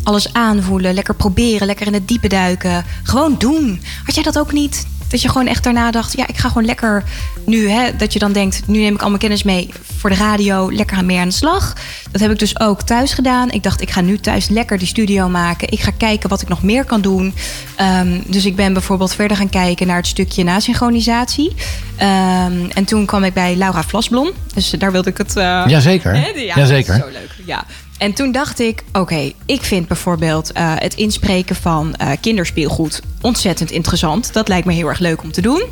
alles 0.04 0.34
aanvoelen. 0.34 0.94
Lekker 0.94 1.16
proberen. 1.16 1.68
Lekker 1.68 1.88
in 1.88 1.94
het 1.94 2.08
diepe 2.08 2.28
duiken. 2.28 2.86
Gewoon 3.04 3.36
doen. 3.38 3.82
Had 4.06 4.16
jij 4.16 4.24
dat 4.24 4.40
ook 4.40 4.52
niet? 4.52 4.88
Dat 5.10 5.22
je 5.22 5.30
gewoon 5.30 5.48
echt 5.48 5.64
daarna 5.64 5.92
dacht... 5.92 6.18
ja, 6.18 6.28
ik 6.28 6.38
ga 6.38 6.48
gewoon 6.48 6.66
lekker 6.66 7.04
nu... 7.46 7.70
Hè, 7.70 7.96
dat 7.96 8.14
je 8.14 8.20
dan 8.20 8.32
denkt, 8.32 8.62
nu 8.68 8.80
neem 8.80 8.94
ik 8.94 9.02
allemaal 9.02 9.20
kennis 9.20 9.44
mee 9.44 9.70
voor 9.98 10.10
de 10.10 10.16
radio. 10.16 10.72
Lekker 10.72 10.98
aan 10.98 11.06
mee 11.06 11.18
aan 11.20 11.28
de 11.28 11.34
slag. 11.34 11.74
Dat 12.12 12.22
heb 12.22 12.32
ik 12.32 12.40
dus 12.40 12.60
ook 12.60 12.82
thuis 12.82 13.14
gedaan. 13.14 13.52
Ik 13.52 13.64
dacht, 13.64 13.82
ik 13.82 13.90
ga 13.92 14.02
nu 14.02 14.18
thuis 14.20 14.50
lekker 14.50 14.78
die 14.78 14.88
studio 14.88 15.30
maken. 15.30 15.72
Ik 15.72 15.80
ga 15.80 15.92
kijken 15.98 16.30
wat 16.30 16.42
ik 16.42 16.48
nog 16.48 16.64
meer 16.64 16.84
kan 16.86 17.02
doen. 17.02 17.34
Ehm, 17.76 18.20
dus 18.28 18.46
ik 18.46 18.56
ben 18.56 18.74
bijvoorbeeld 18.74 19.14
verder 19.16 19.38
gaan 19.38 19.50
kijken 19.50 19.88
naar 19.88 19.98
het 19.98 20.08
stukje 20.08 20.44
nasynchronisatie. 20.44 21.56
Ehm, 21.96 22.66
en 22.74 22.86
toen 22.86 23.06
kwam 23.06 23.24
ik 23.24 23.34
bij 23.34 23.56
Laura 23.56 23.84
Vlasblom. 23.84 24.30
Dus 24.54 24.70
daar 24.70 24.92
wilde 24.92 25.10
ik 25.10 25.18
het... 25.18 25.36
eh, 25.36 25.64
Jazeker. 25.68 26.14
Hè, 26.16 26.28
Ja, 26.28 26.56
Jazeker. 26.56 26.96
Zo 26.96 27.06
leuk. 27.12 27.30
Ja. 27.46 27.64
En 27.98 28.14
toen 28.14 28.32
dacht 28.32 28.60
ik, 28.60 28.84
oké, 28.94 29.32
ik 29.46 29.62
vind 29.64 29.88
bijvoorbeeld 29.88 30.52
eh, 30.52 30.74
het 30.76 30.94
inspreken 30.94 31.56
van 31.56 31.96
eh, 31.96 32.12
kinderspeelgoed 32.22 33.02
ontzettend 33.22 33.72
interessant. 33.72 34.34
Dat 34.34 34.48
lijkt 34.48 34.66
me 34.66 34.74
heel 34.74 34.88
erg 34.88 35.00
leuk 35.00 35.24
om 35.24 35.32
te 35.32 35.42
doen. 35.42 35.64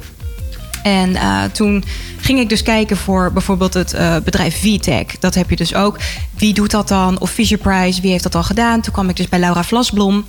En 0.86 1.15
eh, 1.15 1.43
toen 1.43 1.84
ging 2.17 2.39
ik 2.39 2.49
dus 2.49 2.63
kijken 2.63 2.97
voor 2.97 3.32
bijvoorbeeld 3.34 3.73
het 3.73 3.93
eh, 3.93 4.15
bedrijf 4.23 4.59
VTech. 4.59 5.19
Dat 5.19 5.36
heb 5.36 5.49
je 5.49 5.55
dus 5.55 5.76
ook. 5.76 5.97
Wie 6.38 6.53
doet 6.53 6.71
dat 6.71 6.88
dan? 6.88 7.19
Of 7.19 7.32
Fisher 7.32 7.57
Price, 7.57 8.01
wie 8.01 8.11
heeft 8.11 8.23
dat 8.23 8.36
al 8.36 8.43
gedaan? 8.43 8.82
Toen 8.82 8.93
kwam 8.93 9.09
ik 9.09 9.15
dus 9.15 9.30
bij 9.30 9.39
Laura 9.39 9.63
Vlasblom. 9.63 10.26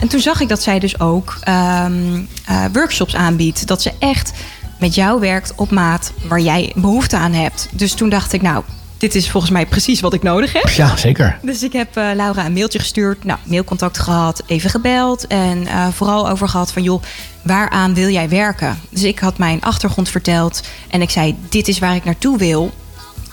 En 0.00 0.08
toen 0.08 0.20
zag 0.20 0.40
ik 0.40 0.48
dat 0.48 0.62
zij 0.62 0.78
dus 0.78 1.00
ook 1.00 1.36
ehm, 1.40 2.20
eh, 2.44 2.64
workshops 2.72 3.14
aanbiedt. 3.14 3.66
Dat 3.66 3.82
ze 3.82 3.92
echt 3.98 4.32
met 4.78 4.94
jou 4.94 5.20
werkt 5.20 5.52
op 5.56 5.70
maat 5.70 6.12
waar 6.28 6.40
jij 6.40 6.72
behoefte 6.74 7.16
aan 7.16 7.32
hebt. 7.32 7.68
Dus 7.72 7.92
toen 7.92 8.08
dacht 8.08 8.32
ik, 8.32 8.42
nou, 8.42 8.64
dit 8.98 9.14
is 9.14 9.30
volgens 9.30 9.52
mij 9.52 9.66
precies 9.66 10.00
wat 10.00 10.12
ik 10.12 10.22
nodig 10.22 10.52
heb. 10.52 10.68
Ja, 10.68 10.96
zeker. 10.96 11.38
Dus 11.42 11.62
ik 11.62 11.72
heb 11.72 11.96
eh, 11.96 12.04
Laura 12.14 12.46
een 12.46 12.52
mailtje 12.52 12.78
gestuurd. 12.78 13.24
Nou, 13.24 13.38
mailcontact 13.44 13.98
gehad, 13.98 14.42
even 14.46 14.70
gebeld. 14.70 15.26
En 15.26 15.66
eh, 15.66 15.88
vooral 15.88 16.28
over 16.28 16.48
gehad 16.48 16.72
van, 16.72 16.82
joh, 16.82 17.02
waaraan 17.42 17.94
wil 17.94 18.08
jij 18.08 18.28
werken? 18.28 18.80
Dus 18.90 19.02
ik 19.02 19.18
had 19.18 19.38
mijn 19.38 19.60
achtergrond 19.62 20.08
verteld. 20.08 20.62
En 20.90 21.02
ik 21.02 21.10
zei, 21.10 21.36
dit 21.48 21.68
is 21.68 21.78
waar 21.78 21.94
ik 21.94 22.04
naartoe 22.04 22.38
wil. 22.38 22.72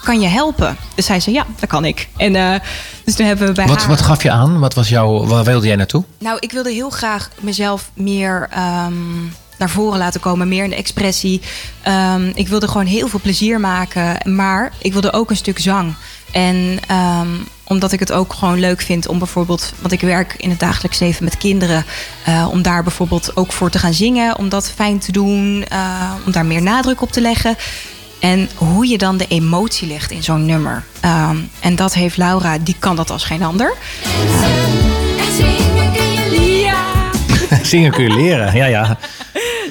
Kan 0.04 0.22
je 0.22 0.28
helpen? 0.28 0.78
Dus 0.96 1.06
zij 1.06 1.20
zei, 1.20 1.36
ja, 1.36 1.46
dat 1.60 1.70
kan 1.70 1.86
ik. 1.86 2.10
En 2.18 2.36
eh, 2.36 2.60
dus 3.06 3.16
toen 3.16 3.26
hebben 3.26 3.48
we 3.48 3.54
bij 3.54 3.68
Wat, 3.68 3.78
haar... 3.80 3.88
wat 3.88 4.02
gaf 4.02 4.24
je 4.24 4.32
aan? 4.32 4.60
Wat 4.60 4.74
was 4.74 4.90
jouw, 4.90 5.26
waar 5.26 5.44
wilde 5.44 5.68
jij 5.68 5.76
naartoe? 5.76 6.04
Nou, 6.20 6.38
ik 6.40 6.52
wilde 6.52 6.72
heel 6.72 6.90
graag 6.90 7.30
mezelf 7.40 7.90
meer 7.94 8.48
ehm, 8.52 8.94
naar 9.58 9.70
voren 9.70 9.98
laten 10.00 10.20
komen. 10.20 10.48
Meer 10.48 10.64
in 10.64 10.70
de 10.70 10.76
expressie. 10.76 11.42
Ehm, 11.82 12.32
ik 12.34 12.48
wilde 12.48 12.68
gewoon 12.68 12.86
heel 12.86 13.08
veel 13.08 13.20
plezier 13.20 13.60
maken. 13.60 14.32
Maar 14.36 14.72
ik 14.82 14.92
wilde 14.94 15.14
ook 15.14 15.30
een 15.30 15.36
stuk 15.36 15.60
zang. 15.60 15.94
En 16.32 16.80
ehm, 16.88 17.28
omdat 17.64 17.92
ik 17.92 18.00
het 18.00 18.12
ook 18.12 18.34
gewoon 18.34 18.60
leuk 18.60 18.82
vind 18.82 19.08
om 19.08 19.18
bijvoorbeeld... 19.18 19.74
want 19.80 19.94
ik 19.94 20.02
werk 20.02 20.34
in 20.38 20.50
het 20.50 20.60
dagelijks 20.60 21.00
leven 21.00 21.24
met 21.24 21.38
kinderen... 21.38 21.86
eh, 22.26 22.48
om 22.52 22.62
daar 22.62 22.84
bijvoorbeeld 22.84 23.36
ook 23.38 23.52
voor 23.54 23.70
te 23.70 23.80
gaan 23.80 23.94
zingen. 23.94 24.38
Om 24.38 24.50
dat 24.50 24.72
fijn 24.76 25.00
te 25.00 25.12
doen. 25.12 25.66
eh, 25.70 26.12
om 26.26 26.32
daar 26.32 26.46
meer 26.46 26.62
nadruk 26.62 27.02
op 27.02 27.12
te 27.12 27.22
leggen. 27.22 27.56
En 28.20 28.50
hoe 28.56 28.88
je 28.88 28.98
dan 28.98 29.18
de 29.18 29.28
emotie 29.28 29.88
legt 29.88 30.12
in 30.12 30.24
zo'n 30.24 30.46
nummer. 30.46 30.84
Ehm, 31.00 31.38
en 31.60 31.76
dat 31.76 31.94
heeft 31.94 32.18
Laura, 32.18 32.58
die 32.58 32.76
kan 32.80 32.96
dat 32.96 33.10
als 33.10 33.24
geen 33.24 33.44
ander. 33.44 33.74
En 35.20 35.36
zingen 35.36 35.94
kun 35.94 36.12
je 36.12 36.28
leren. 36.30 37.66
Zingen 37.72 37.92
kun 37.92 38.04
je 38.04 38.14
leren, 38.16 38.56
ja, 38.56 38.66
ja. 38.66 38.98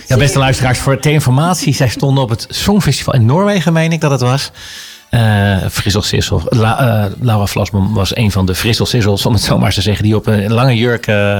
Ja, 0.06 0.16
beste 0.16 0.38
luisteraars, 0.38 0.78
voor 0.78 0.98
ter 0.98 1.12
informatie. 1.12 1.74
Zij 1.74 1.88
stonden 1.88 2.22
op 2.22 2.30
het 2.30 2.46
Songfestival 2.48 3.14
in 3.14 3.24
Noorwegen, 3.24 3.72
meen 3.72 3.92
ik 3.92 4.00
dat 4.00 4.10
het 4.10 4.20
was. 4.20 4.50
Eh 5.10 5.56
Frissel 5.70 6.02
Sissel. 6.02 6.42
La, 6.48 6.78
eh, 6.78 7.12
Laura 7.20 7.46
Vlasman 7.46 7.92
was 7.92 8.16
een 8.16 8.30
van 8.30 8.46
de 8.46 8.54
Frissel 8.54 8.86
Sissels, 8.86 9.26
om 9.26 9.32
het 9.32 9.42
zo 9.42 9.58
maar 9.58 9.72
te 9.72 9.82
zeggen. 9.82 10.04
Die 10.04 10.16
op 10.16 10.26
een 10.26 10.52
lange 10.52 10.76
jurk 10.76 11.06
eh, 11.06 11.38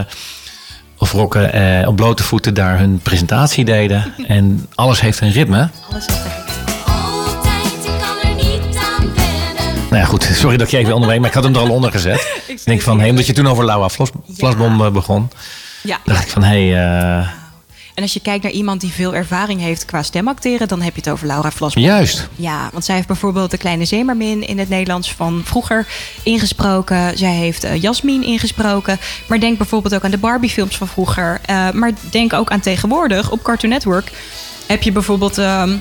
of 0.99 1.13
rokken 1.13 1.53
eh, 1.53 1.89
op 1.89 1.97
blote 1.97 2.23
voeten 2.23 2.55
daar 2.55 2.79
hun 2.79 2.99
presentatie 3.03 3.65
deden. 3.65 4.15
En 4.27 4.67
alles 4.75 5.01
heeft 5.01 5.21
een 5.21 5.33
ritme. 5.33 5.69
Alles 5.91 6.07
niet 6.07 6.17
aan 7.97 8.17
wennen. 8.23 9.65
Nou 9.91 9.97
ja, 9.97 10.05
goed. 10.05 10.23
Sorry 10.23 10.57
dat 10.57 10.67
ik 10.67 10.73
je 10.73 10.79
even 10.79 10.95
onderweeg, 10.95 11.19
maar 11.19 11.29
ik 11.29 11.35
had 11.35 11.45
hem 11.45 11.55
er 11.55 11.61
al 11.61 11.71
onder 11.71 11.91
gezet. 11.91 12.33
Ik 12.47 12.65
denk 12.65 12.83
van, 12.83 13.01
hey, 13.01 13.11
omdat 13.11 13.27
je 13.27 13.33
toen 13.33 13.47
over 13.47 13.65
Laura 13.65 13.89
Vlasbom 14.37 14.85
eh, 14.85 14.91
begon. 14.91 15.31
Ja, 15.83 15.99
dacht 16.05 16.23
ik 16.23 16.29
van, 16.29 16.43
hé, 16.43 16.71
hey, 16.71 17.19
eh, 17.19 17.29
En 17.95 18.03
als 18.03 18.13
je 18.13 18.21
kijkt 18.21 18.43
naar 18.43 18.53
iemand 18.53 18.81
die 18.81 18.93
veel 18.93 19.15
ervaring 19.15 19.61
heeft 19.61 19.85
qua 19.85 20.03
stemacteren, 20.03 20.69
dan 20.69 20.83
heb 20.83 20.95
je 20.95 21.01
het 21.01 21.11
over 21.11 21.27
Laura 21.27 21.51
Vlasman. 21.51 21.85
juist. 21.85 22.29
Ja, 22.37 22.69
want 22.73 22.85
zij 22.85 22.95
heeft 22.95 23.07
bijvoorbeeld 23.07 23.51
de 23.51 23.57
kleine 23.57 23.85
Zeemermin 23.85 24.47
in 24.47 24.59
het 24.59 24.69
Nederlands 24.69 25.13
van 25.13 25.43
vroeger 25.45 25.87
ingesproken. 26.23 27.19
Zij 27.19 27.35
heeft 27.35 27.65
uh, 27.65 27.83
Jasmin 27.83 28.25
ingesproken. 28.25 28.99
Maar 29.29 29.41
denk 29.41 29.59
bijvoorbeeld 29.59 29.95
ook 29.95 30.05
aan 30.05 30.11
de 30.11 30.19
Barbie-films 30.19 30.77
van 30.77 30.89
vroeger. 30.89 31.41
Uh, 31.51 31.71
maar 31.71 31.93
denk 32.11 32.33
ook 32.33 32.51
aan 32.51 32.61
tegenwoordig 32.61 33.31
op 33.31 33.43
Cartoon 33.43 33.71
Network. 33.71 34.13
heb 34.67 34.83
je 34.83 34.93
bijvoorbeeld 34.93 35.39
ehm, 35.39 35.77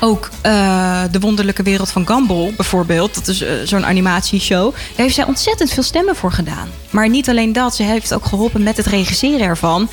ook 0.00 0.30
eh, 0.40 1.02
De 1.10 1.20
Wonderlijke 1.20 1.62
Wereld 1.62 1.90
van 1.90 2.06
Gumball, 2.06 2.52
bijvoorbeeld. 2.56 3.14
Dat 3.14 3.28
is 3.28 3.40
eh, 3.40 3.52
zo'n 3.64 3.86
animatieshow. 3.86 4.72
Daar 4.72 5.04
heeft 5.04 5.14
zij 5.14 5.24
ontzettend 5.24 5.72
veel 5.72 5.82
stemmen 5.82 6.16
voor 6.16 6.32
gedaan. 6.32 6.68
Maar 6.90 7.08
niet 7.08 7.28
alleen 7.28 7.52
dat, 7.52 7.76
ze 7.76 7.82
heeft 7.82 8.14
ook 8.14 8.26
geholpen 8.26 8.62
met 8.62 8.76
het 8.76 8.86
regisseren 8.86 9.46
ervan. 9.46 9.88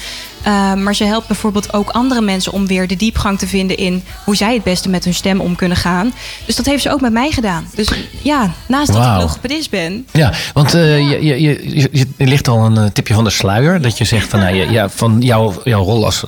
Uh, 0.48 0.74
maar 0.74 0.96
ze 0.96 1.04
helpt 1.04 1.28
bijvoorbeeld 1.28 1.74
ook 1.74 1.90
andere 1.90 2.22
mensen 2.22 2.52
om 2.52 2.68
weer 2.68 2.88
de 2.88 2.96
diepgang 2.96 3.40
te 3.40 3.48
vinden 3.48 3.78
in 3.78 4.04
hoe 4.26 4.36
zij 4.36 4.54
het 4.54 4.64
beste 4.64 4.90
met 4.90 5.04
hun 5.04 5.14
stem 5.14 5.40
om 5.40 5.56
kunnen 5.56 5.78
gaan. 5.78 6.14
Dus 6.46 6.56
dat 6.56 6.66
heeft 6.66 6.82
ze 6.82 6.92
ook 6.92 7.02
met 7.02 7.12
mij 7.12 7.32
gedaan. 7.32 7.68
Dus 7.76 7.88
ja, 8.22 8.52
naast 8.68 8.94
dat 8.94 9.06
ik 9.06 9.22
logopedist 9.22 9.70
ben, 9.70 10.08
Ja, 10.12 10.34
want 10.54 10.74
eh, 10.74 11.10
je, 11.10 11.26
je, 11.26 11.42
je, 11.42 11.78
je, 11.92 12.08
je 12.18 12.28
ligt 12.28 12.48
al 12.48 12.66
een 12.66 12.78
eh, 12.78 12.86
tipje 12.86 13.14
van 13.14 13.24
de 13.24 13.30
sluier. 13.30 13.82
Dat 13.82 13.98
je 13.98 14.06
zegt 14.06 14.28
van, 14.30 14.40
nou, 14.40 14.72
ja, 14.72 14.90
van 14.90 15.22
jouw, 15.22 15.62
jouw 15.64 15.84
rol 15.84 16.06
als 16.06 16.24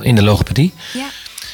in 0.00 0.14
de 0.14 0.22
logopedie. 0.22 0.72
ja, 0.92 1.06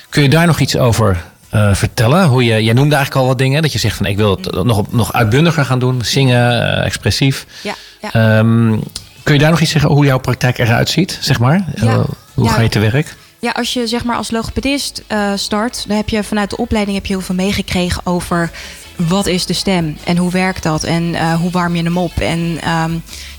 Kun 0.09 0.23
je 0.23 0.29
daar 0.29 0.47
nog 0.47 0.61
iets 0.61 0.77
over 0.77 1.25
eh, 1.53 1.75
vertellen? 1.75 2.27
Hoe 2.27 2.45
je, 2.45 2.65
jij 2.65 2.73
noemde 2.73 2.95
eigenlijk 2.95 3.25
al 3.25 3.27
wat 3.27 3.39
dingen. 3.39 3.63
Dat 3.63 3.73
je 3.73 3.79
zegt 3.79 3.97
van 3.97 4.07
ik 4.07 4.17
wil 4.17 4.31
het 4.31 4.65
nog, 4.65 4.93
nog 4.93 5.13
uitbundiger 5.13 5.65
gaan 5.65 5.79
doen. 5.79 6.05
Zingen, 6.05 6.77
eh, 6.77 6.85
expressief. 6.85 7.47
ja, 7.63 7.75
ja. 8.01 8.13
Ehm, 8.13 8.79
kun 9.23 9.35
je 9.35 9.41
daar 9.41 9.51
nog 9.51 9.61
iets 9.61 9.71
zeggen 9.71 9.91
hoe 9.91 10.05
jouw 10.05 10.19
praktijk 10.19 10.59
eruit 10.59 10.89
ziet? 10.89 11.19
Zeg 11.21 11.39
maar? 11.39 11.65
Ja. 11.75 12.05
Hoe 12.35 12.49
ga 12.49 12.61
je 12.61 12.69
te 12.69 12.79
werk? 12.79 13.17
Ja, 13.39 13.51
als 13.51 13.73
je 13.73 13.87
zeg 13.87 14.05
maar 14.05 14.17
als 14.17 14.31
logopedist 14.31 15.03
eh, 15.07 15.33
start, 15.35 15.85
dan 15.89 15.97
heb 15.97 16.09
je 16.09 16.25
vanuit 16.25 16.51
de 16.51 16.57
opleiding 16.57 16.97
heb 16.97 17.07
je 17.07 17.13
heel 17.13 17.23
veel 17.23 17.35
meegekregen 17.35 18.07
over 18.07 18.51
wat 18.97 19.27
is 19.27 19.47
de 19.47 19.53
stem 19.53 19.97
en 20.05 20.17
hoe 20.17 20.31
werkt 20.31 20.63
dat 20.63 20.85
en 20.85 21.33
hoe 21.35 21.51
warm 21.51 21.77
je 21.77 21.83
hem 21.83 21.99
op. 21.99 22.13
En 22.17 22.59
ehm, 22.61 22.93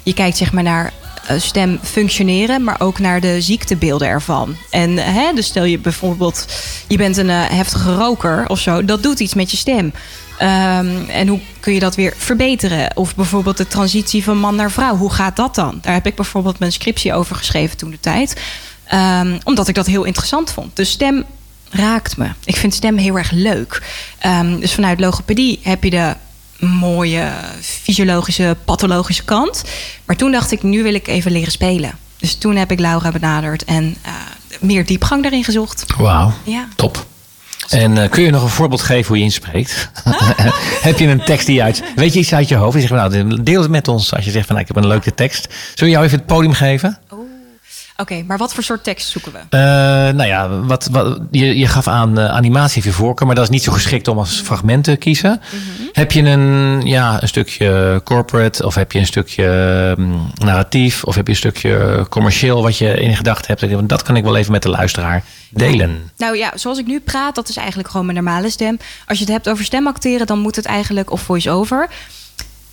je 0.04 0.14
kijkt 0.14 0.38
zeg 0.38 0.52
maar 0.52 0.64
naar 0.64 0.94
stem 1.38 1.80
functioneren, 1.82 2.64
maar 2.64 2.80
ook 2.80 3.00
naar 3.00 3.22
de 3.22 3.42
ziektebeelden 3.42 4.08
ervan. 4.08 4.56
En 4.70 4.98
eh, 4.98 5.06
hè, 5.06 5.34
dus 5.34 5.46
stel 5.46 5.64
je 5.64 5.80
bijvoorbeeld, 5.80 6.46
je 6.88 6.98
bent 6.98 7.18
een 7.18 7.30
eh, 7.30 7.42
heftige 7.50 7.96
roker 7.96 8.50
of 8.50 8.60
zo, 8.60 8.86
dat 8.86 9.04
doet 9.04 9.20
iets 9.20 9.34
met 9.34 9.52
je 9.52 9.58
stem. 9.58 9.94
Ehm, 10.38 11.10
en 11.10 11.28
hoe 11.28 11.40
kun 11.60 11.74
je 11.74 11.80
dat 11.80 11.96
weer 11.96 12.14
verbeteren? 12.18 12.98
Of 12.98 13.16
bijvoorbeeld 13.16 13.58
de 13.58 13.68
transitie 13.68 14.24
van 14.24 14.38
man 14.38 14.56
naar 14.56 14.72
vrouw. 14.72 14.96
Hoe 14.96 15.12
gaat 15.12 15.36
dat 15.36 15.56
dan? 15.56 15.78
Daar 15.82 15.94
heb 15.94 16.06
ik 16.06 16.16
bijvoorbeeld 16.16 16.60
mijn 16.60 16.72
scriptie 16.72 17.14
over 17.14 17.36
geschreven 17.36 17.78
toen 17.78 17.92
de 17.92 18.00
tijd. 18.00 18.42
Ehm, 18.84 19.38
omdat 19.44 19.68
ik 19.68 19.76
dat 19.76 19.86
heel 19.86 20.04
interessant 20.04 20.52
vond. 20.52 20.76
De 20.76 20.84
stem 20.84 21.24
raakt 21.70 22.18
me. 22.18 22.30
Ik 22.44 22.56
vind 22.56 22.74
stem 22.74 22.98
heel 22.98 23.18
erg 23.18 23.32
leuk. 23.32 23.82
Ehm, 24.20 24.60
dus 24.60 24.74
vanuit 24.74 25.00
logopedie 25.00 25.60
heb 25.62 25.84
je 25.84 25.90
de 25.90 26.16
mooie 26.68 27.32
fysiologische, 27.62 28.58
pathologische 28.66 29.24
kant. 29.24 29.64
Maar 30.06 30.16
toen 30.16 30.32
dacht 30.32 30.52
ik, 30.52 30.64
nu 30.64 30.84
wil 30.84 30.94
ik 30.94 31.08
even 31.08 31.32
leren 31.32 31.52
spelen. 31.52 31.92
Dus 32.18 32.36
toen 32.36 32.56
heb 32.56 32.72
ik 32.72 32.80
Laura 32.80 33.12
benaderd 33.12 33.64
en 33.64 33.96
eh, 34.02 34.12
meer 34.60 34.86
diepgang 34.86 35.22
daarin 35.22 35.44
gezocht. 35.44 35.86
Wauw, 35.98 36.34
Ja. 36.44 36.68
top. 36.76 37.06
En 37.70 37.98
eh, 37.98 38.10
kun 38.10 38.24
je 38.24 38.32
nog 38.32 38.44
een 38.44 38.50
voorbeeld 38.50 38.82
geven 38.82 39.08
hoe 39.08 39.18
je 39.18 39.24
inspreekt? 39.24 39.90
Heb 40.82 41.00
je 41.00 41.08
een 41.08 41.24
tekst 41.24 41.46
die 41.46 41.56
je 41.56 41.62
uit... 41.64 41.84
Weet 41.96 42.14
je 42.14 42.20
iets 42.20 42.34
uit 42.34 42.48
je 42.48 42.56
hoofd? 42.56 42.74
Je 42.74 42.80
zegt 42.88 42.94
van, 42.94 43.12
nou, 43.12 43.44
deel 43.44 43.62
het 43.62 43.72
met 43.72 43.88
ons 43.88 44.14
als 44.14 44.26
je 44.26 44.32
zegt 44.32 44.46
van 44.48 44.56
nou, 44.56 44.68
ik 44.68 44.74
heb 44.76 44.84
een 44.84 44.90
leuke 44.90 45.14
tekst. 45.14 45.42
Zullen 45.52 45.74
we 45.78 45.90
jou 45.90 46.06
even 46.06 46.18
het 46.18 46.28
podium 46.28 46.54
geven? 46.54 46.98
Oké, 48.04 48.24
maar 48.28 48.38
wat 48.38 48.54
voor 48.54 48.64
soort 48.64 48.84
tekst 48.84 49.08
zoeken 49.08 49.32
we? 49.32 49.40
Eh, 49.50 49.60
nou 50.14 50.26
ja, 50.26 50.50
wat, 50.50 50.88
wat, 50.92 51.20
je, 51.32 51.58
je 51.58 51.68
gaf 51.68 51.88
aan 51.88 52.20
eh, 52.20 52.30
animatie 52.30 52.74
heeft 52.74 52.96
je 52.96 53.02
voorkeur, 53.02 53.28
maar 53.28 53.36
dat 53.36 53.44
is 53.44 53.50
niet 53.50 53.64
zo 53.64 53.72
geschikt 53.72 54.08
om 54.08 54.18
als 54.18 54.42
fragment 54.42 54.84
te 54.84 54.96
kiezen. 54.96 55.42
Heb 55.92 56.12
je 56.12 56.22
een, 56.22 56.82
ja, 56.86 57.22
een 57.22 57.28
stukje 57.28 58.02
corporate 58.04 58.66
of 58.66 58.76
heb 58.76 58.92
je 58.92 59.00
een 59.00 59.06
stukje 59.06 59.94
mm, 59.98 60.32
narratief 60.34 61.04
of 61.04 61.16
heb 61.16 61.26
je 61.26 61.32
een 61.32 61.38
stukje 61.38 62.06
commercieel 62.10 62.62
wat 62.62 62.78
je 62.78 62.94
in 62.94 63.16
gedachten 63.16 63.58
hebt? 63.58 63.90
Dat 63.90 64.02
kan 64.02 64.16
ik 64.16 64.24
wel 64.24 64.36
even 64.36 64.52
met 64.52 64.64
de 64.64 64.70
luisteraar 64.70 65.24
delen. 65.50 66.12
Nou 66.18 66.38
ja, 66.38 66.52
zoals 66.56 66.78
ik 66.78 66.86
nu 66.86 67.00
praat, 67.00 67.36
dat 67.36 67.50
is 67.50 67.58
eigenlijk 67.58 67.90
gewoon 67.90 68.06
mijn 68.06 68.18
normale 68.24 68.50
stem. 68.50 68.78
Als 69.08 69.18
je 69.18 69.24
het 69.24 69.34
hebt 69.34 69.50
over 69.50 69.66
stemacteren, 69.66 70.28
dan 70.28 70.40
moet 70.40 70.56
het 70.56 70.66
eigenlijk, 70.66 71.12
of 71.12 71.22
voice-over. 71.22 71.90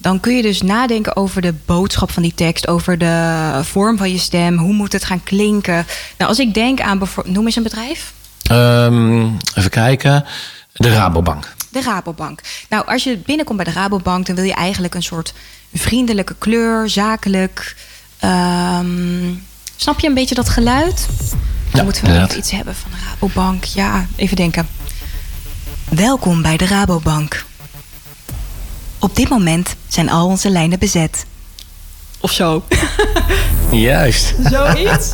Dan 0.01 0.21
kun 0.21 0.37
je 0.37 0.43
dus 0.43 0.63
nadenken 0.63 1.17
over 1.17 1.43
de 1.43 1.55
boodschap 1.67 2.11
van 2.11 2.23
die 2.23 2.35
tekst, 2.35 2.69
over 2.69 2.99
de 2.99 3.51
vorm 3.63 3.97
van 3.97 4.11
je 4.13 4.19
stem, 4.19 4.57
hoe 4.59 4.73
moet 4.73 4.93
het 4.93 5.05
gaan 5.05 5.23
klinken. 5.23 5.87
Nou, 6.19 6.31
als 6.31 6.39
ik 6.39 6.55
denk 6.55 6.81
aan 6.81 6.99
bijvoorbeeld, 6.99 7.35
noem 7.37 7.47
eens 7.47 7.57
een 7.57 7.63
bedrijf. 7.63 8.13
Ehm, 8.43 9.25
even 9.55 9.71
kijken. 9.71 10.25
De 10.73 10.93
Rabobank. 10.93 11.55
De 11.71 11.83
Rabobank. 11.83 12.41
Nou, 12.69 12.87
als 12.87 13.05
je 13.05 13.19
binnenkomt 13.19 13.57
bij 13.63 13.73
de 13.73 13.79
Rabobank, 13.81 14.27
dan 14.27 14.35
wil 14.35 14.45
je 14.45 14.55
eigenlijk 14.55 14.95
een 14.95 15.03
soort 15.03 15.33
vriendelijke 15.75 16.35
kleur, 16.39 16.89
zakelijk. 16.89 17.77
ehm, 18.19 19.33
snap 19.77 20.01
je 20.01 20.09
een 20.09 20.15
beetje 20.15 20.35
dat 20.35 20.49
geluid? 20.49 21.09
Ja, 21.31 21.77
Dan 21.77 21.85
moeten 21.85 22.05
we 22.05 22.19
nog 22.19 22.33
iets 22.35 22.51
hebben 22.51 22.75
van 22.75 22.91
de 22.91 22.97
Rabobank. 23.11 23.65
Ja, 23.65 24.07
even 24.17 24.37
denken. 24.37 24.69
Welkom 25.89 26.43
bij 26.43 26.57
de 26.57 26.67
Rabobank. 26.67 27.45
Op 29.01 29.17
dit 29.17 29.29
moment 29.29 29.75
zijn 29.89 30.11
al 30.11 30.27
onze 30.27 30.51
lijnen 30.51 30.79
bezet. 30.79 31.25
Of 32.21 32.33
zo. 32.33 32.63
Juist. 33.71 34.35
Zoiets. 34.51 35.13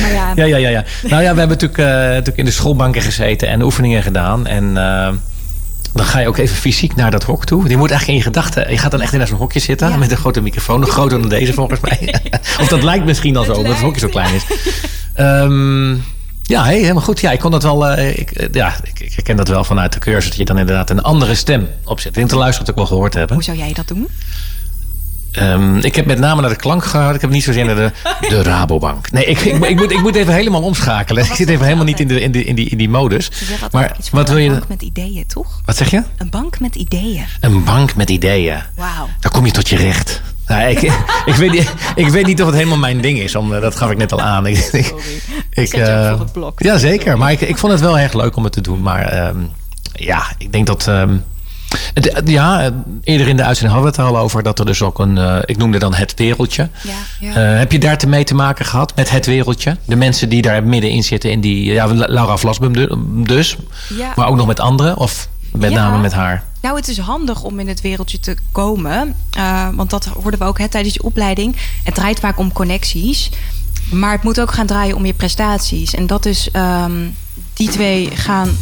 Maar 0.00 0.12
ja, 0.12 0.32
Ja, 0.34 0.44
ja, 0.44 0.56
ja, 0.56 0.68
ja. 0.68 0.84
Nou 1.02 1.22
ja, 1.22 1.32
we 1.32 1.38
hebben 1.38 1.48
natuurlijk, 1.48 1.78
eh, 1.78 1.86
natuurlijk 1.86 2.36
in 2.36 2.44
de 2.44 2.50
schoolbanken 2.50 3.02
gezeten 3.02 3.48
en 3.48 3.62
oefeningen 3.62 4.02
gedaan. 4.02 4.46
En 4.46 4.76
eh, 4.76 5.08
dan 5.92 6.04
ga 6.06 6.18
je 6.18 6.28
ook 6.28 6.36
even 6.36 6.56
fysiek 6.56 6.94
naar 6.94 7.10
dat 7.10 7.22
hok 7.22 7.44
toe. 7.44 7.68
Je 7.68 7.76
moet 7.76 7.90
eigenlijk 7.90 8.08
in 8.08 8.14
je 8.14 8.22
gedachten. 8.34 8.70
Je 8.70 8.78
gaat 8.78 8.90
dan 8.90 9.00
echt 9.00 9.12
in 9.12 9.26
zo'n 9.26 9.38
hokje 9.38 9.60
zitten 9.60 9.88
Ja. 9.88 9.96
met 9.96 10.10
een 10.10 10.16
grote 10.16 10.40
microfoon. 10.40 10.80
Nog 10.80 10.88
groter 10.90 11.20
dan 11.20 11.28
deze 11.28 11.52
volgens 11.52 11.80
mij. 11.80 12.14
of 12.60 12.68
dat 12.68 12.82
lijkt 12.82 13.04
misschien 13.04 13.36
al 13.36 13.44
zo, 13.44 13.52
omdat 13.52 13.72
het 13.72 13.82
hokje 13.82 14.00
zo 14.00 14.08
klein 14.08 14.34
is. 14.34 14.42
Ehm, 15.14 15.94
ja, 16.46 16.64
hey, 16.64 16.78
helemaal 16.78 17.02
goed. 17.02 17.20
Ja, 17.20 17.30
ik 17.30 17.38
kon 17.38 17.50
dat 17.50 17.62
wel. 17.62 17.86
eh, 17.86 18.18
ik, 18.18 18.30
eh, 18.30 18.48
ja, 18.52 18.74
ik, 18.82 19.00
ik 19.00 19.12
herken 19.14 19.36
dat 19.36 19.48
wel 19.48 19.64
vanuit 19.64 19.92
de 19.92 19.98
cursus. 19.98 20.28
Dat 20.28 20.38
je 20.38 20.44
dan 20.44 20.58
inderdaad 20.58 20.90
een 20.90 21.02
andere 21.02 21.34
stem 21.34 21.68
opzet. 21.84 22.06
Ik 22.08 22.14
denk 22.14 22.26
dat 22.28 22.36
de 22.36 22.42
luisteraars 22.42 22.58
het 22.58 22.70
ook 22.70 22.76
wel 22.76 22.86
gehoord 22.96 23.14
hebben. 23.14 23.34
hoe 23.34 23.44
zou 23.44 23.56
jij 23.56 23.72
dat 23.72 23.88
doen? 23.88 24.08
Ehm, 25.32 25.76
ik 25.76 25.96
heb 25.96 26.06
met 26.06 26.18
name 26.18 26.40
naar 26.40 26.50
de 26.50 26.56
klank 26.56 26.84
gehouden. 26.84 27.14
Ik 27.14 27.20
heb 27.20 27.30
niet 27.30 27.42
zozeer 27.44 27.64
naar 27.64 27.74
de, 27.74 27.90
de 28.28 28.42
Rabobank. 28.42 29.10
Nee, 29.10 29.24
ik, 29.24 29.40
ik, 29.40 29.64
ik, 29.64 29.76
moet, 29.76 29.90
ik 29.92 30.00
moet 30.00 30.14
even 30.14 30.34
helemaal 30.34 30.62
omschakelen. 30.62 31.24
Ik 31.24 31.32
zit 31.32 31.48
even 31.48 31.64
helemaal 31.64 31.84
niet 31.84 32.00
in, 32.00 32.08
de, 32.08 32.20
in, 32.20 32.32
de, 32.32 32.44
in, 32.44 32.54
die, 32.54 32.68
in 32.68 32.78
die 32.78 32.88
modus. 32.88 33.30
Maar 33.70 33.96
iets 33.98 34.10
wat 34.10 34.28
wil 34.28 34.38
je... 34.38 34.48
een 34.48 34.52
bank 34.54 34.68
met 34.68 34.82
ideeën, 34.82 35.26
toch? 35.26 35.60
Wat 35.64 35.76
zeg 35.76 35.90
je? 35.90 36.02
Een 36.16 36.30
bank 36.30 36.60
met 36.60 36.74
ideeën. 36.74 37.24
Een 37.40 37.64
bank 37.64 37.94
met 37.94 38.10
ideeën. 38.10 38.62
Wauw. 38.76 39.08
Dan 39.20 39.30
kom 39.32 39.46
je 39.46 39.52
tot 39.52 39.68
je 39.68 39.76
recht. 39.76 40.22
Nou, 40.46 40.68
ik, 40.68 40.82
ik, 41.32 41.34
weet 41.34 41.50
niet, 41.50 41.74
ik 41.94 42.08
weet 42.08 42.26
niet 42.26 42.40
of 42.40 42.46
het 42.46 42.56
helemaal 42.56 42.78
mijn 42.78 43.00
ding 43.00 43.18
is. 43.18 43.34
Om, 43.34 43.54
eh, 43.54 43.60
dat 43.60 43.76
gaf 43.76 43.90
ik 43.90 43.96
net 43.96 44.12
al 44.12 44.20
aan. 44.20 44.46
Ik, 44.46 44.58
ik, 44.58 44.94
ik, 45.50 45.68
Zet 45.68 45.70
je 45.70 45.82
ook 45.82 45.88
eh, 45.88 46.10
voor 46.10 46.18
het 46.20 46.32
blok. 46.32 46.62
Ja, 46.62 46.78
zeker. 46.78 47.18
Maar 47.18 47.32
ik, 47.32 47.40
ik 47.40 47.58
vond 47.58 47.72
het 47.72 47.80
wel 47.80 47.98
erg 47.98 48.12
leuk 48.12 48.36
om 48.36 48.44
het 48.44 48.52
te 48.52 48.60
doen. 48.60 48.82
Maar 48.82 49.02
ehm, 49.04 49.36
ja, 49.92 50.22
ik 50.38 50.52
denk 50.52 50.66
dat... 50.66 50.88
ehm, 50.88 51.16
het, 51.94 52.22
ja, 52.24 52.70
eerder 53.02 53.28
in 53.28 53.36
de 53.36 53.44
uitzending 53.44 53.74
hadden 53.74 53.92
we 53.94 54.00
het 54.02 54.08
er 54.10 54.16
al 54.16 54.22
over. 54.22 54.42
Dat 54.42 54.58
er 54.58 54.66
dus 54.66 54.82
ook 54.82 54.98
een... 54.98 55.18
eh, 55.18 55.36
ik 55.44 55.56
noemde 55.56 55.78
dan 55.78 55.94
het 55.94 56.14
wereldje. 56.16 56.68
Ja, 56.82 56.92
ja. 57.20 57.52
Eh, 57.52 57.58
heb 57.58 57.72
je 57.72 57.78
daar 57.78 57.98
te 57.98 58.06
mee 58.06 58.24
te 58.24 58.34
maken 58.34 58.64
gehad 58.64 58.92
met 58.96 59.10
het 59.10 59.26
wereldje? 59.26 59.76
De 59.84 59.96
mensen 59.96 60.28
die 60.28 60.42
daar 60.42 60.64
middenin 60.64 61.02
zitten 61.04 61.30
in 61.30 61.40
die... 61.40 61.72
Ja, 61.72 61.86
Laura 61.94 62.36
Vlasbum 62.36 62.72
du- 62.72 62.96
dus. 63.26 63.56
Ja. 63.96 64.12
Maar 64.16 64.26
ook 64.26 64.36
nog 64.36 64.46
met 64.46 64.60
anderen? 64.60 64.96
Of 64.96 65.28
met 65.52 65.70
Ja. 65.70 65.76
name 65.76 65.98
met 65.98 66.12
haar? 66.12 66.44
Nou, 66.64 66.76
het 66.76 66.88
is 66.88 66.98
handig 66.98 67.42
om 67.42 67.60
in 67.60 67.68
het 67.68 67.80
wereldje 67.80 68.20
te 68.20 68.36
komen. 68.52 69.16
eh, 69.30 69.68
want 69.74 69.90
dat 69.90 70.04
hoorden 70.04 70.40
we 70.40 70.46
ook 70.46 70.58
hè, 70.58 70.68
tijdens 70.68 70.94
je 70.94 71.02
opleiding. 71.02 71.56
Het 71.82 71.94
draait 71.94 72.20
vaak 72.20 72.38
om 72.38 72.52
connecties. 72.52 73.30
Maar 73.92 74.12
het 74.12 74.22
moet 74.22 74.40
ook 74.40 74.52
gaan 74.52 74.66
draaien 74.66 74.96
om 74.96 75.06
je 75.06 75.14
prestaties. 75.14 75.94
En 75.94 76.06
dat 76.06 76.26
is... 76.26 76.48
ehm, 76.52 77.08
die 77.54 77.68
twee 77.68 78.10
gaan 78.10 78.56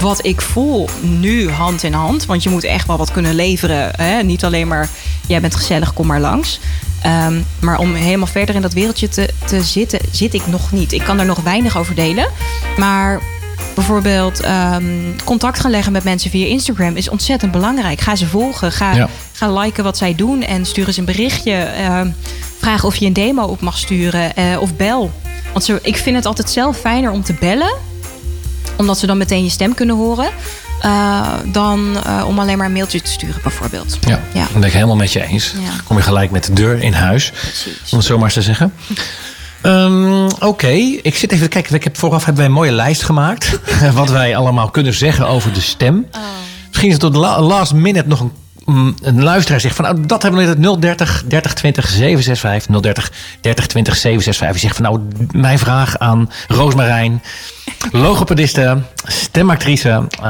wat 0.00 0.26
ik 0.26 0.40
voel 0.40 0.88
nu 1.00 1.50
hand 1.50 1.82
in 1.82 1.92
hand. 1.92 2.26
Want 2.26 2.42
je 2.42 2.48
moet 2.50 2.64
echt 2.64 2.86
wel 2.86 2.96
wat 2.96 3.12
kunnen 3.12 3.34
leveren. 3.34 3.90
Hè? 3.96 4.22
Niet 4.22 4.44
alleen 4.44 4.68
maar, 4.68 4.88
jij 5.26 5.40
bent 5.40 5.54
gezellig, 5.56 5.92
kom 5.92 6.06
maar 6.06 6.20
langs. 6.20 6.60
Ehm, 7.02 7.40
maar 7.60 7.78
om 7.78 7.94
helemaal 7.94 8.26
verder 8.26 8.54
in 8.54 8.62
dat 8.62 8.72
wereldje 8.72 9.08
te, 9.08 9.30
te 9.44 9.62
zitten, 9.62 10.00
zit 10.10 10.34
ik 10.34 10.46
nog 10.46 10.72
niet. 10.72 10.92
Ik 10.92 11.02
kan 11.02 11.18
er 11.18 11.26
nog 11.26 11.40
weinig 11.40 11.78
over 11.78 11.94
delen. 11.94 12.28
Maar 12.76 13.22
bijvoorbeeld 13.74 14.40
ehm, 14.40 14.84
contact 15.24 15.60
gaan 15.60 15.70
leggen 15.70 15.92
met 15.92 16.04
mensen 16.04 16.30
via 16.30 16.46
Instagram 16.46 16.96
is 16.96 17.08
ontzettend 17.08 17.52
belangrijk. 17.52 18.00
Ga 18.00 18.16
ze 18.16 18.26
volgen. 18.26 18.72
Ga, 18.72 18.92
Ja. 18.94 19.08
ga 19.32 19.52
liken 19.52 19.84
wat 19.84 19.96
zij 19.96 20.14
doen 20.14 20.42
en 20.42 20.66
stuur 20.66 20.86
eens 20.86 20.96
een 20.96 21.04
berichtje. 21.04 21.52
Ehm, 21.52 22.10
vraag 22.58 22.84
of 22.84 22.96
je 22.96 23.06
een 23.06 23.12
demo 23.12 23.42
op 23.42 23.60
mag 23.60 23.78
sturen 23.78 24.36
eh, 24.36 24.44
of 24.60 24.74
bel. 24.76 25.10
Want 25.52 25.64
zo, 25.64 25.78
ik 25.82 25.96
vind 25.96 26.16
het 26.16 26.26
altijd 26.26 26.50
zelf 26.50 26.76
fijner 26.76 27.10
om 27.10 27.22
te 27.22 27.34
bellen 27.40 27.74
omdat 28.76 28.98
ze 28.98 29.06
dan 29.06 29.18
meteen 29.18 29.44
je 29.44 29.50
stem 29.50 29.74
kunnen 29.74 29.96
horen. 29.96 30.28
eh, 30.80 31.28
dan 31.46 31.96
eh, 32.04 32.24
om 32.26 32.38
alleen 32.38 32.56
maar 32.58 32.66
een 32.66 32.72
mailtje 32.72 33.02
te 33.02 33.10
sturen, 33.10 33.40
bijvoorbeeld. 33.42 33.98
Ja, 34.00 34.20
ja. 34.34 34.42
dat 34.42 34.52
ben 34.52 34.62
ik 34.68 34.72
helemaal 34.72 34.96
met 34.96 35.12
je 35.12 35.22
eens. 35.26 35.52
Ja. 35.62 35.70
Kom 35.84 35.96
je 35.96 36.02
gelijk 36.02 36.30
met 36.30 36.44
de 36.44 36.52
deur 36.52 36.82
in 36.82 36.92
huis. 36.92 37.30
Precies. 37.40 37.90
Om 37.90 37.98
het 37.98 38.06
zo 38.06 38.14
maar 38.16 38.24
eens 38.24 38.34
te 38.34 38.42
zeggen. 38.42 38.72
Ehm, 39.62 40.28
Oké, 40.40 40.68
ik 41.02 41.16
zit 41.16 41.32
even 41.32 41.44
te 41.44 41.48
kijken. 41.50 41.74
Ik 41.74 41.84
heb 41.84 41.96
vooraf 41.96 42.24
hebben 42.24 42.36
wij 42.36 42.46
een 42.46 42.58
mooie 42.58 42.72
lijst 42.72 43.02
gemaakt. 43.02 43.58
wat 43.94 44.10
wij 44.10 44.36
allemaal 44.36 44.70
kunnen 44.70 44.94
zeggen 44.94 45.26
over 45.26 45.52
de 45.52 45.60
stem. 45.60 46.06
Oh. 46.12 46.20
Misschien 46.66 46.88
is 46.88 47.02
het 47.02 47.12
tot 47.12 47.14
last 47.40 47.72
minute 47.72 48.08
nog 48.08 48.20
een 48.20 48.32
mm, 48.64 48.94
een 49.02 49.22
luisteraar 49.22 49.60
zegt 49.60 49.76
van 49.76 49.84
nou, 49.84 50.06
dat 50.06 50.22
hebben 50.22 50.40
we 50.40 50.54
net 50.54 50.80
030 50.80 51.24
30 51.26 51.54
20 51.54 51.88
765 51.88 52.80
030 52.80 53.12
30 53.40 53.66
20 53.66 53.96
765. 53.96 54.50
Die 54.50 54.60
zegt 54.60 54.76
van 54.76 54.84
nou, 54.84 55.28
mijn 55.40 55.58
vraag 55.58 55.98
aan 55.98 56.30
Roosmarijn, 56.48 57.22
logopediste, 57.92 58.78
stemactrice. 59.06 59.88
eh, 60.10 60.22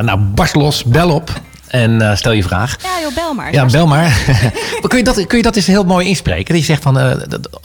nou, 0.00 0.18
barst 0.18 0.54
los, 0.54 0.84
bel 0.84 1.10
op 1.10 1.40
en 1.72 2.00
eh, 2.02 2.16
stel 2.16 2.32
je 2.32 2.42
vraag. 2.42 2.76
Ja, 2.82 3.00
joh, 3.02 3.14
bel 3.14 3.34
maar. 3.34 3.52
Ja, 3.52 3.66
bel 3.66 3.86
maar. 3.86 4.20
Maar 4.80 4.88
kun, 4.90 4.98
je 4.98 5.04
dat, 5.04 5.26
kun 5.26 5.36
je 5.36 5.42
dat 5.42 5.56
eens 5.56 5.66
heel 5.66 5.84
mooi 5.84 6.06
inspreken? 6.08 6.44
Dat 6.54 6.58
je 6.58 6.64
zegt 6.64 6.82
van, 6.82 6.98
eh, 6.98 7.16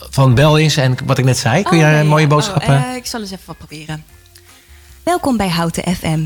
van 0.09 0.33
bel 0.35 0.57
eens 0.57 0.77
en 0.77 0.95
wat 1.05 1.17
ik 1.17 1.25
net 1.25 1.37
zei. 1.37 1.63
Kun 1.63 1.77
je 1.77 1.83
Oh, 1.83 1.89
daar 1.89 1.91
nee, 1.91 2.01
een 2.01 2.07
mooie 2.09 2.21
ja. 2.21 2.27
boodschap... 2.27 2.61
Oh, 2.61 2.69
eh, 2.69 2.95
ik 2.95 3.05
zal 3.05 3.19
eens 3.19 3.31
even 3.31 3.43
wat 3.45 3.57
proberen. 3.57 4.03
Welkom 5.03 5.37
bij 5.37 5.49
Houten 5.49 5.83
FM. 5.95 6.25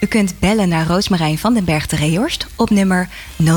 U 0.00 0.06
kunt 0.06 0.34
bellen 0.40 0.68
naar 0.68 0.86
Roosmarijn 0.86 1.38
van 1.38 1.54
den 1.54 1.64
Berg 1.64 1.86
de 1.86 1.96
Reehorst 1.96 2.46
op 2.56 2.70
nummer 2.70 3.08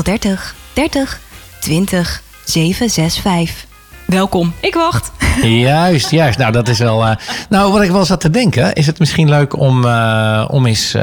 030 0.02 0.54
30 0.72 1.20
20 1.60 2.22
765. 2.44 3.66
Welkom, 4.06 4.54
ik 4.60 4.74
wacht. 4.74 5.10
Juist, 5.42 6.10
juist. 6.10 6.38
Nou, 6.38 6.52
dat 6.52 6.68
is 6.68 6.78
wel. 6.78 7.06
eh, 7.06 7.16
nou, 7.48 7.72
wat 7.72 7.82
ik 7.82 7.90
wel 7.90 8.04
zat 8.04 8.20
te 8.20 8.30
denken, 8.30 8.72
is 8.72 8.86
het 8.86 8.98
misschien 8.98 9.28
leuk 9.28 9.56
om, 9.58 9.84
eh, 9.84 10.44
om 10.50 10.66
eens 10.66 10.96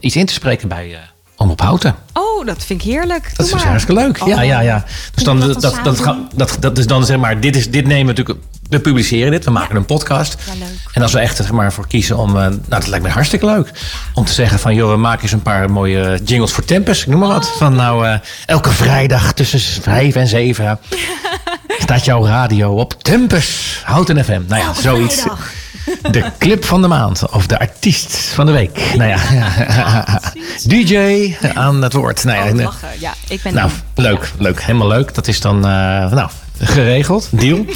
iets 0.00 0.16
in 0.16 0.26
te 0.26 0.32
spreken 0.32 0.68
bij 0.68 0.98
Om 1.36 1.50
op 1.50 1.60
Houten. 1.60 1.94
Oh, 2.12 2.46
dat 2.46 2.64
vind 2.64 2.80
ik 2.84 2.86
heerlijk. 2.90 3.22
Dat 3.36 3.36
Doe 3.36 3.46
is 3.46 3.52
maar. 3.52 3.66
hartstikke 3.70 4.00
leuk. 4.02 4.16
Ja, 4.18 4.36
Oh. 4.38 4.44
ja, 4.44 4.60
ja. 4.60 4.84
Dus 5.14 5.24
dan, 5.24 5.40
dat, 5.40 5.48
we 5.54 5.60
dat, 5.60 5.62
dat 5.74 5.84
dat, 5.84 6.00
ga- 6.00 6.18
dat, 6.34 6.56
dat 6.60 6.78
is 6.78 6.86
dan 6.86 7.04
zeg 7.04 7.16
maar, 7.16 7.40
dit, 7.40 7.56
is, 7.56 7.70
dit 7.70 7.86
nemen 7.86 8.14
we 8.14 8.20
natuurlijk, 8.20 8.46
we 8.68 8.80
publiceren 8.80 9.30
dit, 9.30 9.44
we 9.44 9.50
maken 9.50 9.76
een 9.76 9.84
podcast. 9.84 10.36
Ja, 10.46 10.52
leuk. 10.58 10.68
En 10.92 11.02
als 11.02 11.12
we 11.12 11.18
echt 11.18 11.36
zeg 11.36 11.52
maar, 11.52 11.72
voor 11.72 11.86
kiezen 11.86 12.16
om, 12.16 12.28
eh, 12.28 12.34
nou 12.42 12.58
dat 12.68 12.86
lijkt 12.86 13.04
me 13.04 13.10
hartstikke 13.10 13.46
leuk. 13.46 13.70
Om 14.14 14.24
te 14.24 14.32
zeggen 14.32 14.58
van, 14.58 14.74
joh, 14.74 14.90
we 14.90 14.96
maken 14.96 15.22
eens 15.22 15.32
een 15.32 15.42
paar 15.42 15.70
mooie 15.70 16.20
jingles 16.24 16.52
voor 16.52 16.64
Tempus, 16.64 17.00
ik 17.00 17.06
noem 17.06 17.18
maar 17.20 17.28
wat. 17.28 17.52
Van 17.58 17.74
nou, 17.74 18.06
eh, 18.06 18.14
elke 18.46 18.70
vrijdag 18.70 19.32
tussen 19.32 19.60
vijf 19.82 20.14
en 20.14 20.26
zeven 20.26 20.78
staat 21.84 22.04
jouw 22.04 22.26
radio 22.26 22.72
op 22.72 23.02
Tempus, 23.02 23.80
Houten 23.84 24.24
FM. 24.24 24.40
Nou 24.46 24.60
ja, 24.60 24.66
Elke 24.66 24.80
zoiets. 24.80 25.14
vrijdag. 25.14 25.50
De 26.10 26.30
clip 26.38 26.64
van 26.64 26.82
de 26.82 26.88
maand 26.88 27.30
of 27.32 27.46
de 27.46 27.58
artiest 27.58 28.16
van 28.16 28.46
de 28.46 28.52
week. 28.52 28.92
Nou 28.96 29.08
ja, 29.10 29.18
DJ 30.68 31.34
aan 31.54 31.82
het 31.82 31.92
woord. 31.92 32.24
Nou 32.24 32.38
ja, 32.46 32.52
Oh, 32.52 32.62
lachen. 32.64 32.88
Ja, 33.00 33.12
ik 33.28 33.42
ben 33.42 33.54
nou, 33.54 33.70
leuk, 33.94 34.32
leuk. 34.38 34.62
Helemaal 34.62 34.88
leuk. 34.88 35.14
Dat 35.14 35.26
is 35.28 35.40
dan, 35.40 35.56
eh, 35.56 35.70
nou, 36.12 36.30
geregeld. 36.58 37.28
Deal. 37.30 37.64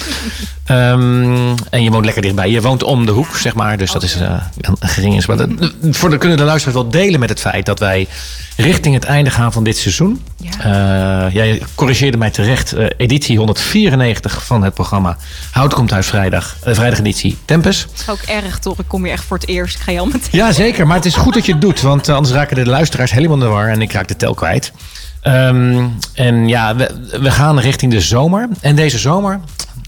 Ehm, 0.64 1.54
en 1.70 1.82
je 1.82 1.90
woont 1.90 2.04
lekker 2.04 2.22
dichtbij. 2.22 2.50
Je 2.50 2.60
woont 2.60 2.82
om 2.82 3.06
de 3.06 3.12
hoek, 3.12 3.36
zeg 3.36 3.54
maar. 3.54 3.76
Dus 3.78 3.90
dat 3.92 4.02
is 4.02 4.14
eh, 4.20 4.42
een 4.60 4.76
gering 4.80 5.16
is. 5.16 5.26
Maar 5.26 5.36
dat- 5.36 5.48
voor 5.90 6.10
de, 6.10 6.18
kunnen 6.18 6.36
de 6.38 6.44
luisteraars 6.44 6.78
wel 6.82 6.88
delen 6.90 7.20
met 7.20 7.28
het 7.28 7.40
feit 7.40 7.66
dat 7.66 7.78
wij 7.78 8.08
richting 8.56 8.94
het 8.94 9.04
einde 9.04 9.30
gaan 9.30 9.52
van 9.52 9.64
dit 9.64 9.76
seizoen. 9.78 10.22
Eh, 10.60 11.26
jij 11.32 11.62
corrigeerde 11.74 12.16
mij 12.16 12.30
terecht. 12.30 12.72
eh, 12.72 12.86
editie 12.96 13.36
194 13.38 14.44
van 14.44 14.62
het 14.62 14.74
programma 14.74 15.16
Hout 15.50 15.74
komt 15.74 15.92
uit 15.92 16.06
vrijdag. 16.06 16.56
eh, 16.62 16.74
vrijdageditie 16.74 17.38
Tempus. 17.44 17.86
ook 18.08 18.20
erg 18.20 18.58
toch. 18.58 18.78
Ik 18.78 18.84
kom 18.88 19.04
hier 19.04 19.12
echt 19.12 19.24
voor 19.24 19.38
het 19.38 19.48
eerst. 19.48 19.74
Ik 19.76 19.80
ga 19.82 19.92
je 19.92 19.98
al 19.98 20.06
meteen. 20.06 20.20
Ja, 20.30 20.52
zeker. 20.52 20.86
Maar 20.86 20.96
het 20.96 21.06
is 21.06 21.14
goed 21.14 21.34
dat 21.34 21.46
je 21.46 21.52
het 21.52 21.60
doet. 21.60 21.80
Want 21.80 22.08
anders 22.08 22.34
raken 22.34 22.56
de 22.56 22.66
luisteraars 22.66 23.10
helemaal 23.10 23.36
in 23.36 23.42
de 23.42 23.48
war. 23.48 23.68
En 23.68 23.82
ik 23.82 23.92
raak 23.92 24.08
de 24.08 24.16
tel 24.16 24.34
kwijt. 24.34 24.72
Ehm, 25.20 25.86
en 26.14 26.48
ja, 26.48 26.76
we, 26.76 27.08
we 27.20 27.30
gaan 27.30 27.58
richting 27.58 27.92
de 27.92 28.00
zomer. 28.00 28.48
En 28.60 28.76
deze 28.76 28.98
zomer, 28.98 29.40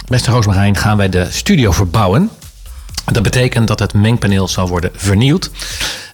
beste 0.07 0.31
Roosmarijn, 0.31 0.76
gaan 0.76 0.97
wij 0.97 1.09
de 1.09 1.26
studio 1.31 1.72
verbouwen. 1.72 2.31
Dat 3.12 3.22
betekent 3.22 3.68
dat 3.68 3.78
het 3.78 3.95
mengpaneel 3.95 4.49
zal 4.49 4.68
worden 4.68 4.91
vernieuwd. 4.95 5.51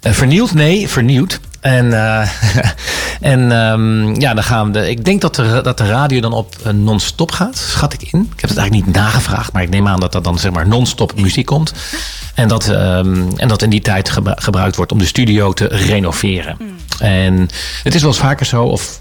Eh, 0.01 0.13
vernieuwd? 0.13 0.55
Nee, 0.55 0.89
vernieuwd. 0.89 1.41
En, 1.61 1.93
eh, 1.93 2.29
en 3.33 3.53
ehm, 3.53 4.21
ja, 4.21 4.35
dan 4.35 4.45
gaan 4.45 4.67
we. 4.67 4.73
De, 4.73 4.91
ik 4.91 5.05
denk 5.05 5.21
dat 5.21 5.35
de, 5.35 5.61
dat 5.63 5.79
de 5.79 5.87
radio 5.87 6.21
dan 6.21 6.33
op 6.33 6.57
eh, 6.65 6.73
non-stop 6.73 7.31
gaat, 7.31 7.57
schat 7.57 7.93
ik 7.93 8.03
in. 8.03 8.21
Ik 8.35 8.41
heb 8.41 8.51
het 8.51 8.59
eigenlijk 8.59 8.87
niet 8.87 8.97
nagevraagd, 8.97 9.53
maar 9.53 9.63
ik 9.63 9.71
neem 9.71 9.89
aan 9.89 10.01
dat 10.01 10.13
dat 10.13 10.25
dan 10.25 10.39
zeg 10.39 10.53
maar 10.53 10.69
non-stop 10.69 11.21
muziek 11.21 11.47
komt. 11.47 11.73
En 12.35 12.49
dat, 12.49 12.69
ehm, 12.69 13.23
en 13.37 13.49
dat 13.49 13.63
in 13.63 13.71
die 13.71 13.81
tijd 13.81 14.09
gebru- 14.11 14.35
gebruikt 14.37 14.77
wordt 14.77 14.93
om 14.93 14.99
de 14.99 15.07
studio 15.07 15.53
te 15.53 15.67
renoveren. 15.67 16.57
En 16.99 17.49
het 17.83 17.95
is 17.95 18.01
wel 18.01 18.11
eens 18.11 18.21
vaker 18.21 18.47
zo, 18.47 18.65
of 18.65 19.01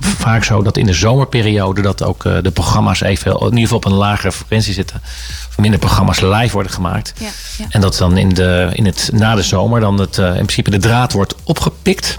vaak 0.00 0.44
zo, 0.44 0.62
dat 0.62 0.76
in 0.76 0.86
de 0.86 0.92
zomerperiode 0.92 1.82
dat 1.82 2.02
ook 2.02 2.24
eh, 2.24 2.36
de 2.42 2.50
programma's 2.50 3.00
even, 3.00 3.32
in 3.32 3.44
ieder 3.44 3.60
geval 3.60 3.76
op 3.76 3.84
een 3.84 3.92
lagere 3.92 4.32
frequentie 4.32 4.72
zitten. 4.72 5.00
Of 5.48 5.58
minder 5.58 5.80
programma's 5.80 6.20
live 6.20 6.52
worden 6.52 6.72
gemaakt. 6.72 7.12
Ja, 7.18 7.28
ja. 7.58 7.64
En 7.68 7.80
dat 7.80 7.96
dan 7.96 8.16
in 8.16 8.28
de, 8.28 8.70
in 8.72 8.86
het, 8.86 9.10
na 9.12 9.34
de 9.34 9.42
zomer 9.42 9.80
dan 9.80 9.98
het, 10.00 10.18
eh, 10.18 10.26
in 10.26 10.32
principe 10.32 10.70
de 10.70 10.78
draad 10.78 11.12
wordt 11.12 11.34
opgepikt. 11.44 12.18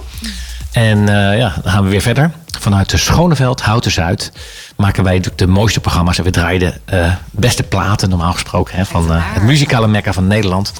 En 0.72 1.10
eh, 1.10 1.38
ja, 1.38 1.53
dan 1.64 1.72
gaan 1.72 1.84
we 1.84 1.89
weer 1.89 2.01
verder. 2.01 2.32
Vanuit 2.60 2.89
de 2.89 2.97
Schoneveld, 2.97 3.62
Houten 3.62 3.91
Zuid, 3.91 4.32
maken 4.76 5.03
wij 5.03 5.14
natuurlijk 5.14 5.39
de 5.39 5.47
mooiste 5.47 5.80
programma's. 5.80 6.18
En 6.18 6.24
we 6.24 6.30
draaien 6.30 6.82
de 6.86 7.12
beste 7.32 7.64
platen, 7.64 8.10
normaal 8.10 8.34
gesproken, 8.34 8.76
hè, 8.76 8.86
van 8.86 9.12
het 9.12 9.43
muzikale 9.43 9.88
mekka 9.88 10.14
van 10.14 10.28
Nederland. 10.28 10.74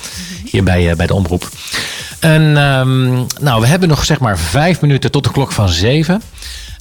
Hier 0.46 0.64
bij, 0.64 0.96
bij 0.96 1.08
de 1.08 1.14
omroep. 1.14 1.50
En 2.20 2.58
ehm, 2.58 3.14
nou, 3.40 3.62
we 3.62 3.68
hebben 3.68 3.90
nog 3.90 4.06
zeg 4.06 4.20
maar 4.20 4.38
vijf 4.38 4.82
minuten 4.82 5.12
tot 5.12 5.24
de 5.24 5.32
klok 5.32 5.52
van 5.52 5.70
zeven. 5.70 6.22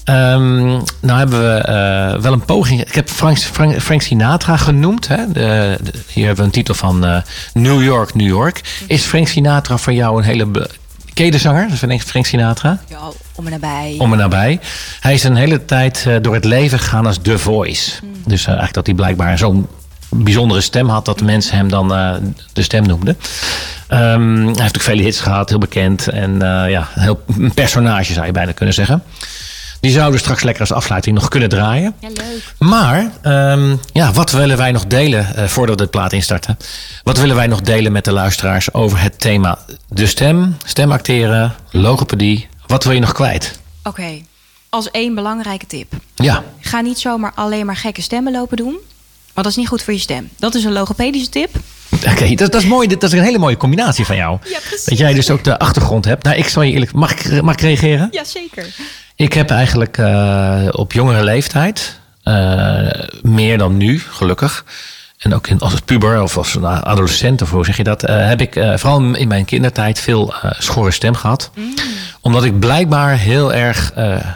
Ehm, 0.09 0.67
nou 1.01 1.19
hebben 1.19 1.41
we 1.55 1.59
eh, 1.61 2.21
wel 2.23 2.33
een 2.33 2.45
poging. 2.45 2.81
Ik 2.81 2.95
heb 2.95 3.09
Frank, 3.11 3.39
Frank, 3.39 3.81
Frank 3.81 4.03
Sinatra 4.03 4.57
genoemd. 4.57 5.09
Hè? 5.09 5.17
De, 5.33 5.79
de- 5.83 5.93
hier 6.13 6.27
hebben 6.27 6.37
we 6.37 6.43
een 6.43 6.51
titel 6.57 6.75
van 6.75 7.07
eh, 7.07 7.17
New 7.55 7.83
York, 7.83 8.15
New 8.15 8.27
York. 8.27 8.61
Is 8.87 9.03
Frank 9.05 9.29
Sinatra 9.29 9.77
voor 9.79 9.93
jou 9.93 10.19
een 10.19 10.25
hele... 10.25 10.47
be- 10.47 10.71
Ken 11.15 11.25
je 11.25 11.31
de 11.31 11.39
zanger? 11.39 11.69
Frank 11.99 12.27
Sinatra? 12.27 12.79
Ja, 12.89 12.99
om 13.35 13.45
en 13.47 13.51
nabij. 13.53 13.95
om 13.99 14.13
en 14.13 14.19
nabij. 14.19 14.61
Hij 15.01 15.15
is 15.15 15.25
een 15.25 15.37
hele 15.37 15.65
tijd 15.65 16.05
eh, 16.07 16.15
door 16.23 16.35
het 16.35 16.45
leven 16.45 16.79
gegaan 16.79 17.07
als 17.07 17.19
The 17.23 17.39
Voice. 17.39 17.93
Dus 18.27 18.41
eh, 18.41 18.47
eigenlijk 18.47 18.75
dat 18.75 18.87
hij 18.87 18.95
blijkbaar 18.95 19.39
zo'n 19.39 19.67
bijzondere 20.09 20.61
stem 20.61 20.89
had... 20.89 21.05
dat 21.05 21.19
de 21.19 21.25
mensen 21.25 21.57
hem 21.57 21.69
dan 21.69 21.95
eh, 21.95 22.15
de 22.53 22.63
stem 22.63 22.87
noemden. 22.87 23.19
Ehm, 23.89 24.01
hij 24.37 24.45
heeft 24.45 24.57
natuurlijk 24.57 24.83
vele 24.85 25.03
hits 25.03 25.21
gehad, 25.21 25.49
heel 25.49 25.59
bekend. 25.59 26.09
En 26.09 26.37
ja, 26.69 26.89
een 26.95 27.03
heel 27.03 27.23
een 27.39 27.55
personage 27.55 28.13
zou 28.13 28.27
je 28.27 28.33
bijna 28.33 28.53
kunnen 28.53 28.75
zeggen. 28.75 29.03
Die 29.81 29.91
zouden 29.91 30.21
straks 30.21 30.43
lekker 30.43 30.61
als 30.61 30.73
afsluiting 30.73 31.15
nog 31.15 31.29
kunnen 31.29 31.49
draaien. 31.49 31.95
Ja, 32.01 32.09
leuk. 32.09 32.55
Maar 32.59 33.11
ehm, 33.23 33.77
ja, 33.93 34.13
wat 34.13 34.31
willen 34.31 34.57
wij 34.57 34.73
nog 34.73 34.87
delen 34.87 35.37
eh, 35.37 35.45
voordat 35.45 35.79
we 35.79 35.85
de 35.85 35.91
plaat 35.91 36.13
instarten? 36.13 36.57
Wat 37.03 37.19
willen 37.19 37.37
wij 37.37 37.47
nog 37.47 37.61
delen 37.61 37.93
met 37.93 38.05
de 38.05 38.13
luisteraars 38.13 38.73
over 38.73 39.01
het 39.01 39.21
thema 39.21 39.59
de 39.89 40.07
stem, 40.07 40.57
stemacteren, 40.65 41.55
logopedie? 41.71 42.49
Wat 42.67 42.85
wil 42.85 42.93
je 42.93 43.01
nog 43.01 43.13
kwijt? 43.13 43.59
Oké, 43.83 44.21
als 44.69 44.91
één 44.91 45.15
belangrijke 45.15 45.67
tip. 45.67 45.93
Ja, 46.15 46.45
Ga 46.61 46.81
niet 46.81 46.99
zomaar 46.99 47.33
alleen 47.35 47.67
maar 47.67 47.77
gekke 47.77 48.03
stemmen 48.03 48.33
lopen 48.33 48.57
doen. 48.57 48.77
Want 49.33 49.47
dat 49.47 49.47
is 49.47 49.57
niet 49.57 49.69
goed 49.69 49.83
voor 49.83 49.93
je 49.93 49.99
stem. 49.99 50.29
Dat 50.39 50.55
is 50.55 50.65
een 50.65 50.73
logopedische 50.73 51.29
tip. 51.29 51.57
oké, 52.13 52.35
dat, 52.35 52.53
dat 52.53 52.63
is 52.63 52.67
mooi. 52.67 52.89
Dat 52.89 53.03
is 53.03 53.13
een 53.13 53.23
hele 53.23 53.39
mooie 53.39 53.57
combinatie 53.57 54.05
van 54.05 54.17
jou. 54.17 54.39
Ja, 54.45 54.59
precies. 54.69 54.85
Dat 54.85 54.99
jij 54.99 55.15
dus 55.15 55.31
ook 55.31 55.45
de 55.45 55.59
achtergrond 55.59 56.05
hebt. 56.05 56.25
Nou, 56.25 56.37
ik 56.37 56.49
zal 56.49 56.63
je 56.63 56.73
eerlijk. 56.73 56.93
Mag 56.93 57.13
ik, 57.13 57.43
mag 57.43 57.55
ik 57.55 57.61
reageren? 57.61 58.09
Ja, 58.11 58.25
zeker. 58.25 58.67
Ik 59.17 59.33
heb 59.33 59.51
eigenlijk 59.51 59.99
eh, 59.99 60.69
op 60.71 60.93
jongere 60.93 61.25
leeftijd, 61.25 62.01
eh, 62.23 62.89
meer 63.23 63.59
dan 63.59 63.77
nu, 63.77 64.01
gelukkig. 64.11 64.65
En 65.19 65.35
ook 65.35 65.47
in, 65.47 65.59
als 65.59 65.81
puber 65.81 66.23
of 66.23 66.37
als 66.37 66.63
adolescent, 66.63 67.43
of 67.43 67.51
hoe 67.51 67.65
zeg 67.65 67.77
je 67.77 67.85
dat, 67.85 68.03
eh, 68.03 68.27
heb 68.27 68.41
ik 68.41 68.53
vooral 68.53 69.15
in 69.15 69.29
mijn 69.29 69.45
kindertijd 69.45 70.01
veel 70.01 70.35
schorre 70.59 70.91
stem 70.91 71.15
gehad. 71.15 71.51
Omdat 72.21 72.45
ik 72.45 72.59
blijkbaar 72.59 73.17
heel 73.17 73.53
erg 73.53 73.93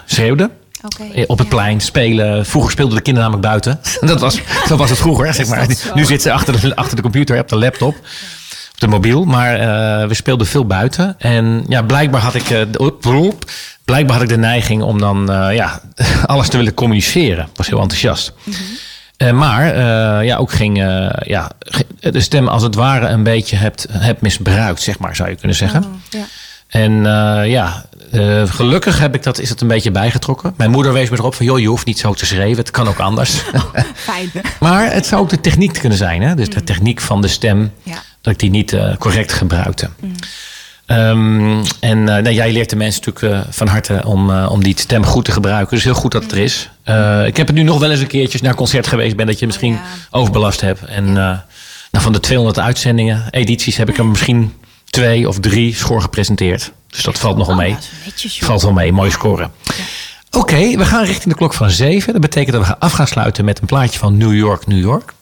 schreeuwde. 0.06 0.50
Eh, 0.82 1.24
Op 1.26 1.38
het 1.38 1.48
ja. 1.48 1.54
plein 1.54 1.80
spelen. 1.80 2.46
Vroeger 2.46 2.70
speelden 2.70 2.96
de 2.96 3.02
kinderen 3.02 3.30
namelijk 3.30 3.48
buiten. 3.52 3.80
dat, 4.10 4.20
was, 4.20 4.40
dat 4.68 4.78
was 4.78 4.90
het 4.90 4.98
vroeger, 4.98 5.34
zeg 5.34 5.46
maar. 5.48 5.72
zo? 5.72 5.94
Nu 5.94 6.04
zitten 6.04 6.30
ze 6.30 6.32
achter 6.32 6.60
de, 6.60 6.76
achter 6.76 6.96
de 6.96 7.02
computer, 7.02 7.38
op 7.38 7.48
de 7.48 7.56
laptop, 7.56 7.94
op 8.72 8.78
de 8.78 8.86
mobiel. 8.86 9.24
Maar 9.24 9.54
eh, 9.54 10.08
we 10.08 10.14
speelden 10.14 10.46
veel 10.46 10.66
buiten. 10.66 11.14
En 11.18 11.64
ja, 11.68 11.82
blijkbaar 11.82 12.20
had 12.20 12.34
ik, 12.34 12.66
oep, 12.78 13.50
blijkbaar 13.84 14.14
had 14.14 14.22
ik 14.22 14.28
de 14.28 14.38
neiging 14.38 14.82
om 14.82 14.98
dan 14.98 15.26
ja, 15.52 15.80
alles 16.26 16.48
te 16.48 16.56
willen 16.56 16.74
communiceren. 16.74 17.44
Ik 17.44 17.56
was 17.56 17.66
heel 17.66 17.80
enthousiast. 17.80 18.32
Eh, 19.16 19.30
maar 19.30 19.76
ja, 20.24 20.36
ook 20.36 20.52
ging 20.52 20.76
ja, 21.24 21.50
de 22.00 22.20
stem 22.20 22.48
als 22.48 22.62
het 22.62 22.74
ware 22.74 23.06
een 23.06 23.22
beetje 23.22 23.56
hebt, 23.56 23.86
hebt 23.90 24.20
misbruikt, 24.20 24.82
zeg 24.82 24.98
maar, 24.98 25.16
zou 25.16 25.28
je 25.28 25.36
kunnen 25.36 25.56
zeggen. 25.56 25.84
Oh, 25.84 25.90
ja. 26.10 26.24
En 26.68 26.92
ja, 27.48 27.84
eh, 28.12 28.42
gelukkig 28.46 28.98
heb 28.98 29.14
ik 29.14 29.22
dat, 29.22 29.38
is 29.38 29.48
dat 29.48 29.60
een 29.60 29.68
beetje 29.68 29.90
bijgetrokken. 29.90 30.54
Mijn 30.56 30.70
moeder 30.70 30.92
wees 30.92 31.10
me 31.10 31.16
erop 31.16 31.34
van, 31.34 31.46
joh, 31.46 31.58
je 31.58 31.66
hoeft 31.66 31.86
niet 31.86 31.98
zo 31.98 32.14
te 32.14 32.26
schreeuwen. 32.26 32.56
Het 32.56 32.70
kan 32.70 32.88
ook 32.88 32.98
anders. 32.98 33.32
Fijn. 33.94 34.30
maar 34.60 34.92
het 34.92 35.06
zou 35.06 35.22
ook 35.22 35.28
de 35.28 35.40
techniek 35.40 35.72
kunnen 35.72 35.98
zijn. 35.98 36.22
Hè? 36.22 36.34
Dus 36.34 36.50
de 36.50 36.64
techniek 36.64 37.00
van 37.00 37.20
de 37.20 37.28
stem, 37.28 37.72
Ja. 37.82 38.02
dat 38.20 38.32
ik 38.32 38.38
die 38.38 38.50
niet 38.50 38.72
eh, 38.72 38.96
correct 38.96 39.32
gebruikte. 39.32 39.90
Ehm, 40.86 41.62
en 41.80 42.08
eh, 42.08 42.22
nee, 42.22 42.34
jij 42.34 42.52
leert 42.52 42.70
de 42.70 42.76
mensen 42.76 43.02
natuurlijk 43.04 43.44
van 43.50 43.66
harte 43.66 44.02
om, 44.04 44.30
om 44.30 44.62
die 44.62 44.78
stem 44.78 45.04
goed 45.04 45.24
te 45.24 45.32
gebruiken. 45.32 45.74
Dus 45.74 45.84
heel 45.84 45.94
goed 45.94 46.12
dat 46.12 46.22
het 46.22 46.32
er 46.32 46.38
is. 46.38 46.70
Ik 47.26 47.36
heb 47.36 47.46
het 47.46 47.56
nu 47.56 47.62
nog 47.62 47.78
wel 47.78 47.90
eens 47.90 48.00
een 48.00 48.06
keertje 48.06 48.38
naar 48.42 48.50
een 48.50 48.56
concert 48.56 48.86
geweest 48.86 49.16
ben 49.16 49.26
dat 49.26 49.38
je 49.38 49.46
misschien 49.46 49.72
ja. 49.72 49.82
overbelast 50.10 50.60
hebt. 50.60 50.84
En 50.84 51.12
nou, 51.12 51.40
van 51.90 52.12
de 52.12 52.20
200 52.20 52.58
uitzendingen, 52.58 53.24
edities, 53.30 53.76
heb 53.76 53.88
ik 53.88 53.98
er 53.98 54.06
misschien 54.06 54.52
twee 54.84 55.28
of 55.28 55.40
drie 55.40 55.74
schoor 55.74 56.00
gepresenteerd. 56.00 56.72
Dus 56.92 57.02
dat 57.02 57.18
valt 57.18 57.36
nogal 57.36 57.52
Oh, 57.54 57.60
mee. 57.60 57.76
netjes. 58.04 58.38
Valt 58.38 58.62
wel 58.62 58.72
mee, 58.72 58.92
mooie 58.92 59.10
score. 59.10 59.50
Oké, 60.30 60.76
we 60.76 60.84
gaan 60.84 61.04
richting 61.04 61.32
de 61.32 61.38
klok 61.38 61.54
van 61.54 61.70
zeven. 61.70 62.12
Dat 62.12 62.20
betekent 62.22 62.56
dat 62.56 62.66
we 62.66 62.78
af 62.78 62.92
gaan 62.92 63.06
sluiten 63.06 63.44
met 63.44 63.60
een 63.60 63.66
plaatje 63.66 63.98
van 63.98 64.16
New 64.16 64.34
York, 64.34 64.66
New 64.66 64.78
York. 64.80 65.12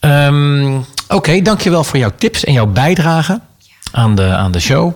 Ehm, 0.00 0.78
Oké, 1.08 1.42
dankjewel 1.42 1.84
voor 1.84 1.98
jouw 1.98 2.10
tips 2.18 2.44
en 2.44 2.52
jouw 2.52 2.66
bijdrage 2.66 3.40
aan 3.92 4.14
de, 4.14 4.22
aan 4.34 4.52
de 4.52 4.60
show. 4.60 4.92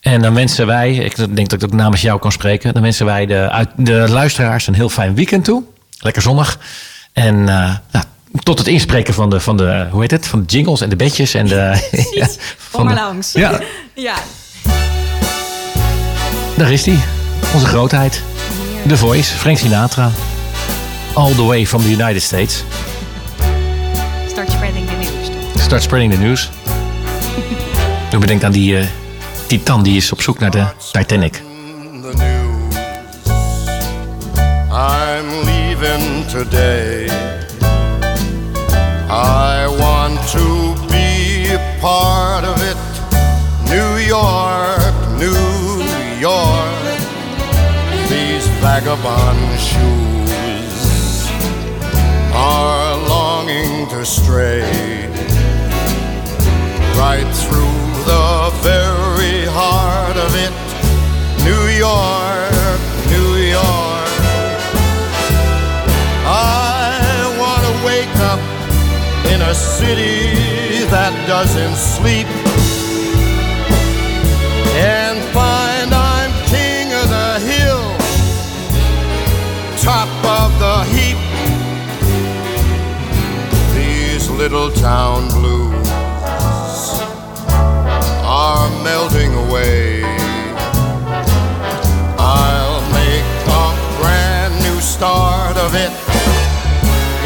En 0.00 0.22
dan 0.22 0.34
wensen 0.34 0.66
wij, 0.66 0.94
ik 0.94 1.16
denk 1.16 1.48
dat 1.48 1.62
ik 1.62 1.64
ook 1.64 1.72
namens 1.78 2.00
jou 2.00 2.18
kan 2.18 2.32
spreken, 2.32 2.72
dan 2.74 2.82
wensen 2.82 3.06
wij 3.06 3.26
de, 3.26 3.66
de 3.76 4.04
luisteraars 4.08 4.66
een 4.66 4.74
heel 4.74 4.88
fijn 4.88 5.14
weekend 5.14 5.44
toe. 5.44 5.62
Lekker 5.98 6.22
zonnig. 6.22 6.58
En 7.12 7.48
eh, 7.48 7.74
nou, 7.92 8.04
tot 8.42 8.58
het 8.58 8.66
inspreken 8.66 9.14
van 9.14 9.30
de, 9.30 9.40
van 9.40 9.56
de, 9.56 9.86
hoe 9.90 10.00
heet 10.00 10.10
het, 10.10 10.26
van 10.26 10.40
de 10.40 10.46
jingles 10.46 10.80
en 10.80 10.88
de 10.88 10.96
bedjes 10.96 11.34
en 11.34 11.46
de... 11.46 11.88
ja, 12.14 12.28
Kom 12.70 12.84
maar 12.84 12.94
de- 12.94 13.00
langs. 13.00 13.32
Ja, 13.32 13.60
ja. 13.94 14.14
Daar 16.60 16.72
is 16.72 16.86
hij. 16.86 16.98
Onze 17.54 17.66
grootheid. 17.66 18.22
The 18.88 18.96
Voice, 18.96 19.36
Frank 19.36 19.58
Sinatra. 19.58 20.10
All 21.12 21.34
the 21.34 21.44
way 21.44 21.66
from 21.66 21.82
the 21.82 21.90
United 21.90 22.22
States. 22.22 22.64
Start 24.28 24.50
spreading 24.50 24.86
the 24.88 24.94
news. 24.94 25.28
toch? 25.52 25.62
Start 25.62 25.82
spreading 25.82 26.12
the 26.12 26.18
news. 26.18 26.50
Ik 28.12 28.18
bedenk 28.18 28.44
aan 28.44 28.52
die 28.52 28.78
eh, 28.78 28.86
titan 29.46 29.82
die 29.82 29.96
is 29.96 30.12
op 30.12 30.22
zoek 30.22 30.38
naar 30.38 30.50
de 30.50 30.66
Titanic. 30.92 31.32
the 31.32 32.12
news. 32.16 32.76
I'm 34.70 35.44
leaving 35.44 36.26
today. 36.26 37.39
Vagabond 48.82 49.60
shoes 49.60 51.28
are 52.32 52.96
longing 53.08 53.86
to 53.88 54.04
stray 54.06 54.62
right 56.96 57.28
through 57.42 57.80
the 58.08 58.50
very 58.62 59.44
heart 59.50 60.16
of 60.16 60.34
it. 60.34 60.52
New 61.44 61.66
York, 61.76 62.80
New 63.10 63.36
York. 63.50 64.12
I 66.24 67.36
want 67.38 67.62
to 67.68 67.74
wake 67.84 68.16
up 68.30 68.40
in 69.30 69.42
a 69.42 69.54
city 69.54 70.86
that 70.86 71.12
doesn't 71.28 71.76
sleep 71.76 72.28
and 74.74 75.18
find 75.34 75.69
little 84.40 84.70
town 84.70 85.28
blues 85.28 85.90
are 88.24 88.70
melting 88.82 89.34
away. 89.34 90.02
I'll 92.16 92.80
make 92.90 93.26
a 93.62 93.66
brand 94.00 94.54
new 94.64 94.80
start 94.80 95.58
of 95.58 95.74
it 95.74 95.92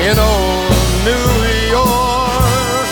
in 0.06 0.18
old 0.18 0.70
New 1.06 1.30
York. 1.70 2.88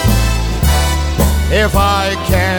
If 1.51 1.75
I 1.75 2.15
can 2.31 2.52